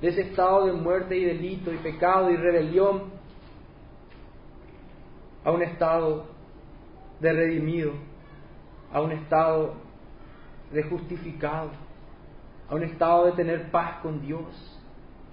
de 0.00 0.08
ese 0.08 0.22
estado 0.22 0.66
de 0.66 0.72
muerte 0.72 1.16
y 1.16 1.24
delito 1.24 1.72
y 1.72 1.76
pecado 1.76 2.32
y 2.32 2.36
rebelión, 2.36 3.04
a 5.44 5.52
un 5.52 5.62
estado 5.62 6.26
de 7.20 7.32
redimido, 7.32 7.92
a 8.92 9.00
un 9.00 9.12
estado 9.12 9.74
de 10.72 10.82
justificado, 10.82 11.70
a 12.68 12.74
un 12.74 12.82
estado 12.82 13.26
de 13.26 13.32
tener 13.34 13.70
paz 13.70 14.00
con 14.02 14.20
Dios. 14.20 14.77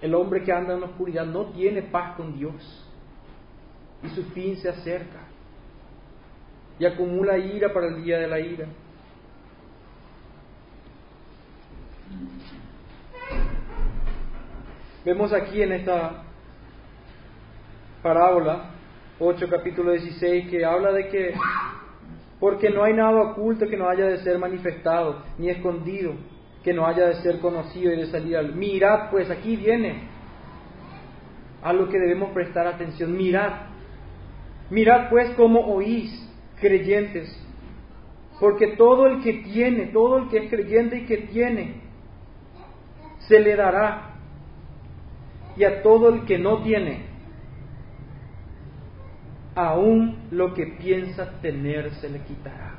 El 0.00 0.14
hombre 0.14 0.42
que 0.44 0.52
anda 0.52 0.74
en 0.74 0.80
la 0.80 0.86
oscuridad 0.86 1.24
no 1.24 1.46
tiene 1.46 1.82
paz 1.82 2.16
con 2.16 2.36
Dios 2.36 2.86
y 4.02 4.08
su 4.10 4.24
fin 4.30 4.56
se 4.56 4.68
acerca 4.68 5.20
y 6.78 6.84
acumula 6.84 7.38
ira 7.38 7.72
para 7.72 7.88
el 7.88 8.04
día 8.04 8.18
de 8.18 8.28
la 8.28 8.40
ira. 8.40 8.66
Vemos 15.04 15.32
aquí 15.32 15.62
en 15.62 15.72
esta 15.72 16.24
parábola 18.02 18.70
8 19.18 19.48
capítulo 19.48 19.92
16 19.92 20.50
que 20.50 20.64
habla 20.64 20.92
de 20.92 21.08
que 21.08 21.34
porque 22.38 22.68
no 22.70 22.84
hay 22.84 22.92
nada 22.92 23.30
oculto 23.30 23.66
que 23.66 23.76
no 23.76 23.88
haya 23.88 24.06
de 24.06 24.18
ser 24.18 24.38
manifestado 24.38 25.22
ni 25.38 25.48
escondido 25.48 26.12
que 26.66 26.74
no 26.74 26.84
haya 26.84 27.06
de 27.06 27.22
ser 27.22 27.38
conocido 27.38 27.92
y 27.92 27.96
de 27.96 28.06
salir 28.06 28.36
al... 28.36 28.56
Mirad, 28.56 29.08
pues 29.12 29.30
aquí 29.30 29.54
viene 29.54 30.08
a 31.62 31.72
lo 31.72 31.88
que 31.88 31.96
debemos 31.96 32.32
prestar 32.32 32.66
atención. 32.66 33.16
Mirad, 33.16 33.52
mirad 34.70 35.08
pues 35.08 35.30
cómo 35.36 35.60
oís, 35.60 36.10
creyentes, 36.60 37.28
porque 38.40 38.74
todo 38.76 39.06
el 39.06 39.22
que 39.22 39.34
tiene, 39.44 39.86
todo 39.92 40.18
el 40.18 40.28
que 40.28 40.38
es 40.38 40.50
creyente 40.50 40.96
y 40.96 41.06
que 41.06 41.18
tiene, 41.18 41.82
se 43.28 43.38
le 43.38 43.54
dará. 43.54 44.16
Y 45.56 45.62
a 45.62 45.84
todo 45.84 46.08
el 46.08 46.24
que 46.24 46.36
no 46.36 46.64
tiene, 46.64 47.06
aún 49.54 50.26
lo 50.32 50.52
que 50.52 50.66
piensa 50.80 51.40
tener 51.40 51.92
se 52.00 52.10
le 52.10 52.18
quitará. 52.22 52.74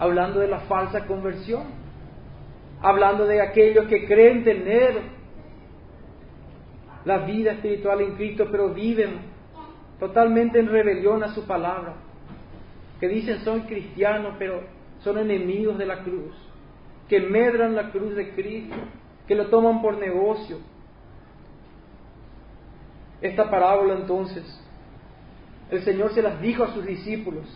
Hablando 0.00 0.40
de 0.40 0.48
la 0.48 0.58
falsa 0.62 1.06
conversión 1.06 1.86
hablando 2.80 3.26
de 3.26 3.40
aquellos 3.40 3.86
que 3.86 4.06
creen 4.06 4.44
tener 4.44 5.00
la 7.04 7.18
vida 7.18 7.52
espiritual 7.52 8.00
en 8.00 8.14
Cristo, 8.14 8.48
pero 8.50 8.70
viven 8.74 9.20
totalmente 9.98 10.58
en 10.58 10.68
rebelión 10.68 11.24
a 11.24 11.34
su 11.34 11.46
palabra, 11.46 11.94
que 13.00 13.08
dicen 13.08 13.40
soy 13.40 13.62
cristiano, 13.62 14.34
pero 14.38 14.62
son 15.00 15.18
enemigos 15.18 15.78
de 15.78 15.86
la 15.86 16.02
cruz, 16.02 16.34
que 17.08 17.20
medran 17.20 17.74
la 17.74 17.90
cruz 17.90 18.14
de 18.14 18.32
Cristo, 18.34 18.76
que 19.26 19.34
lo 19.34 19.48
toman 19.48 19.82
por 19.82 19.98
negocio. 19.98 20.58
Esta 23.20 23.50
parábola 23.50 23.94
entonces, 23.94 24.44
el 25.70 25.82
Señor 25.82 26.12
se 26.12 26.22
las 26.22 26.40
dijo 26.40 26.62
a 26.64 26.72
sus 26.74 26.86
discípulos. 26.86 27.46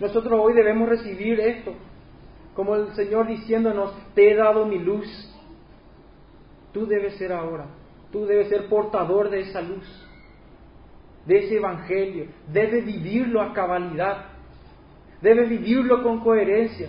Nosotros 0.00 0.38
hoy 0.40 0.54
debemos 0.54 0.88
recibir 0.88 1.40
esto 1.40 1.74
como 2.58 2.74
el 2.74 2.92
Señor 2.94 3.28
diciéndonos, 3.28 3.94
te 4.16 4.32
he 4.32 4.34
dado 4.34 4.66
mi 4.66 4.80
luz. 4.80 5.06
Tú 6.72 6.88
debes 6.88 7.16
ser 7.16 7.32
ahora, 7.32 7.66
tú 8.10 8.26
debes 8.26 8.48
ser 8.48 8.68
portador 8.68 9.30
de 9.30 9.42
esa 9.42 9.62
luz, 9.62 9.86
de 11.24 11.38
ese 11.38 11.58
Evangelio. 11.58 12.26
Debes 12.52 12.84
vivirlo 12.84 13.40
a 13.40 13.52
cabalidad, 13.52 14.24
debes 15.22 15.48
vivirlo 15.48 16.02
con 16.02 16.18
coherencia. 16.18 16.88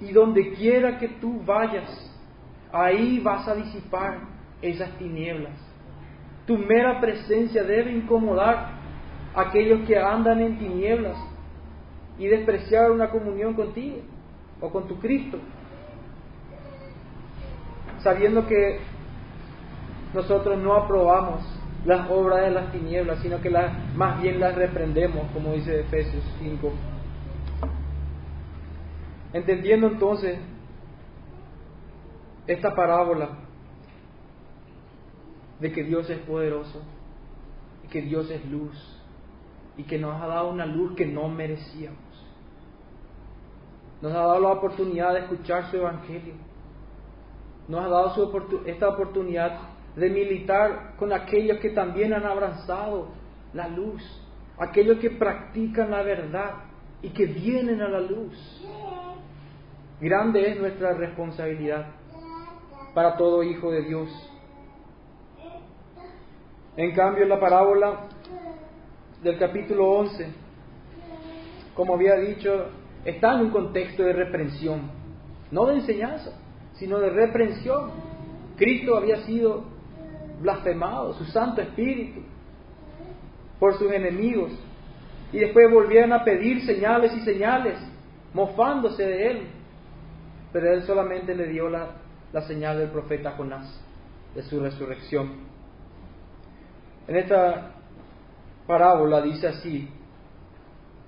Y 0.00 0.10
donde 0.10 0.54
quiera 0.54 0.98
que 0.98 1.06
tú 1.06 1.40
vayas, 1.46 1.88
ahí 2.72 3.20
vas 3.20 3.46
a 3.46 3.54
disipar 3.54 4.22
esas 4.60 4.90
tinieblas. 4.98 5.54
Tu 6.48 6.58
mera 6.58 7.00
presencia 7.00 7.62
debe 7.62 7.92
incomodar 7.92 8.72
a 9.36 9.40
aquellos 9.40 9.86
que 9.86 9.96
andan 9.96 10.40
en 10.40 10.58
tinieblas 10.58 11.16
y 12.18 12.26
despreciar 12.26 12.90
una 12.90 13.08
comunión 13.08 13.54
contigo 13.54 13.98
o 14.60 14.70
con 14.70 14.86
tu 14.88 14.98
Cristo, 14.98 15.38
sabiendo 17.98 18.46
que 18.46 18.80
nosotros 20.14 20.58
no 20.58 20.74
aprobamos 20.74 21.42
las 21.84 22.10
obras 22.10 22.42
de 22.42 22.50
las 22.50 22.72
tinieblas, 22.72 23.20
sino 23.20 23.40
que 23.40 23.50
las, 23.50 23.94
más 23.94 24.20
bien 24.20 24.40
las 24.40 24.54
reprendemos, 24.54 25.30
como 25.32 25.52
dice 25.52 25.80
Efesios 25.80 26.24
5. 26.40 26.72
Entendiendo 29.32 29.88
entonces 29.88 30.38
esta 32.46 32.74
parábola 32.74 33.38
de 35.60 35.72
que 35.72 35.84
Dios 35.84 36.08
es 36.10 36.18
poderoso 36.20 36.82
que 37.88 38.02
Dios 38.02 38.30
es 38.30 38.44
luz 38.46 38.76
y 39.76 39.84
que 39.84 39.98
nos 39.98 40.20
ha 40.20 40.26
dado 40.26 40.50
una 40.50 40.66
luz 40.66 40.94
que 40.96 41.06
no 41.06 41.28
merecíamos 41.28 41.98
nos 44.00 44.12
ha 44.12 44.18
dado 44.18 44.40
la 44.40 44.48
oportunidad 44.48 45.14
de 45.14 45.20
escuchar 45.20 45.70
su 45.70 45.76
evangelio. 45.76 46.34
Nos 47.68 47.84
ha 47.84 47.88
dado 47.88 48.14
su 48.14 48.62
esta 48.66 48.88
oportunidad 48.88 49.58
de 49.96 50.10
militar 50.10 50.94
con 50.98 51.12
aquellos 51.12 51.58
que 51.58 51.70
también 51.70 52.12
han 52.12 52.24
abrazado 52.24 53.08
la 53.54 53.68
luz, 53.68 54.02
aquellos 54.58 54.98
que 54.98 55.10
practican 55.10 55.90
la 55.90 56.02
verdad 56.02 56.50
y 57.02 57.08
que 57.10 57.26
vienen 57.26 57.80
a 57.80 57.88
la 57.88 58.00
luz. 58.00 58.62
Grande 60.00 60.50
es 60.50 60.60
nuestra 60.60 60.92
responsabilidad 60.92 61.86
para 62.94 63.16
todo 63.16 63.42
hijo 63.42 63.70
de 63.70 63.82
Dios. 63.82 64.08
En 66.76 66.94
cambio, 66.94 67.24
la 67.24 67.40
parábola 67.40 68.00
del 69.22 69.38
capítulo 69.38 69.90
11, 69.92 70.28
como 71.74 71.94
había 71.94 72.16
dicho, 72.16 72.66
está 73.06 73.34
en 73.34 73.46
un 73.46 73.50
contexto 73.50 74.02
de 74.02 74.12
reprensión, 74.12 74.90
no 75.50 75.66
de 75.66 75.74
enseñanza, 75.76 76.32
sino 76.74 76.98
de 76.98 77.10
reprensión. 77.10 77.90
Cristo 78.56 78.96
había 78.96 79.18
sido 79.24 79.64
blasfemado, 80.40 81.14
su 81.14 81.24
Santo 81.26 81.62
Espíritu, 81.62 82.20
por 83.60 83.78
sus 83.78 83.90
enemigos, 83.92 84.52
y 85.32 85.38
después 85.38 85.72
volvieron 85.72 86.12
a 86.12 86.24
pedir 86.24 86.64
señales 86.64 87.14
y 87.14 87.20
señales, 87.20 87.78
mofándose 88.34 89.02
de 89.02 89.30
él, 89.30 89.42
pero 90.52 90.72
él 90.72 90.82
solamente 90.82 91.34
le 91.34 91.48
dio 91.48 91.68
la, 91.68 91.88
la 92.32 92.42
señal 92.42 92.78
del 92.78 92.90
profeta 92.90 93.32
Jonás, 93.32 93.82
de 94.34 94.42
su 94.42 94.60
resurrección. 94.60 95.46
En 97.06 97.16
esta 97.16 97.72
parábola 98.66 99.22
dice 99.22 99.48
así, 99.48 99.88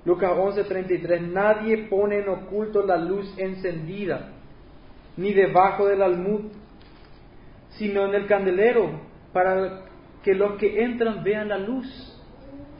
Lucas 0.09 0.31
11:33, 0.31 1.21
nadie 1.21 1.87
pone 1.91 2.21
en 2.21 2.31
oculto 2.31 2.81
la 2.83 2.97
luz 2.97 3.31
encendida, 3.37 4.31
ni 5.19 5.35
debajo 5.35 5.87
del 5.87 6.01
almud, 6.01 6.45
sino 7.73 8.07
en 8.07 8.15
el 8.15 8.27
candelero, 8.27 8.89
para 9.35 9.83
que 10.23 10.35
los 10.35 10.53
que 10.53 10.83
entran 10.83 11.23
vean 11.23 11.51
la 11.51 11.59
luz. 11.59 11.87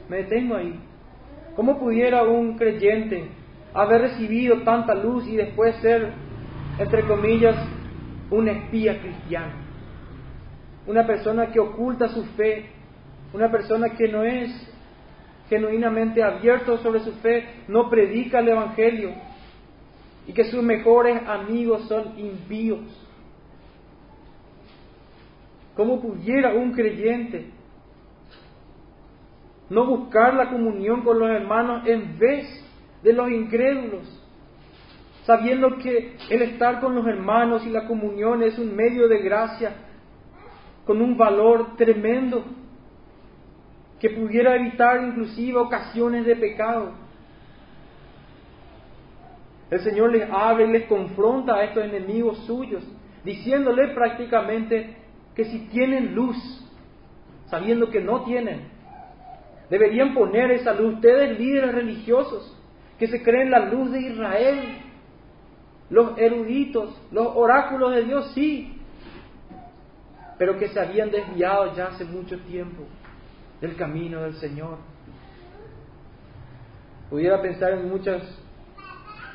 Me 0.09 0.23
detengo 0.23 0.55
ahí. 0.55 0.79
¿Cómo 1.55 1.77
pudiera 1.77 2.23
un 2.23 2.57
creyente 2.57 3.29
haber 3.75 4.01
recibido 4.01 4.63
tanta 4.63 4.95
luz 4.95 5.27
y 5.27 5.35
después 5.35 5.75
ser, 5.83 6.11
entre 6.79 7.03
comillas, 7.03 7.55
un 8.31 8.47
espía 8.47 8.99
cristiano? 9.01 9.53
Una 10.87 11.05
persona 11.05 11.51
que 11.51 11.59
oculta 11.59 12.07
su 12.07 12.23
fe, 12.35 12.71
una 13.33 13.51
persona 13.51 13.89
que 13.89 14.07
no 14.07 14.23
es 14.23 14.68
genuinamente 15.49 16.23
abierto 16.23 16.77
sobre 16.77 16.99
su 16.99 17.11
fe, 17.13 17.63
no 17.67 17.89
predica 17.89 18.39
el 18.39 18.49
Evangelio 18.49 19.13
y 20.27 20.33
que 20.33 20.45
sus 20.45 20.61
mejores 20.61 21.27
amigos 21.27 21.87
son 21.87 22.17
impíos. 22.19 22.81
¿Cómo 25.75 25.99
pudiera 26.01 26.53
un 26.53 26.71
creyente 26.71 27.51
no 29.69 29.85
buscar 29.85 30.33
la 30.33 30.49
comunión 30.49 31.03
con 31.03 31.19
los 31.19 31.29
hermanos 31.29 31.87
en 31.87 32.19
vez 32.19 32.45
de 33.01 33.13
los 33.13 33.31
incrédulos? 33.31 34.15
Sabiendo 35.23 35.77
que 35.77 36.15
el 36.29 36.41
estar 36.43 36.79
con 36.79 36.95
los 36.95 37.07
hermanos 37.07 37.65
y 37.65 37.69
la 37.69 37.87
comunión 37.87 38.43
es 38.43 38.59
un 38.59 38.75
medio 38.75 39.07
de 39.07 39.19
gracia 39.19 39.73
con 40.85 41.01
un 41.01 41.17
valor 41.17 41.75
tremendo 41.75 42.43
que 43.99 44.09
pudiera 44.09 44.55
evitar 44.55 45.03
inclusive 45.03 45.57
ocasiones 45.57 46.25
de 46.25 46.35
pecado. 46.35 46.93
El 49.69 49.81
Señor 49.81 50.11
les 50.11 50.29
abre 50.31 50.65
y 50.65 50.71
les 50.71 50.85
confronta 50.87 51.55
a 51.55 51.63
estos 51.65 51.83
enemigos 51.83 52.39
suyos, 52.45 52.83
diciéndoles 53.23 53.91
prácticamente 53.93 54.95
que 55.35 55.45
si 55.45 55.67
tienen 55.67 56.15
luz, 56.15 56.37
sabiendo 57.47 57.89
que 57.91 57.99
no 57.99 58.23
tienen, 58.23 58.69
deberían 59.69 60.13
poner 60.13 60.51
esa 60.51 60.73
luz. 60.73 60.95
Ustedes 60.95 61.37
líderes 61.37 61.75
religiosos 61.75 62.55
que 62.97 63.07
se 63.07 63.21
creen 63.21 63.51
la 63.51 63.65
luz 63.65 63.91
de 63.91 64.01
Israel, 64.01 64.59
los 65.89 66.17
eruditos, 66.17 66.99
los 67.11 67.35
oráculos 67.35 67.93
de 67.93 68.03
Dios, 68.05 68.31
sí, 68.33 68.75
pero 70.37 70.57
que 70.57 70.69
se 70.69 70.79
habían 70.79 71.11
desviado 71.11 71.75
ya 71.75 71.87
hace 71.87 72.05
mucho 72.05 72.39
tiempo 72.39 72.85
del 73.61 73.75
camino 73.75 74.21
del 74.21 74.35
Señor. 74.35 74.77
Pudiera 77.09 77.41
pensar 77.41 77.73
en 77.73 77.89
muchas, 77.89 78.21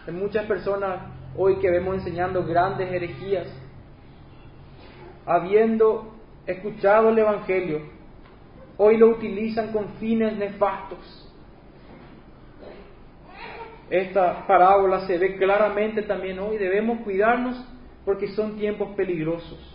en 0.06 0.18
muchas 0.18 0.46
personas 0.46 1.00
hoy 1.36 1.56
que 1.56 1.70
vemos 1.70 1.96
enseñando 1.96 2.44
grandes 2.44 2.90
herejías, 2.92 3.48
habiendo 5.26 6.14
escuchado 6.46 7.08
el 7.08 7.18
Evangelio, 7.18 7.80
hoy 8.76 8.96
lo 8.96 9.08
utilizan 9.08 9.72
con 9.72 9.88
fines 9.94 10.36
nefastos. 10.36 11.20
Esta 13.90 14.46
parábola 14.46 15.06
se 15.06 15.18
ve 15.18 15.36
claramente 15.36 16.02
también 16.02 16.38
hoy. 16.38 16.56
Debemos 16.56 17.00
cuidarnos 17.00 17.62
porque 18.04 18.28
son 18.28 18.56
tiempos 18.56 18.94
peligrosos. 18.96 19.70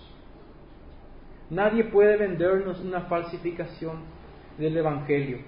Nadie 1.49 1.83
puede 1.85 2.17
vendernos 2.17 2.79
una 2.81 3.01
falsificación 3.01 4.18
del 4.59 4.77
Evangelio 4.77 5.39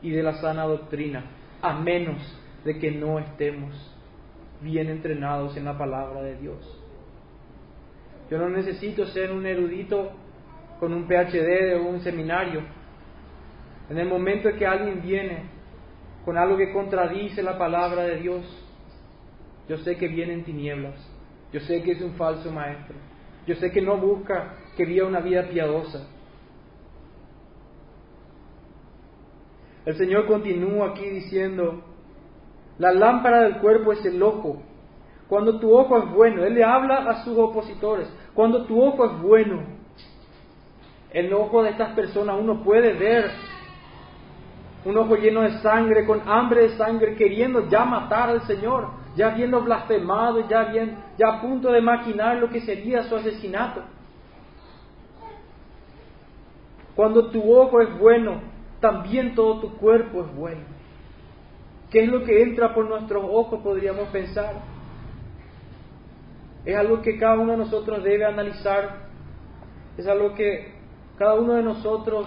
y 0.00 0.10
de 0.10 0.22
la 0.22 0.34
sana 0.34 0.64
doctrina, 0.64 1.24
a 1.60 1.74
menos 1.74 2.18
de 2.64 2.78
que 2.78 2.90
no 2.92 3.18
estemos 3.18 3.74
bien 4.60 4.88
entrenados 4.88 5.56
en 5.56 5.64
la 5.64 5.76
palabra 5.76 6.22
de 6.22 6.36
Dios. 6.36 6.78
Yo 8.30 8.38
no 8.38 8.48
necesito 8.48 9.06
ser 9.06 9.32
un 9.32 9.44
erudito 9.44 10.12
con 10.80 10.92
un 10.94 11.06
PhD 11.06 11.76
o 11.76 11.88
un 11.88 12.00
seminario. 12.00 12.62
En 13.90 13.98
el 13.98 14.08
momento 14.08 14.48
en 14.48 14.56
que 14.56 14.66
alguien 14.66 15.02
viene 15.02 15.44
con 16.24 16.38
algo 16.38 16.56
que 16.56 16.72
contradice 16.72 17.42
la 17.42 17.58
palabra 17.58 18.04
de 18.04 18.16
Dios, 18.16 18.44
yo 19.68 19.76
sé 19.78 19.96
que 19.96 20.08
viene 20.08 20.34
en 20.34 20.44
tinieblas, 20.44 20.94
yo 21.52 21.60
sé 21.60 21.82
que 21.82 21.92
es 21.92 22.00
un 22.00 22.14
falso 22.14 22.50
maestro, 22.50 22.96
yo 23.46 23.54
sé 23.56 23.70
que 23.70 23.82
no 23.82 23.96
busca 23.96 24.54
que 24.76 24.84
viva 24.84 25.06
una 25.06 25.20
vida 25.20 25.48
piadosa, 25.48 26.08
El 29.84 29.96
Señor 29.96 30.26
continúa 30.26 30.90
aquí 30.90 31.04
diciendo, 31.04 31.82
la 32.78 32.92
lámpara 32.92 33.42
del 33.42 33.58
cuerpo 33.58 33.92
es 33.92 34.04
el 34.04 34.22
ojo. 34.22 34.62
Cuando 35.28 35.58
tu 35.58 35.76
ojo 35.76 35.98
es 35.98 36.10
bueno, 36.10 36.44
Él 36.44 36.54
le 36.54 36.64
habla 36.64 36.98
a 37.08 37.24
sus 37.24 37.36
opositores, 37.38 38.08
cuando 38.34 38.64
tu 38.64 38.82
ojo 38.82 39.04
es 39.06 39.20
bueno, 39.20 39.62
el 41.10 41.32
ojo 41.32 41.62
de 41.62 41.70
estas 41.70 41.94
personas 41.94 42.36
uno 42.40 42.62
puede 42.62 42.92
ver 42.94 43.30
un 44.84 44.96
ojo 44.98 45.16
lleno 45.16 45.42
de 45.42 45.58
sangre, 45.60 46.04
con 46.04 46.28
hambre 46.28 46.62
de 46.62 46.76
sangre, 46.76 47.14
queriendo 47.14 47.68
ya 47.68 47.84
matar 47.84 48.30
al 48.30 48.42
Señor, 48.42 48.88
ya 49.14 49.28
viendo 49.28 49.60
blasfemado, 49.60 50.48
ya, 50.48 50.64
bien, 50.64 50.96
ya 51.18 51.34
a 51.34 51.40
punto 51.40 51.70
de 51.70 51.80
maquinar 51.80 52.38
lo 52.38 52.48
que 52.48 52.60
sería 52.60 53.04
su 53.04 53.14
asesinato. 53.14 53.82
Cuando 56.96 57.30
tu 57.30 57.54
ojo 57.54 57.80
es 57.80 57.96
bueno, 57.98 58.51
también 58.82 59.36
todo 59.36 59.60
tu 59.60 59.76
cuerpo 59.76 60.24
es 60.24 60.34
bueno. 60.34 60.64
¿Qué 61.88 62.02
es 62.02 62.08
lo 62.08 62.24
que 62.24 62.42
entra 62.42 62.74
por 62.74 62.88
nuestros 62.88 63.24
ojos, 63.24 63.62
podríamos 63.62 64.08
pensar? 64.08 64.54
Es 66.64 66.76
algo 66.76 67.00
que 67.00 67.16
cada 67.16 67.38
uno 67.38 67.52
de 67.52 67.58
nosotros 67.58 68.02
debe 68.02 68.24
analizar. 68.24 69.08
Es 69.96 70.06
algo 70.06 70.34
que 70.34 70.72
cada 71.16 71.34
uno 71.34 71.54
de 71.54 71.62
nosotros 71.62 72.26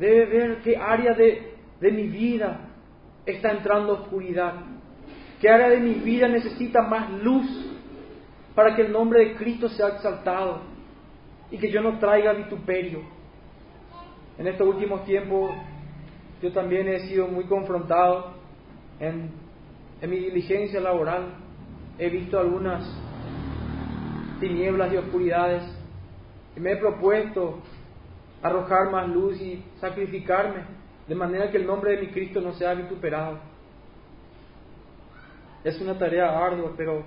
debe 0.00 0.26
ver 0.26 0.62
qué 0.62 0.76
área 0.76 1.14
de, 1.14 1.54
de 1.80 1.92
mi 1.92 2.08
vida 2.08 2.68
está 3.24 3.52
entrando 3.52 3.92
oscuridad. 3.92 4.54
¿Qué 5.40 5.48
área 5.48 5.68
de 5.68 5.78
mi 5.78 5.94
vida 5.94 6.26
necesita 6.26 6.82
más 6.82 7.10
luz 7.22 7.46
para 8.56 8.74
que 8.74 8.82
el 8.82 8.90
nombre 8.90 9.20
de 9.20 9.36
Cristo 9.36 9.68
sea 9.68 9.88
exaltado 9.88 10.62
y 11.52 11.58
que 11.58 11.70
yo 11.70 11.82
no 11.82 12.00
traiga 12.00 12.32
vituperio? 12.32 13.15
En 14.38 14.46
estos 14.46 14.66
últimos 14.66 15.04
tiempos 15.04 15.50
yo 16.42 16.52
también 16.52 16.88
he 16.88 17.00
sido 17.08 17.26
muy 17.28 17.44
confrontado 17.44 18.34
en, 19.00 19.30
mi 20.02 20.18
diligencia 20.18 20.80
laboral. 20.80 21.34
He 21.98 22.10
visto 22.10 22.38
algunas 22.38 22.84
tinieblas 24.38 24.92
y 24.92 24.96
oscuridades 24.96 25.62
y 26.54 26.60
me 26.60 26.72
he 26.72 26.76
propuesto 26.76 27.60
arrojar 28.42 28.90
más 28.90 29.08
luz 29.08 29.40
y 29.40 29.64
sacrificarme 29.80 30.64
de 31.08 31.14
manera 31.14 31.50
que 31.50 31.56
el 31.56 31.66
nombre 31.66 31.92
de 31.92 32.02
mi 32.02 32.08
Cristo 32.08 32.40
no 32.42 32.52
sea 32.52 32.74
vituperado. 32.74 33.38
Es 35.64 35.80
una 35.80 35.98
tarea 35.98 36.38
ardua, 36.38 36.74
pero 36.76 37.04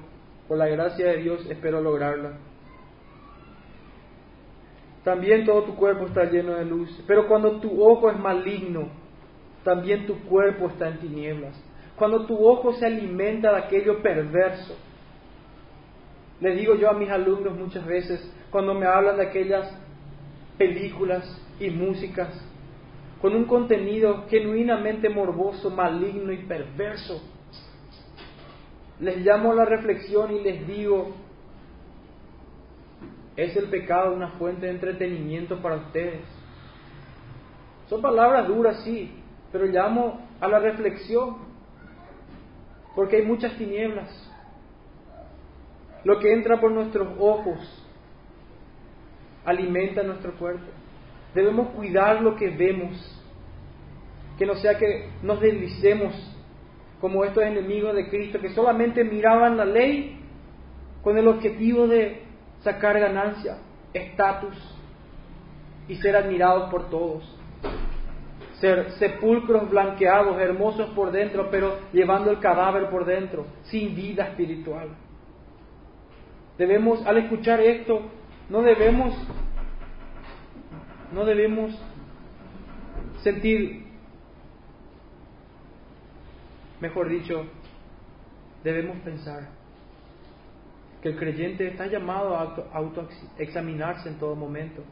por 0.47 0.57
la 0.57 0.67
gracia 0.67 1.09
de 1.09 1.17
Dios 1.17 1.45
espero 1.49 1.80
lograrla. 1.80 2.48
También 5.03 5.45
todo 5.45 5.63
tu 5.63 5.75
cuerpo 5.75 6.05
está 6.05 6.25
lleno 6.25 6.55
de 6.55 6.65
luz. 6.65 6.89
Pero 7.07 7.27
cuando 7.27 7.59
tu 7.59 7.83
ojo 7.83 8.09
es 8.09 8.19
maligno, 8.19 8.89
también 9.63 10.05
tu 10.05 10.19
cuerpo 10.23 10.67
está 10.67 10.87
en 10.87 10.99
tinieblas. 10.99 11.55
Cuando 11.95 12.25
tu 12.25 12.47
ojo 12.47 12.73
se 12.73 12.85
alimenta 12.85 13.51
de 13.51 13.57
aquello 13.57 14.01
perverso. 14.01 14.77
Les 16.39 16.57
digo 16.57 16.75
yo 16.75 16.89
a 16.89 16.93
mis 16.93 17.09
alumnos 17.09 17.57
muchas 17.57 17.85
veces, 17.85 18.33
cuando 18.49 18.73
me 18.73 18.85
hablan 18.85 19.17
de 19.17 19.27
aquellas 19.27 19.69
películas 20.57 21.25
y 21.59 21.69
músicas, 21.69 22.29
con 23.21 23.35
un 23.35 23.45
contenido 23.45 24.25
genuinamente 24.29 25.09
morboso, 25.09 25.69
maligno 25.69 26.31
y 26.31 26.45
perverso. 26.45 27.21
les 29.01 29.17
llamo 29.17 29.51
a 29.51 29.55
la 29.55 29.65
reflexión 29.65 30.33
y 30.33 30.41
les 30.41 30.65
digo, 30.67 31.13
¿es 33.43 33.55
el 33.55 33.65
pecado 33.65 34.13
una 34.13 34.31
fuente 34.31 34.65
de 34.65 34.73
entretenimiento 34.73 35.61
para 35.61 35.77
ustedes? 35.77 36.21
Son 37.87 38.01
palabras 38.01 38.47
duras, 38.47 38.81
sí, 38.83 39.11
pero 39.51 39.65
llamo 39.65 40.27
a 40.41 40.47
la 40.47 40.59
reflexión, 40.59 41.37
porque 42.95 43.17
hay 43.17 43.25
muchas 43.25 43.55
tinieblas. 43.57 44.09
Lo 46.03 46.19
que 46.19 46.33
entra 46.33 46.59
por 46.59 46.71
nuestros 46.71 47.07
ojos 47.17 47.57
alimenta 49.45 50.03
nuestro 50.03 50.33
cuerpo. 50.33 50.65
Debemos 51.33 51.69
cuidar 51.69 52.21
lo 52.21 52.35
que 52.35 52.49
vemos, 52.49 53.23
que 54.37 54.45
no 54.45 54.55
sea 54.55 54.77
que 54.77 55.09
nos 55.23 55.39
deslicemos 55.39 56.13
como 56.99 57.23
estos 57.23 57.43
enemigos 57.43 57.95
de 57.95 58.09
Cristo 58.09 58.39
que 58.39 58.49
solamente 58.49 59.03
miraban 59.03 59.55
la 59.55 59.65
ley 59.65 60.19
con 61.01 61.17
el 61.17 61.27
objetivo 61.27 61.87
de 61.87 62.28
sacar 62.62 62.99
ganancia, 62.99 63.57
estatus 63.93 64.55
y 65.88 65.95
ser 65.95 66.16
admirados 66.16 66.70
por 66.70 66.89
todos. 66.89 67.24
Ser 68.60 68.91
sepulcros 68.93 69.70
blanqueados, 69.70 70.39
hermosos 70.39 70.89
por 70.89 71.12
dentro, 71.12 71.49
pero 71.49 71.80
llevando 71.93 72.30
el 72.32 72.39
cadáver 72.39 72.89
por 72.89 73.05
dentro, 73.05 73.45
sin 73.64 73.95
vida 73.95 74.26
espiritual. 74.26 74.89
Debemos, 76.57 77.05
al 77.05 77.20
escuchar 77.20 77.62
esto, 77.62 78.01
no 78.49 78.62
debemos, 78.62 79.14
no 81.14 81.24
debemos 81.24 81.72
sentir 83.24 83.89
Mejor 86.80 87.10
dicho, 87.10 87.45
debemos 88.64 88.97
pensar 88.99 89.49
que 91.01 91.09
el 91.09 91.17
creyente 91.17 91.67
está 91.67 91.87
llamado 91.87 92.35
a 92.35 92.55
autoexaminarse 92.73 94.09
en 94.09 94.19
todo 94.19 94.35
momento. 94.35 94.83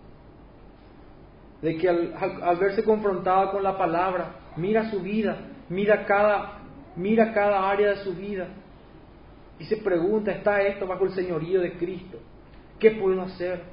De 1.61 1.77
que 1.77 1.89
al, 1.89 2.57
verse 2.59 2.83
confrontado 2.83 3.51
con 3.51 3.63
la 3.63 3.77
palabra, 3.77 4.35
mira 4.55 4.89
su 4.91 5.01
vida, 5.01 5.37
mira 5.69 6.05
cada, 6.05 6.59
mira 6.95 7.33
cada 7.33 7.69
área 7.69 7.89
de 7.89 7.97
su 7.97 8.13
vida 8.13 8.47
y 9.59 9.65
se 9.65 9.77
pregunta, 9.77 10.31
¿está 10.31 10.61
esto 10.61 10.85
bajo 10.85 11.05
el 11.05 11.11
señorío 11.11 11.61
de 11.61 11.77
Cristo? 11.77 12.19
¿Qué 12.79 12.91
puedo 12.91 13.21
hacer? 13.23 13.63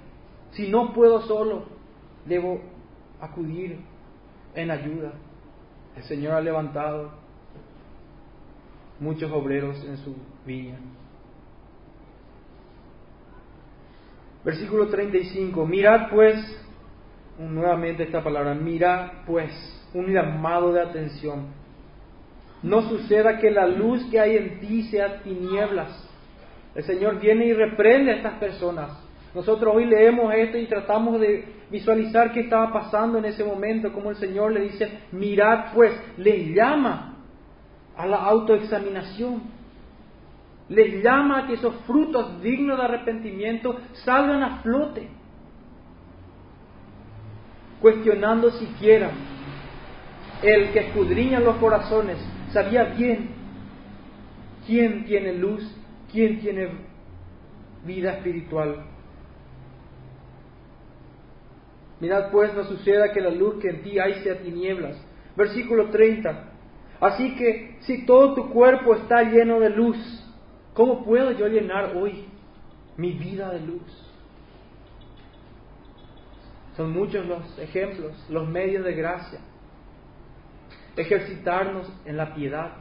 Si 0.53 0.68
no 0.70 0.93
puedo 0.95 1.20
solo, 1.22 1.66
debo 2.24 2.61
acudir 3.20 3.80
en 4.55 4.70
ayuda. 4.70 5.12
El 5.97 6.03
Señor 6.05 6.35
ha 6.35 6.41
levantado 6.41 7.12
muchos 8.99 9.30
obreros 9.30 9.85
en 9.85 9.99
su 9.99 10.16
viña. 10.47 10.78
Versículo 14.45 14.89
35. 14.89 15.67
Mirad 15.67 16.11
pues, 16.11 16.37
nuevamente 17.39 18.03
esta 18.03 18.23
palabra, 18.23 18.55
mirad 18.55 19.11
pues, 19.27 19.51
un 19.95 20.13
llamado 20.13 20.73
de 20.73 20.83
atención. 20.83 21.47
No 22.63 22.83
suceda 22.83 23.39
que 23.39 23.51
la 23.51 23.67
luz 23.67 24.05
que 24.11 24.21
hay 24.21 24.37
en 24.37 24.61
ti 24.61 24.83
sea 24.85 25.23
tinieblas. 25.23 26.11
El 26.75 26.85
Señor 26.85 27.21
viene 27.21 27.47
y 27.47 27.53
reprende 27.53 28.13
a 28.13 28.17
estas 28.17 28.35
personas. 28.35 28.91
Nosotros 29.35 29.75
hoy 29.75 29.87
leemos 29.87 30.33
esto 30.35 30.59
y 30.59 30.67
tratamos 30.67 31.21
de 31.21 31.45
visualizar 31.71 32.33
qué 32.33 32.41
estaba 32.41 32.73
pasando 32.73 33.19
en 33.19 33.25
ese 33.25 33.45
momento, 33.45 33.93
como 33.93 34.11
el 34.11 34.17
Señor 34.17 34.53
le 34.53 34.61
dice, 34.61 35.01
mirad 35.13 35.73
pues, 35.75 35.93
le 36.17 36.53
llama 36.53 37.17
a 37.97 38.07
la 38.07 38.17
autoexaminación. 38.17 39.54
Les 40.69 41.03
llama 41.03 41.41
a 41.41 41.47
que 41.47 41.55
esos 41.55 41.75
frutos 41.87 42.41
dignos 42.41 42.79
de 42.79 42.85
arrepentimiento 42.85 43.79
salgan 44.05 44.43
a 44.43 44.62
flote, 44.62 45.09
cuestionando 47.81 48.51
siquiera 48.53 49.11
el 50.43 50.73
que 50.73 50.81
escudriña 50.81 51.41
los 51.41 51.57
corazones, 51.57 52.19
sabía 52.51 52.85
bien 52.85 53.31
quién 54.67 55.05
tiene 55.05 55.35
luz, 55.35 55.62
quién 56.11 56.41
tiene 56.41 56.69
vida 57.85 58.12
espiritual. 58.15 58.87
Mirad 62.01 62.31
pues, 62.31 62.55
no 62.55 62.65
suceda 62.65 63.12
que 63.12 63.21
la 63.21 63.31
luz 63.31 63.57
que 63.61 63.69
en 63.69 63.83
ti 63.83 63.99
hay 63.99 64.15
sea 64.23 64.39
tinieblas. 64.39 64.97
Versículo 65.37 65.91
30. 65.91 66.51
Así 67.01 67.35
que 67.37 67.77
si 67.81 68.05
todo 68.05 68.35
tu 68.35 68.51
cuerpo 68.51 68.95
está 68.95 69.23
lleno 69.23 69.61
de 69.61 69.71
luz, 69.71 70.24
¿cómo 70.75 71.05
puedo 71.05 71.33
yo 71.33 71.47
llenar 71.49 71.97
hoy 71.97 72.27
mi 72.97 73.12
vida 73.12 73.51
de 73.51 73.61
luz? 73.61 74.12
Son 76.77 76.93
muchos 76.93 77.25
los 77.27 77.59
ejemplos, 77.59 78.12
los 78.29 78.49
medios 78.49 78.85
de 78.85 78.95
gracia. 78.95 79.41
Ejercitarnos 80.97 81.91
en 82.05 82.16
la 82.16 82.35
piedad, 82.35 82.72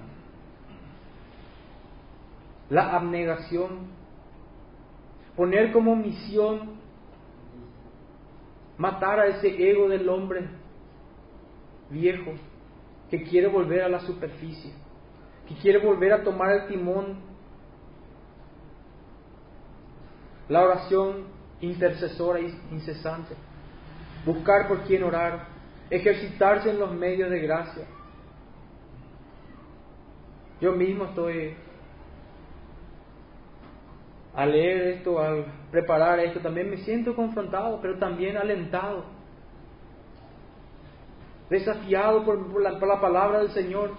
la 2.69 2.95
abnegación, 2.95 3.87
poner 5.35 5.71
como 5.71 5.95
misión 5.95 6.83
matar 8.77 9.19
a 9.19 9.27
ese 9.27 9.69
ego 9.69 9.87
del 9.87 10.09
hombre 10.09 10.47
viejo 11.89 12.33
que 13.09 13.23
quiere 13.23 13.47
volver 13.47 13.83
a 13.83 13.89
la 13.89 13.99
superficie, 14.01 14.73
que 15.47 15.55
quiere 15.55 15.79
volver 15.79 16.13
a 16.13 16.23
tomar 16.23 16.51
el 16.51 16.67
timón. 16.67 17.32
La 20.53 20.61
oración 20.61 21.23
intercesora 21.61 22.37
e 22.37 22.53
incesante, 22.69 23.33
buscar 24.23 24.67
por 24.67 24.81
quién 24.81 25.01
orar, 25.01 25.47
ejercitarse 25.89 26.69
en 26.69 26.77
los 26.77 26.91
medios 26.93 27.31
de 27.31 27.39
gracia. 27.39 27.85
Yo 30.61 30.73
mismo 30.73 31.05
estoy 31.05 31.55
al 34.35 34.51
leer 34.51 34.97
esto, 34.97 35.19
al 35.19 35.45
preparar 35.71 36.19
esto, 36.19 36.39
también 36.39 36.69
me 36.69 36.77
siento 36.77 37.15
confrontado, 37.15 37.79
pero 37.81 37.97
también 37.97 38.37
alentado. 38.37 39.05
Desafiado 41.49 42.23
por, 42.25 42.61
la, 42.61 43.01
palabra 43.01 43.39
del 43.39 43.49
Señor, 43.53 43.89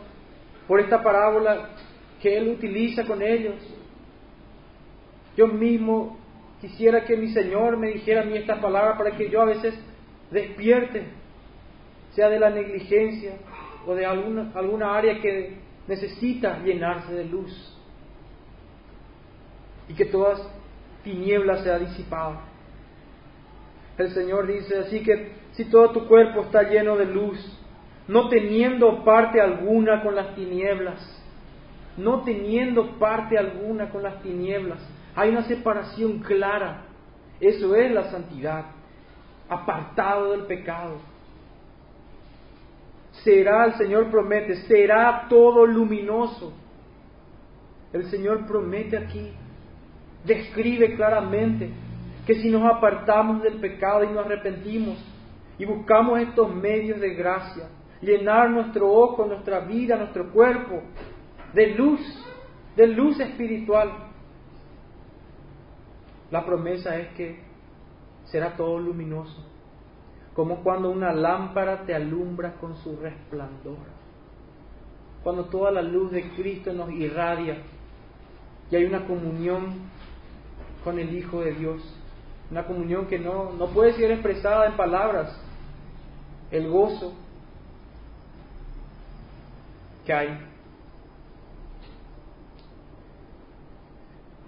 por 0.69 0.79
esta 0.79 1.03
parábola 1.03 1.71
que 2.23 2.39
Él 2.39 2.47
utiliza 2.51 3.05
con 3.05 3.23
ellos. 3.23 3.57
Yo 5.37 5.49
mismo 5.49 6.23
quisiera 6.65 7.05
que 7.05 7.15
mi 7.15 7.29
Señor 7.29 7.77
me 7.77 7.89
dijera 7.89 8.23
a 8.23 8.25
mí 8.25 8.39
esta 8.39 8.59
palabra 8.59 8.97
para 8.97 9.11
que 9.11 9.29
yo 9.29 9.43
a 9.43 9.45
veces 9.45 9.75
despierte, 10.31 11.05
sea 12.13 12.31
de 12.31 12.39
la 12.39 12.49
negligencia 12.49 13.33
o 13.87 13.95
de 13.95 14.07
alguna, 14.07 14.51
alguna 14.55 14.97
área 14.97 15.21
que 15.21 15.59
necesita 15.87 16.63
llenarse 16.63 17.13
de 17.13 17.27
luz 17.27 17.79
y 19.91 19.95
que 19.95 20.07
todas 20.07 20.41
tinieblas 21.03 21.65
sea 21.65 21.79
disipada. 21.79 22.41
El 23.99 24.11
Señor 24.13 24.47
dice 24.47 24.79
así 24.79 25.01
que 25.03 25.33
si 25.53 25.67
todo 25.67 25.91
tu 25.91 26.09
cuerpo 26.09 26.41
está 26.41 26.63
lleno 26.63 26.97
de 26.97 27.05
luz, 27.05 27.39
no 28.09 28.31
teniendo 28.31 29.05
parte 29.05 29.39
alguna 29.39 30.03
con 30.03 30.15
las 30.15 30.35
tinieblas, 30.35 30.99
no 31.99 32.23
teniendo 32.23 32.99
parte 32.99 33.37
alguna 33.37 33.91
con 33.91 34.03
las 34.03 34.23
tinieblas. 34.23 34.81
Hay 35.17 35.31
una 35.31 35.43
separación 35.45 36.19
clara. 36.21 36.85
Eso 37.41 37.75
es 37.75 37.91
la 37.93 38.11
santidad, 38.11 38.67
apartado 39.49 40.33
del 40.33 40.43
pecado. 40.43 40.97
Será, 43.23 43.67
el 43.67 43.75
Señor 43.75 44.11
promete, 44.11 44.57
será 44.67 45.27
todo 45.29 45.67
luminoso. 45.67 46.53
El 47.93 48.05
Señor 48.07 48.47
promete 48.47 48.97
aquí, 48.97 49.31
describe 50.25 50.97
claramente 50.97 51.71
que 52.27 52.35
si 52.37 52.51
nos 52.51 52.65
apartamos 52.65 53.43
del 53.43 53.55
pecado 53.61 54.03
y 54.03 54.09
nos 54.09 54.27
arrepentimos, 54.27 54.99
y 55.59 55.65
buscamos 55.65 56.19
estos 56.21 56.53
medios 56.55 57.01
de 57.01 57.15
gracia, 57.15 57.69
llenar 58.01 58.51
nuestro 58.51 58.91
ojo, 58.91 59.25
nuestra 59.27 59.61
vida, 59.61 59.97
nuestro 59.97 60.33
cuerpo 60.33 60.83
de 61.53 61.69
luz, 61.69 62.01
de 62.77 62.89
luz 62.89 63.21
espiritual. 63.21 63.93
La 66.31 66.45
promesa 66.45 66.97
es 66.97 67.09
que 67.15 67.39
será 68.25 68.57
todo 68.57 68.79
luminoso, 68.79 69.45
como 70.35 70.63
cuando 70.63 70.91
una 70.91 71.13
lámpara 71.13 71.85
te 71.85 71.95
alumbra 71.95 72.55
con 72.55 72.77
su 72.77 72.97
resplandor. 72.97 73.79
Cuando 75.23 75.47
toda 75.47 75.71
la 75.71 75.83
luz 75.83 76.11
de 76.11 76.31
Cristo 76.31 76.73
nos 76.73 76.91
irradia 76.91 77.59
y 78.71 78.77
hay 78.77 78.85
una 78.85 79.07
comunión 79.07 79.75
con 80.83 80.99
el 80.99 81.17
Hijo 81.17 81.41
de 81.41 81.53
Dios, 81.53 81.81
una 82.51 82.67
comunión 82.67 83.07
que 83.07 83.19
no, 83.19 83.53
no 83.53 83.69
puede 83.69 83.95
ser 83.95 84.11
expresada 84.11 84.67
en 84.67 84.77
palabras, 84.77 85.41
el 86.51 86.69
gozo 86.69 87.15
que 90.05 90.13
hay. 90.13 90.39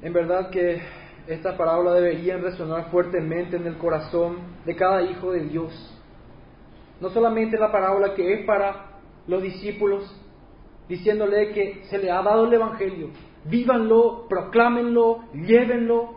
En 0.02 0.12
verdad 0.12 0.50
que 0.50 0.82
esta 1.26 1.56
parábola 1.56 1.94
debería 1.94 2.36
resonar 2.36 2.90
fuertemente 2.90 3.56
en 3.56 3.66
el 3.66 3.78
corazón 3.78 4.38
de 4.64 4.76
cada 4.76 5.02
hijo 5.02 5.32
de 5.32 5.40
Dios. 5.40 5.92
No 7.00 7.10
solamente 7.10 7.58
la 7.58 7.72
parábola 7.72 8.14
que 8.14 8.32
es 8.32 8.46
para 8.46 9.00
los 9.26 9.42
discípulos, 9.42 10.04
diciéndole 10.88 11.52
que 11.52 11.84
se 11.84 11.98
le 11.98 12.10
ha 12.10 12.22
dado 12.22 12.46
el 12.46 12.54
Evangelio, 12.54 13.10
vívanlo, 13.44 14.26
proclámenlo, 14.28 15.24
llévenlo, 15.32 16.16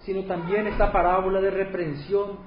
sino 0.00 0.24
también 0.24 0.66
esta 0.66 0.90
parábola 0.90 1.40
de 1.40 1.50
reprensión, 1.50 2.38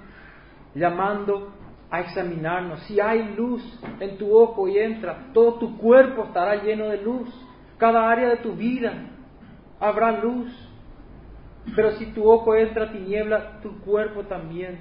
llamando 0.73 1.53
a 1.89 2.01
examinarnos. 2.01 2.81
Si 2.81 2.99
hay 2.99 3.35
luz 3.35 3.61
en 3.99 4.17
tu 4.17 4.35
ojo 4.35 4.67
y 4.67 4.77
entra, 4.77 5.31
todo 5.33 5.53
tu 5.55 5.77
cuerpo 5.77 6.23
estará 6.23 6.55
lleno 6.63 6.87
de 6.89 7.01
luz. 7.01 7.29
Cada 7.77 8.09
área 8.09 8.29
de 8.29 8.37
tu 8.37 8.53
vida 8.53 8.93
habrá 9.79 10.19
luz. 10.19 10.66
Pero 11.75 11.91
si 11.93 12.07
tu 12.07 12.29
ojo 12.29 12.55
entra 12.55 12.85
a 12.85 12.91
tiniebla, 12.91 13.59
tu 13.61 13.79
cuerpo 13.81 14.23
también. 14.23 14.79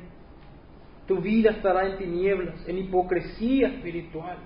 Tu 1.07 1.16
vida 1.20 1.51
estará 1.51 1.87
en 1.87 1.99
tinieblas, 1.99 2.66
en 2.68 2.78
hipocresía 2.78 3.68
espiritual. 3.68 4.39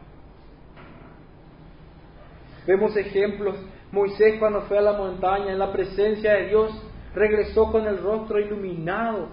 Vemos 2.67 2.97
ejemplos. 2.97 3.57
Moisés 3.93 4.39
cuando 4.39 4.63
fue 4.63 4.79
a 4.79 4.83
la 4.83 4.93
montaña 4.93 5.53
en 5.53 5.59
la 5.59 5.73
presencia 5.73 6.35
de 6.35 6.49
Dios, 6.49 6.71
regresó 7.15 7.73
con 7.73 7.87
el 7.87 7.99
rostro 7.99 8.39
iluminado 8.39 9.29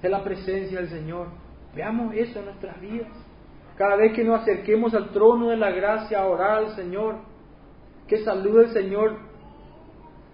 de 0.00 0.08
la 0.08 0.22
presencia 0.22 0.78
del 0.78 0.88
Señor. 0.88 1.28
Veamos 1.74 2.14
eso 2.14 2.38
en 2.38 2.44
nuestras 2.46 2.80
vidas. 2.80 3.08
Cada 3.76 3.96
vez 3.96 4.12
que 4.12 4.22
nos 4.22 4.42
acerquemos 4.42 4.94
al 4.94 5.10
trono 5.10 5.50
de 5.50 5.56
la 5.56 5.72
gracia 5.72 6.24
orar 6.24 6.58
al 6.58 6.76
Señor, 6.76 7.16
que 8.06 8.18
salud 8.18 8.60
del 8.60 8.70
Señor 8.70 9.18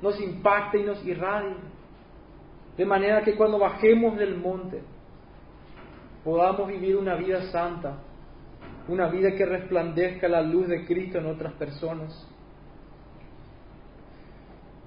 nos 0.02 0.20
impacte 0.20 0.78
y 0.78 0.84
nos 0.84 1.04
irradie. 1.04 1.56
De 2.76 2.84
manera 2.84 3.22
que 3.22 3.36
cuando 3.36 3.58
bajemos 3.58 4.16
del 4.16 4.36
monte 4.36 4.82
podamos 6.24 6.68
vivir 6.68 6.96
una 6.96 7.14
vida 7.16 7.50
santa, 7.50 7.98
una 8.88 9.08
vida 9.08 9.34
que 9.34 9.44
resplandezca 9.44 10.28
la 10.28 10.42
luz 10.42 10.68
de 10.68 10.84
Cristo 10.86 11.18
en 11.18 11.26
otras 11.26 11.52
personas. 11.54 12.26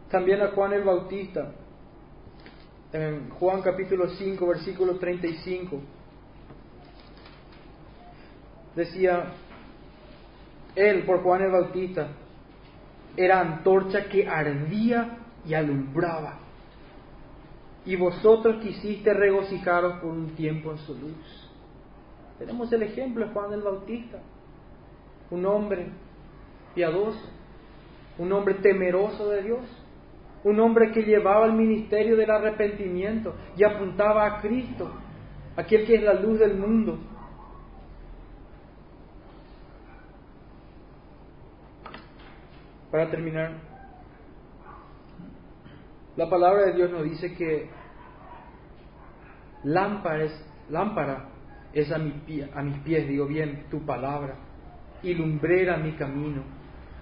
También 0.09 0.41
a 0.41 0.49
Juan 0.49 0.73
el 0.73 0.83
Bautista, 0.83 1.53
en 2.91 3.29
Juan 3.31 3.61
capítulo 3.61 4.09
5, 4.09 4.47
versículo 4.47 4.97
35, 4.97 5.81
decía, 8.75 9.31
él 10.75 11.03
por 11.05 11.23
Juan 11.23 11.41
el 11.41 11.51
Bautista 11.51 12.09
era 13.15 13.41
antorcha 13.41 14.05
que 14.09 14.27
ardía 14.27 15.17
y 15.45 15.53
alumbraba, 15.53 16.39
y 17.85 17.95
vosotros 17.95 18.61
quisiste 18.61 19.13
regocijaros 19.13 19.99
por 19.99 20.11
un 20.11 20.35
tiempo 20.35 20.71
en 20.71 20.77
su 20.79 20.93
luz. 20.93 21.49
Tenemos 22.39 22.71
el 22.73 22.83
ejemplo 22.83 23.25
de 23.25 23.33
Juan 23.33 23.53
el 23.53 23.61
Bautista, 23.61 24.19
un 25.29 25.45
hombre 25.45 25.87
piadoso, 26.73 27.29
un 28.17 28.31
hombre 28.31 28.55
temeroso 28.55 29.29
de 29.29 29.43
Dios, 29.43 29.61
un 30.43 30.59
hombre 30.59 30.91
que 30.91 31.03
llevaba 31.03 31.45
el 31.45 31.53
ministerio 31.53 32.15
del 32.15 32.29
arrepentimiento 32.29 33.33
y 33.55 33.63
apuntaba 33.63 34.25
a 34.25 34.41
Cristo, 34.41 34.91
aquel 35.55 35.85
que 35.85 35.95
es 35.95 36.03
la 36.03 36.13
luz 36.13 36.39
del 36.39 36.57
mundo. 36.57 36.99
Para 42.93 43.09
terminar, 43.09 43.53
la 46.15 46.29
palabra 46.29 46.67
de 46.67 46.73
Dios 46.73 46.91
nos 46.91 47.03
dice 47.05 47.33
que 47.33 47.67
lámpara 49.63 50.25
es, 50.25 50.45
lámpara 50.69 51.29
es 51.73 51.91
a, 51.91 51.97
mi 51.97 52.11
pie, 52.11 52.51
a 52.53 52.61
mis 52.61 52.77
pies, 52.83 53.07
digo 53.07 53.25
bien, 53.25 53.65
tu 53.71 53.83
palabra, 53.83 54.35
y 55.01 55.15
lumbrera 55.15 55.77
mi 55.77 55.93
camino. 55.93 56.43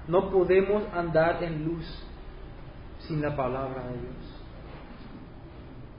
No 0.07 0.31
podemos 0.31 0.81
andar 0.93 1.43
en 1.43 1.65
luz 1.65 1.85
sin 2.99 3.21
la 3.21 3.35
palabra 3.35 3.83
de 3.87 3.99
Dios. 3.99 4.45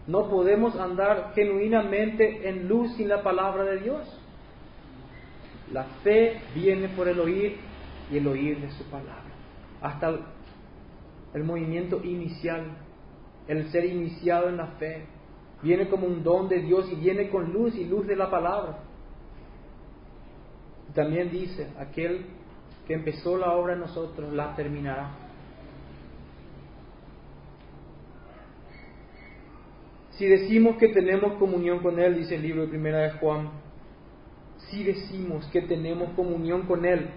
No 0.07 0.30
podemos 0.30 0.74
andar 0.74 1.32
genuinamente 1.34 2.49
en 2.49 2.66
luz 2.66 2.97
sin 2.97 3.11
la 3.11 3.22
palabra 3.22 3.64
de 3.64 3.80
Dios. 3.80 4.20
La 5.70 5.84
fe 6.03 6.40
viene 6.55 6.88
por 6.88 7.09
el 7.09 7.20
oír 7.20 7.59
y 8.11 8.16
el 8.16 8.26
oír 8.26 8.59
de 8.59 8.70
su 8.70 8.84
palabra. 8.84 9.22
Hasta 9.83 10.16
el 11.35 11.45
movimiento 11.45 12.01
inicial, 12.05 12.66
el 13.49 13.68
ser 13.70 13.85
iniciado 13.85 14.49
en 14.49 14.57
la 14.57 14.68
fe, 14.78 15.07
viene 15.62 15.89
como 15.89 16.07
un 16.07 16.22
don 16.22 16.49
de 16.49 16.61
Dios 16.61 16.89
y 16.93 16.97
viene 16.97 17.28
con 17.30 17.53
luz 17.53 17.74
y 17.74 17.85
luz 17.85 18.07
de 18.07 18.16
la 18.16 18.30
palabra. 18.30 18.78
También 20.95 21.30
dice, 21.30 21.68
aquel 21.78 22.26
que 22.87 22.95
empezó 22.95 23.37
la 23.37 23.53
obra 23.53 23.74
en 23.74 23.80
nosotros 23.80 24.33
la 24.33 24.55
terminará. 24.55 25.11
Si 30.11 30.26
decimos 30.26 30.76
que 30.76 30.89
tenemos 30.89 31.35
comunión 31.35 31.80
con 31.80 31.99
Él, 31.99 32.16
dice 32.16 32.37
el 32.37 32.43
libro 32.43 32.62
de 32.62 32.68
Primera 32.68 32.99
de 32.99 33.12
Juan, 33.12 33.51
si 34.70 34.85
decimos 34.85 35.47
que 35.47 35.62
tenemos 35.62 36.11
comunión 36.11 36.62
con 36.62 36.85
Él 36.85 37.09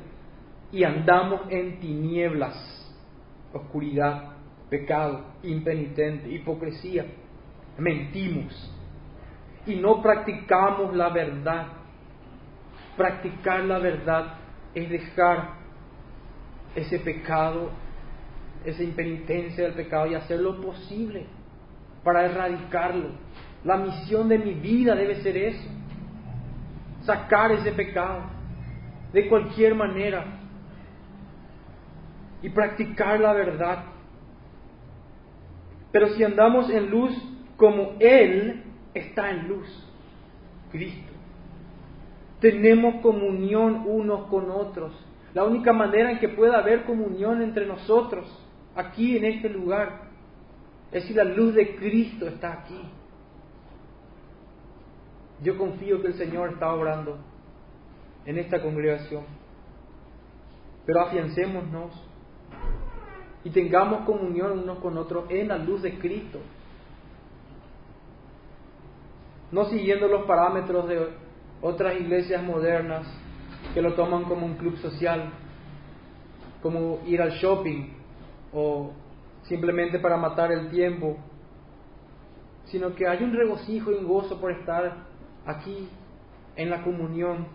y 0.76 0.84
andamos 0.84 1.44
en 1.48 1.80
tinieblas, 1.80 2.54
oscuridad, 3.54 4.34
pecado, 4.70 5.24
impenitente, 5.42 6.30
hipocresía, 6.30 7.06
mentimos 7.78 8.74
y 9.66 9.76
no 9.76 10.02
practicamos 10.02 10.94
la 10.94 11.08
verdad. 11.12 11.68
Practicar 12.98 13.64
la 13.64 13.80
verdad 13.80 14.34
es 14.74 14.90
dejar 14.90 15.54
ese 16.76 17.00
pecado, 17.00 17.70
esa 18.66 18.84
impenitencia 18.84 19.64
del 19.64 19.76
pecado 19.76 20.08
y 20.08 20.16
hacer 20.16 20.42
lo 20.42 20.60
posible 20.60 21.26
para 22.04 22.26
erradicarlo. 22.26 23.12
La 23.64 23.78
misión 23.78 24.28
de 24.28 24.40
mi 24.40 24.56
vida 24.56 24.94
debe 24.94 25.22
ser 25.22 25.38
eso, 25.38 25.70
sacar 27.06 27.54
ese 27.54 27.72
pecado 27.72 28.24
de 29.14 29.30
cualquier 29.30 29.74
manera 29.74 30.42
y 32.42 32.50
practicar 32.50 33.20
la 33.20 33.34
verdad. 33.34 33.86
Pero 35.92 36.10
si 36.10 36.24
andamos 36.24 36.70
en 36.70 36.90
luz, 36.90 37.12
como 37.58 37.94
Él 38.00 38.64
está 38.94 39.32
en 39.32 39.48
luz, 39.48 39.68
Cristo. 40.72 41.14
Tenemos 42.40 43.02
comunión 43.02 43.84
unos 43.86 44.28
con 44.28 44.52
otros. 44.52 44.94
La 45.34 45.44
única 45.44 45.74
manera 45.74 46.12
en 46.12 46.20
que 46.20 46.30
pueda 46.30 46.58
haber 46.60 46.84
comunión 46.84 47.42
entre 47.42 47.66
nosotros, 47.66 48.26
aquí 48.76 49.18
en 49.18 49.26
este 49.26 49.50
lugar, 49.50 50.10
es 50.92 51.06
si 51.06 51.14
la 51.14 51.24
luz 51.24 51.54
de 51.56 51.76
Cristo 51.76 52.28
está 52.28 52.54
aquí. 52.54 52.82
Yo 55.42 55.58
confío 55.58 56.02
que 56.02 56.08
el 56.08 56.14
Señor 56.14 56.52
está 56.52 56.74
obrando 56.74 57.18
en 58.26 58.38
esta 58.38 58.62
congregación. 58.62 59.24
Pero 60.86 61.02
afiancémonos 61.02 62.05
y 63.46 63.52
tengamos 63.52 64.06
comunión 64.06 64.60
unos 64.60 64.80
con 64.80 64.98
otros 64.98 65.26
en 65.30 65.48
la 65.48 65.58
luz 65.58 65.84
de 65.84 65.98
Cristo. 66.00 66.40
No 69.52 69.66
siguiendo 69.66 70.08
los 70.08 70.26
parámetros 70.26 70.90
de 70.90 71.10
otras 71.62 71.96
iglesias 71.96 72.44
modernas 72.44 73.08
que 73.74 73.84
lo 73.84 73.94
toman 73.94 74.24
como 74.24 74.48
un 74.48 74.56
club 74.56 74.76
social, 74.78 75.30
como 76.64 77.02
ir 77.06 77.22
al 77.22 77.34
shopping 77.34 77.94
o 78.52 78.92
simplemente 79.44 80.00
para 80.00 80.18
matar 80.18 80.52
el 80.52 80.72
tiempo, 80.72 81.18
sino 82.66 82.96
que 82.96 83.08
hay 83.08 83.24
un 83.24 83.32
regocijo 83.32 83.92
y 83.92 83.96
un 83.96 84.08
gozo 84.08 84.42
por 84.42 84.52
estar 84.52 85.06
aquí 85.46 85.88
en 86.56 86.72
la 86.72 86.84
comunión 86.84 87.46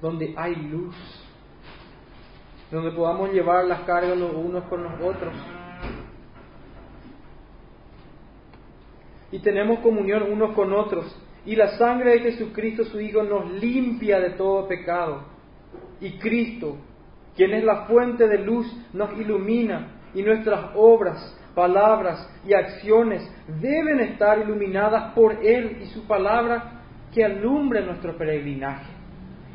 donde 0.00 0.32
hay 0.36 0.54
luz, 0.54 0.94
donde 2.70 2.90
podamos 2.92 3.32
llevar 3.32 3.64
las 3.66 3.80
cargas 3.80 4.16
los 4.16 4.34
unos 4.34 4.64
con 4.64 4.82
los 4.82 4.92
otros. 5.00 5.34
Y 9.30 9.38
tenemos 9.40 9.80
comunión 9.80 10.30
unos 10.30 10.54
con 10.54 10.72
otros 10.72 11.04
y 11.46 11.56
la 11.56 11.76
sangre 11.76 12.12
de 12.12 12.20
Jesucristo, 12.20 12.84
su 12.84 13.00
Hijo, 13.00 13.22
nos 13.22 13.50
limpia 13.52 14.18
de 14.18 14.30
todo 14.30 14.66
pecado. 14.66 15.24
Y 16.00 16.12
Cristo, 16.18 16.76
quien 17.36 17.52
es 17.52 17.64
la 17.64 17.84
fuente 17.86 18.26
de 18.26 18.38
luz, 18.38 18.66
nos 18.92 19.12
ilumina 19.18 19.88
y 20.14 20.22
nuestras 20.22 20.70
obras, 20.74 21.36
palabras 21.54 22.28
y 22.46 22.54
acciones 22.54 23.28
deben 23.60 24.00
estar 24.00 24.38
iluminadas 24.38 25.12
por 25.14 25.44
Él 25.44 25.78
y 25.82 25.86
su 25.86 26.06
palabra 26.06 26.82
que 27.12 27.24
alumbre 27.24 27.84
nuestro 27.84 28.16
peregrinaje. 28.16 28.90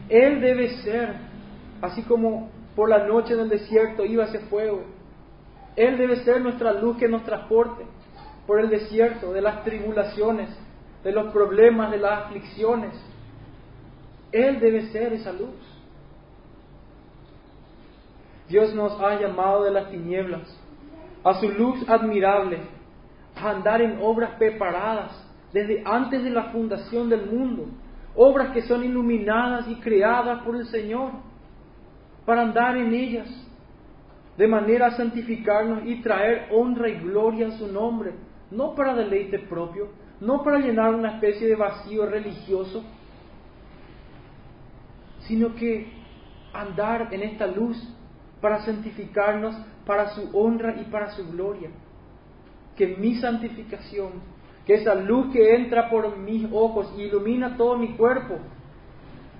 Él 0.09 0.41
debe 0.41 0.69
ser, 0.83 1.15
así 1.81 2.03
como 2.03 2.49
por 2.75 2.89
la 2.89 3.05
noche 3.05 3.33
en 3.33 3.41
el 3.41 3.49
desierto 3.49 4.05
iba 4.05 4.25
ese 4.25 4.39
fuego, 4.39 4.83
Él 5.75 5.97
debe 5.97 6.23
ser 6.23 6.41
nuestra 6.41 6.73
luz 6.73 6.97
que 6.97 7.07
nos 7.07 7.23
transporte 7.23 7.85
por 8.47 8.59
el 8.59 8.69
desierto, 8.69 9.31
de 9.31 9.41
las 9.41 9.63
tribulaciones, 9.63 10.49
de 11.03 11.11
los 11.11 11.31
problemas, 11.31 11.91
de 11.91 11.99
las 11.99 12.25
aflicciones. 12.25 12.93
Él 14.31 14.59
debe 14.59 14.87
ser 14.87 15.13
esa 15.13 15.31
luz. 15.31 15.53
Dios 18.47 18.73
nos 18.73 18.99
ha 18.99 19.19
llamado 19.19 19.63
de 19.63 19.71
las 19.71 19.91
tinieblas 19.91 20.41
a 21.23 21.35
su 21.35 21.47
luz 21.49 21.87
admirable, 21.87 22.57
a 23.35 23.51
andar 23.51 23.81
en 23.83 23.99
obras 24.01 24.31
preparadas 24.39 25.11
desde 25.53 25.83
antes 25.85 26.23
de 26.23 26.31
la 26.31 26.45
fundación 26.45 27.09
del 27.09 27.27
mundo, 27.27 27.65
obras 28.15 28.51
que 28.51 28.63
son 28.63 28.83
iluminadas 28.83 29.67
y 29.67 29.75
creadas 29.75 30.41
por 30.43 30.55
el 30.55 30.65
Señor, 30.65 31.11
para 32.25 32.41
andar 32.41 32.77
en 32.77 32.93
ellas, 32.93 33.27
de 34.37 34.47
manera 34.47 34.87
a 34.87 34.91
santificarnos 34.91 35.85
y 35.85 36.01
traer 36.01 36.47
honra 36.51 36.89
y 36.89 36.99
gloria 36.99 37.47
a 37.47 37.57
su 37.57 37.67
nombre, 37.67 38.13
no 38.51 38.73
para 38.75 38.95
deleite 38.95 39.39
propio, 39.39 39.89
no 40.21 40.43
para 40.43 40.59
llenar 40.59 40.95
una 40.95 41.15
especie 41.15 41.47
de 41.47 41.55
vacío 41.55 42.05
religioso, 42.05 42.83
sino 45.21 45.53
que 45.55 45.91
andar 46.53 47.13
en 47.13 47.21
esta 47.21 47.47
luz 47.47 47.77
para 48.41 48.59
santificarnos, 48.65 49.55
para 49.85 50.09
su 50.09 50.29
honra 50.33 50.79
y 50.81 50.85
para 50.85 51.11
su 51.11 51.29
gloria. 51.31 51.69
Que 52.75 52.95
mi 52.97 53.15
santificación, 53.15 54.13
que 54.65 54.75
esa 54.75 54.95
luz 54.95 55.31
que 55.33 55.55
entra 55.55 55.89
por 55.89 56.17
mis 56.17 56.47
ojos 56.51 56.93
y 56.97 57.03
ilumina 57.03 57.57
todo 57.57 57.77
mi 57.77 57.89
cuerpo, 57.95 58.37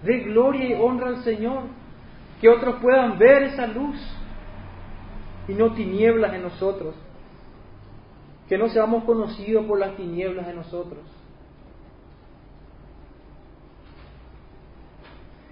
dé 0.04 0.20
gloria 0.20 0.70
y 0.70 0.74
honra 0.74 1.08
al 1.08 1.24
Señor. 1.24 1.64
Que 2.40 2.50
otros 2.50 2.76
puedan 2.82 3.18
ver 3.18 3.44
esa 3.44 3.68
luz 3.68 3.98
y 5.48 5.54
no 5.54 5.74
tinieblas 5.74 6.34
en 6.34 6.44
nosotros. 6.44 6.96
Que 8.48 8.58
no 8.58 8.70
seamos 8.70 9.04
conocidos 9.04 9.66
por 9.66 9.80
las 9.80 9.96
tinieblas 9.96 10.48
de 10.48 10.54
nosotros. 10.54 11.02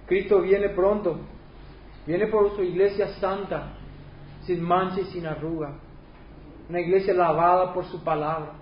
Cristo 0.06 0.40
viene 0.40 0.70
pronto 0.70 1.18
Viene 2.08 2.26
por 2.28 2.56
su 2.56 2.62
iglesia 2.62 3.08
santa, 3.20 3.74
sin 4.46 4.62
mancha 4.62 5.02
y 5.02 5.04
sin 5.12 5.26
arruga. 5.26 5.74
Una 6.70 6.80
iglesia 6.80 7.12
lavada 7.12 7.74
por 7.74 7.84
su 7.84 8.02
palabra. 8.02 8.52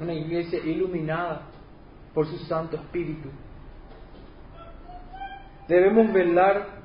Una 0.00 0.14
iglesia 0.14 0.58
iluminada 0.58 1.42
por 2.12 2.26
su 2.26 2.36
Santo 2.38 2.74
Espíritu. 2.74 3.28
Debemos 5.68 6.12
velar 6.12 6.77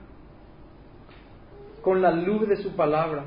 con 1.84 2.02
la 2.02 2.12
luz 2.12 2.48
de 2.48 2.56
su 2.56 2.76
palabra, 2.76 3.26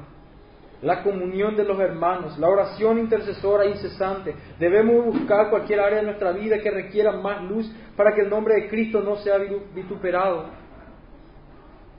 la 0.83 1.03
comunión 1.03 1.57
de 1.57 1.65
los 1.65 1.79
hermanos, 1.79 2.39
la 2.39 2.49
oración 2.49 2.99
intercesora 2.99 3.67
incesante. 3.67 4.35
Debemos 4.59 5.05
buscar 5.05 5.51
cualquier 5.51 5.81
área 5.81 5.99
de 5.99 6.07
nuestra 6.07 6.33
vida 6.33 6.59
que 6.59 6.71
requiera 6.71 7.13
más 7.13 7.43
luz 7.43 7.71
para 7.97 8.15
que 8.15 8.23
el 8.23 8.31
nombre 8.31 8.55
de 8.55 8.69
Cristo 8.69 9.01
no 9.03 9.17
sea 9.17 9.39
vituperado. 9.75 10.47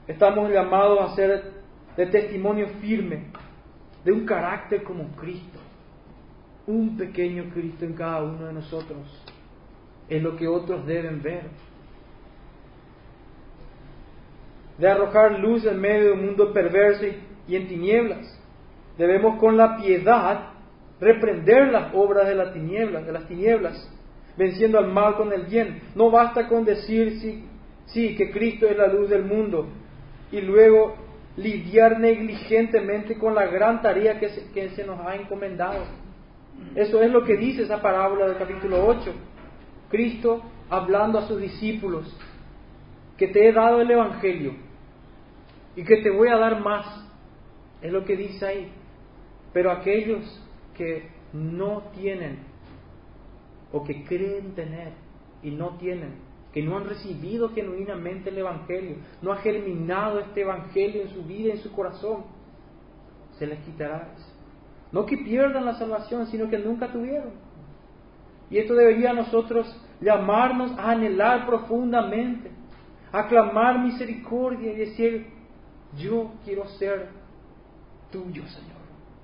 Estamos 0.06 0.50
llamados 0.50 1.00
a 1.00 1.14
ser 1.14 1.52
de 1.96 2.06
testimonio 2.06 2.68
firme 2.80 3.26
de 4.04 4.12
un 4.12 4.24
carácter 4.24 4.82
como 4.82 5.08
Cristo. 5.16 5.58
Un 6.66 6.96
pequeño 6.96 7.50
Cristo 7.52 7.84
en 7.84 7.94
cada 7.94 8.22
uno 8.22 8.46
de 8.46 8.52
nosotros. 8.52 8.98
Es 10.08 10.22
lo 10.22 10.36
que 10.36 10.48
otros 10.48 10.84
deben 10.86 11.22
ver. 11.22 11.44
De 14.78 14.88
arrojar 14.88 15.38
luz 15.38 15.66
en 15.66 15.80
medio 15.80 16.06
de 16.06 16.12
un 16.12 16.26
mundo 16.26 16.52
perverso 16.52 17.04
y 17.46 17.56
en 17.56 17.68
tinieblas. 17.68 18.38
Debemos 18.96 19.38
con 19.38 19.56
la 19.56 19.76
piedad 19.76 20.50
reprender 21.00 21.68
las 21.68 21.94
obras 21.94 22.26
de 22.26 22.34
las 22.34 22.52
tinieblas, 22.52 23.06
de 23.06 23.12
las 23.12 23.26
tinieblas, 23.26 23.90
venciendo 24.36 24.78
al 24.78 24.88
mal 24.88 25.16
con 25.16 25.32
el 25.32 25.46
bien. 25.46 25.82
No 25.94 26.10
basta 26.10 26.48
con 26.48 26.64
decir 26.64 27.18
sí, 27.20 27.44
sí 27.86 28.16
que 28.16 28.30
Cristo 28.30 28.66
es 28.66 28.76
la 28.76 28.88
luz 28.88 29.08
del 29.08 29.24
mundo, 29.24 29.68
y 30.30 30.40
luego 30.40 30.96
lidiar 31.36 32.00
negligentemente 32.00 33.16
con 33.16 33.34
la 33.34 33.46
gran 33.46 33.80
tarea 33.80 34.18
que 34.18 34.28
se, 34.30 34.50
que 34.50 34.70
se 34.70 34.84
nos 34.84 35.00
ha 35.00 35.14
encomendado. 35.14 35.84
Eso 36.74 37.00
es 37.00 37.10
lo 37.10 37.24
que 37.24 37.36
dice 37.36 37.62
esa 37.62 37.80
parábola 37.80 38.26
del 38.26 38.36
capítulo 38.36 38.84
8. 38.84 39.12
Cristo 39.90 40.42
hablando 40.68 41.18
a 41.18 41.28
sus 41.28 41.40
discípulos, 41.40 42.14
que 43.16 43.28
te 43.28 43.48
he 43.48 43.52
dado 43.52 43.80
el 43.80 43.90
Evangelio 43.90 44.67
y 45.78 45.84
que 45.84 45.98
te 45.98 46.10
voy 46.10 46.26
a 46.26 46.36
dar 46.36 46.60
más. 46.60 47.08
Es 47.80 47.92
lo 47.92 48.04
que 48.04 48.16
dice 48.16 48.44
ahí. 48.44 48.72
Pero 49.52 49.70
aquellos 49.70 50.24
que 50.74 51.08
no 51.32 51.84
tienen 51.94 52.40
o 53.70 53.84
que 53.84 54.04
creen 54.04 54.56
tener 54.56 54.94
y 55.40 55.52
no 55.52 55.76
tienen, 55.76 56.16
que 56.52 56.64
no 56.64 56.78
han 56.78 56.88
recibido 56.88 57.50
genuinamente 57.50 58.30
el 58.30 58.38
Evangelio, 58.38 58.96
no 59.22 59.32
ha 59.32 59.36
germinado 59.36 60.18
este 60.18 60.40
Evangelio 60.40 61.02
en 61.02 61.10
su 61.10 61.22
vida, 61.22 61.52
en 61.52 61.60
su 61.60 61.70
corazón, 61.70 62.24
se 63.38 63.46
les 63.46 63.60
quitará 63.60 64.14
eso. 64.16 64.32
No 64.90 65.06
que 65.06 65.16
pierdan 65.18 65.64
la 65.64 65.74
salvación, 65.74 66.26
sino 66.26 66.50
que 66.50 66.58
nunca 66.58 66.90
tuvieron. 66.90 67.34
Y 68.50 68.58
esto 68.58 68.74
debería 68.74 69.12
nosotros 69.12 69.80
llamarnos 70.00 70.76
a 70.76 70.90
anhelar 70.90 71.46
profundamente, 71.46 72.50
a 73.12 73.28
clamar 73.28 73.78
misericordia 73.78 74.72
y 74.72 74.76
decir, 74.76 75.37
yo 75.96 76.32
quiero 76.44 76.66
ser 76.68 77.08
tuyo, 78.10 78.46
Señor, 78.48 78.78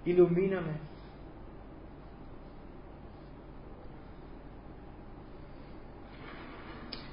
ilumíname. 0.05 0.95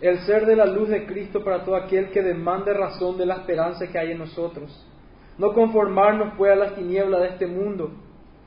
el 0.02 0.20
ser 0.22 0.48
de 0.48 0.56
la 0.56 0.66
luz 0.66 0.90
de 0.90 1.06
Cristo 1.06 1.44
para 1.44 1.64
todo 1.64 1.76
aquel 1.76 2.10
que 2.10 2.24
demande 2.24 2.74
razón 2.74 3.18
de 3.18 3.26
la 3.28 3.36
esperanza 3.36 3.88
que 3.88 4.00
hay 4.00 4.12
en 4.12 4.18
nosotros. 4.18 4.86
No 5.38 5.54
conformarnos 5.54 6.34
pues 6.38 6.52
a 6.52 6.56
las 6.56 6.76
tinieblas 6.76 7.22
de 7.22 7.28
este 7.30 7.48
mundo, 7.48 7.92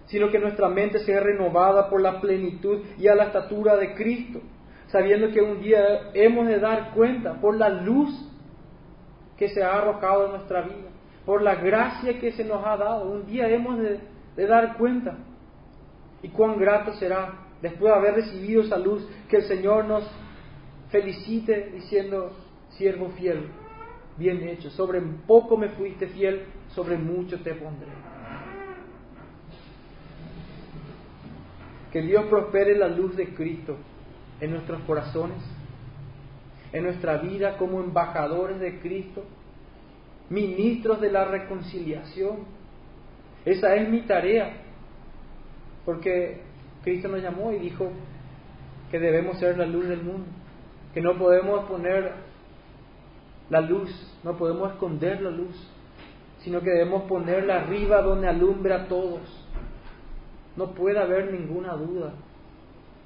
sino 0.07 0.30
que 0.30 0.38
nuestra 0.38 0.68
mente 0.68 0.98
sea 0.98 1.20
renovada 1.20 1.88
por 1.88 2.00
la 2.00 2.20
plenitud 2.20 2.80
y 2.98 3.07
a 3.07 3.14
la 3.14 3.26
estatura 3.26 3.76
de 3.76 3.94
Cristo, 3.94 4.40
sabiendo 4.88 5.30
que 5.30 5.40
un 5.40 5.62
día 5.62 6.11
hemos 6.12 6.48
de 6.48 6.59
dar 6.59 6.92
cuenta 6.92 7.40
por 7.40 7.57
la 7.57 7.68
luz 7.68 8.11
que 9.36 9.48
se 9.48 9.62
ha 9.62 9.78
arrojado 9.78 10.26
en 10.26 10.32
nuestra 10.32 10.62
vida, 10.62 10.90
por 11.25 11.43
la 11.43 11.55
gracia 11.57 12.18
que 12.18 12.33
se 12.33 12.45
nos 12.45 12.64
ha 12.64 12.77
dado. 12.77 13.11
Un 13.11 13.27
día 13.27 13.49
hemos 13.49 13.79
de, 13.79 14.47
dar 14.47 14.77
cuenta. 14.77 15.16
Y 16.22 16.29
cuán 16.29 16.59
grato 16.59 16.93
será, 16.95 17.35
después 17.61 17.93
de 17.93 17.99
haber 17.99 18.14
recibido 18.14 18.62
esa 18.62 18.79
luz, 18.79 19.07
que 19.29 19.37
el 19.37 19.45
Señor 19.45 19.85
nos 19.85 20.05
felicite 20.91 21.70
diciendo, 21.72 22.33
siervo 22.70 23.11
fiel, 23.11 23.49
bien 24.16 24.49
hecho, 24.49 24.70
sobre 24.70 25.01
poco 25.01 25.57
me 25.57 25.70
fuiste 25.70 26.07
fiel, 26.09 26.45
sobre 26.68 26.97
mucho 26.97 27.41
te 27.41 27.55
pondré. 27.55 27.89
Que 31.93 32.03
Dios 32.03 32.25
prospere 32.27 32.77
la 32.77 32.89
luz 32.89 33.16
de 33.16 33.35
Cristo 33.35 33.77
en 34.41 34.51
nuestros 34.51 34.81
corazones, 34.83 35.39
en 36.72 36.83
nuestra 36.83 37.18
vida 37.18 37.57
como 37.57 37.81
embajadores 37.81 38.59
de 38.59 38.81
Cristo, 38.81 39.25
ministros 40.31 41.01
de 41.01 41.11
la 41.11 41.25
reconciliación. 41.25 42.39
Esa 43.45 43.75
es 43.77 43.89
mi 43.89 44.03
tarea, 44.03 44.53
porque 45.85 46.41
Cristo 46.83 47.09
nos 47.09 47.22
llamó 47.22 47.53
y 47.53 47.59
dijo 47.59 47.91
que 48.91 48.99
debemos 48.99 49.39
ser 49.39 49.59
la 49.59 49.66
luz 49.66 49.89
del 49.89 50.03
mundo 50.03 50.27
que 50.95 51.01
no 51.01 51.18
podemos 51.18 51.64
poner 51.64 52.12
la 53.51 53.61
luz, 53.61 53.91
no 54.22 54.37
podemos 54.37 54.72
esconder 54.72 55.20
la 55.20 55.31
luz, 55.31 55.55
sino 56.39 56.61
que 56.61 56.70
debemos 56.70 57.03
ponerla 57.03 57.57
arriba 57.57 58.01
donde 58.01 58.29
alumbra 58.29 58.77
a 58.77 58.89
todos. 58.89 59.20
No 60.57 60.70
puede 60.70 61.01
haber 61.01 61.33
ninguna 61.33 61.75
duda 61.75 62.12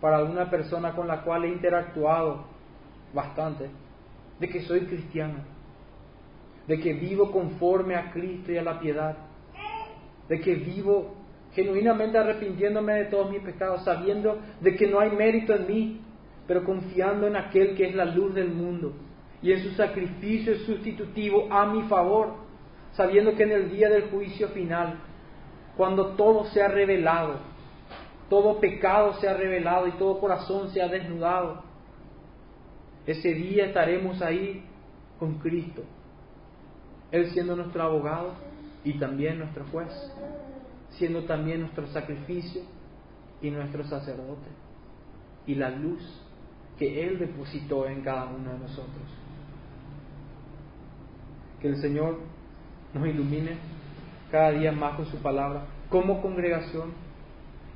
para 0.02 0.22
una 0.22 0.50
persona 0.50 0.94
con 0.94 1.08
la 1.08 1.22
cual 1.22 1.46
he 1.46 1.48
interactuado 1.48 2.44
bastante 3.14 3.70
de 4.38 4.48
que 4.48 4.60
soy 4.62 4.80
cristiano, 4.82 5.38
de 6.68 6.78
que 6.78 6.92
vivo 6.92 7.32
conforme 7.32 7.96
a 7.96 8.12
Cristo 8.12 8.52
y 8.52 8.58
a 8.58 8.62
la 8.62 8.78
piedad, 8.78 9.16
de 10.28 10.40
que 10.40 10.54
vivo 10.54 11.14
genuinamente 11.54 12.18
arrepintiéndome 12.18 12.92
de 12.92 13.04
todos 13.06 13.30
mis 13.30 13.40
pecados, 13.40 13.82
sabiendo 13.84 14.38
de 14.60 14.76
que 14.76 14.86
no 14.86 15.00
hay 15.00 15.10
mérito 15.10 15.54
en 15.54 15.66
mí, 15.66 16.00
pero 16.46 16.64
confiando 16.64 17.26
en 17.26 17.36
aquel 17.36 17.74
que 17.74 17.88
es 17.88 17.94
la 17.94 18.04
luz 18.04 18.34
del 18.34 18.50
mundo 18.50 18.92
y 19.40 19.52
en 19.52 19.60
su 19.60 19.70
sacrificio 19.70 20.56
sustitutivo 20.60 21.48
a 21.50 21.66
mi 21.66 21.82
favor, 21.84 22.34
sabiendo 22.92 23.34
que 23.34 23.44
en 23.44 23.52
el 23.52 23.70
día 23.70 23.88
del 23.88 24.10
juicio 24.10 24.48
final, 24.48 24.98
cuando 25.76 26.16
todo 26.16 26.44
sea 26.46 26.68
revelado, 26.68 27.36
todo 28.28 28.60
pecado 28.60 29.14
sea 29.14 29.34
revelado 29.34 29.86
y 29.86 29.92
todo 29.92 30.20
corazón 30.20 30.70
sea 30.70 30.88
desnudado, 30.88 31.62
ese 33.06 33.32
día 33.32 33.66
estaremos 33.66 34.20
ahí 34.20 34.62
con 35.18 35.38
Cristo, 35.38 35.82
Él 37.10 37.30
siendo 37.30 37.56
nuestro 37.56 37.82
abogado 37.82 38.34
y 38.84 38.98
también 38.98 39.38
nuestro 39.38 39.64
juez, 39.66 39.88
siendo 40.90 41.24
también 41.24 41.60
nuestro 41.60 41.86
sacrificio 41.88 42.62
y 43.40 43.50
nuestro 43.50 43.84
sacerdote, 43.84 44.48
y 45.46 45.54
la 45.54 45.70
luz 45.70 46.02
que 46.78 47.04
Él 47.06 47.18
depositó 47.18 47.86
en 47.86 48.02
cada 48.02 48.26
uno 48.26 48.52
de 48.52 48.58
nosotros. 48.58 49.04
Que 51.60 51.68
el 51.68 51.76
Señor 51.80 52.18
nos 52.94 53.06
ilumine 53.06 53.56
cada 54.30 54.50
día 54.52 54.72
más 54.72 54.96
con 54.96 55.06
su 55.06 55.16
palabra, 55.18 55.66
como 55.88 56.22
congregación 56.22 56.92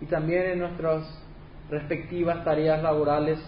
y 0.01 0.07
también 0.07 0.43
en 0.43 0.59
nuestras 0.61 1.03
respectivas 1.71 2.45
tareas 2.45 2.83
laborales, 2.83 3.39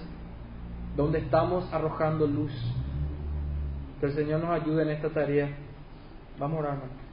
donde 0.96 1.18
estamos 1.18 1.72
arrojando 1.72 2.26
luz. 2.26 2.52
Que 4.00 4.06
el 4.06 4.12
Señor 4.14 4.40
nos 4.40 4.50
ayude 4.50 4.82
en 4.82 4.90
esta 4.90 5.10
tarea. 5.10 5.63
Vamos 6.36 6.58
a 6.58 6.60
orar, 6.60 7.03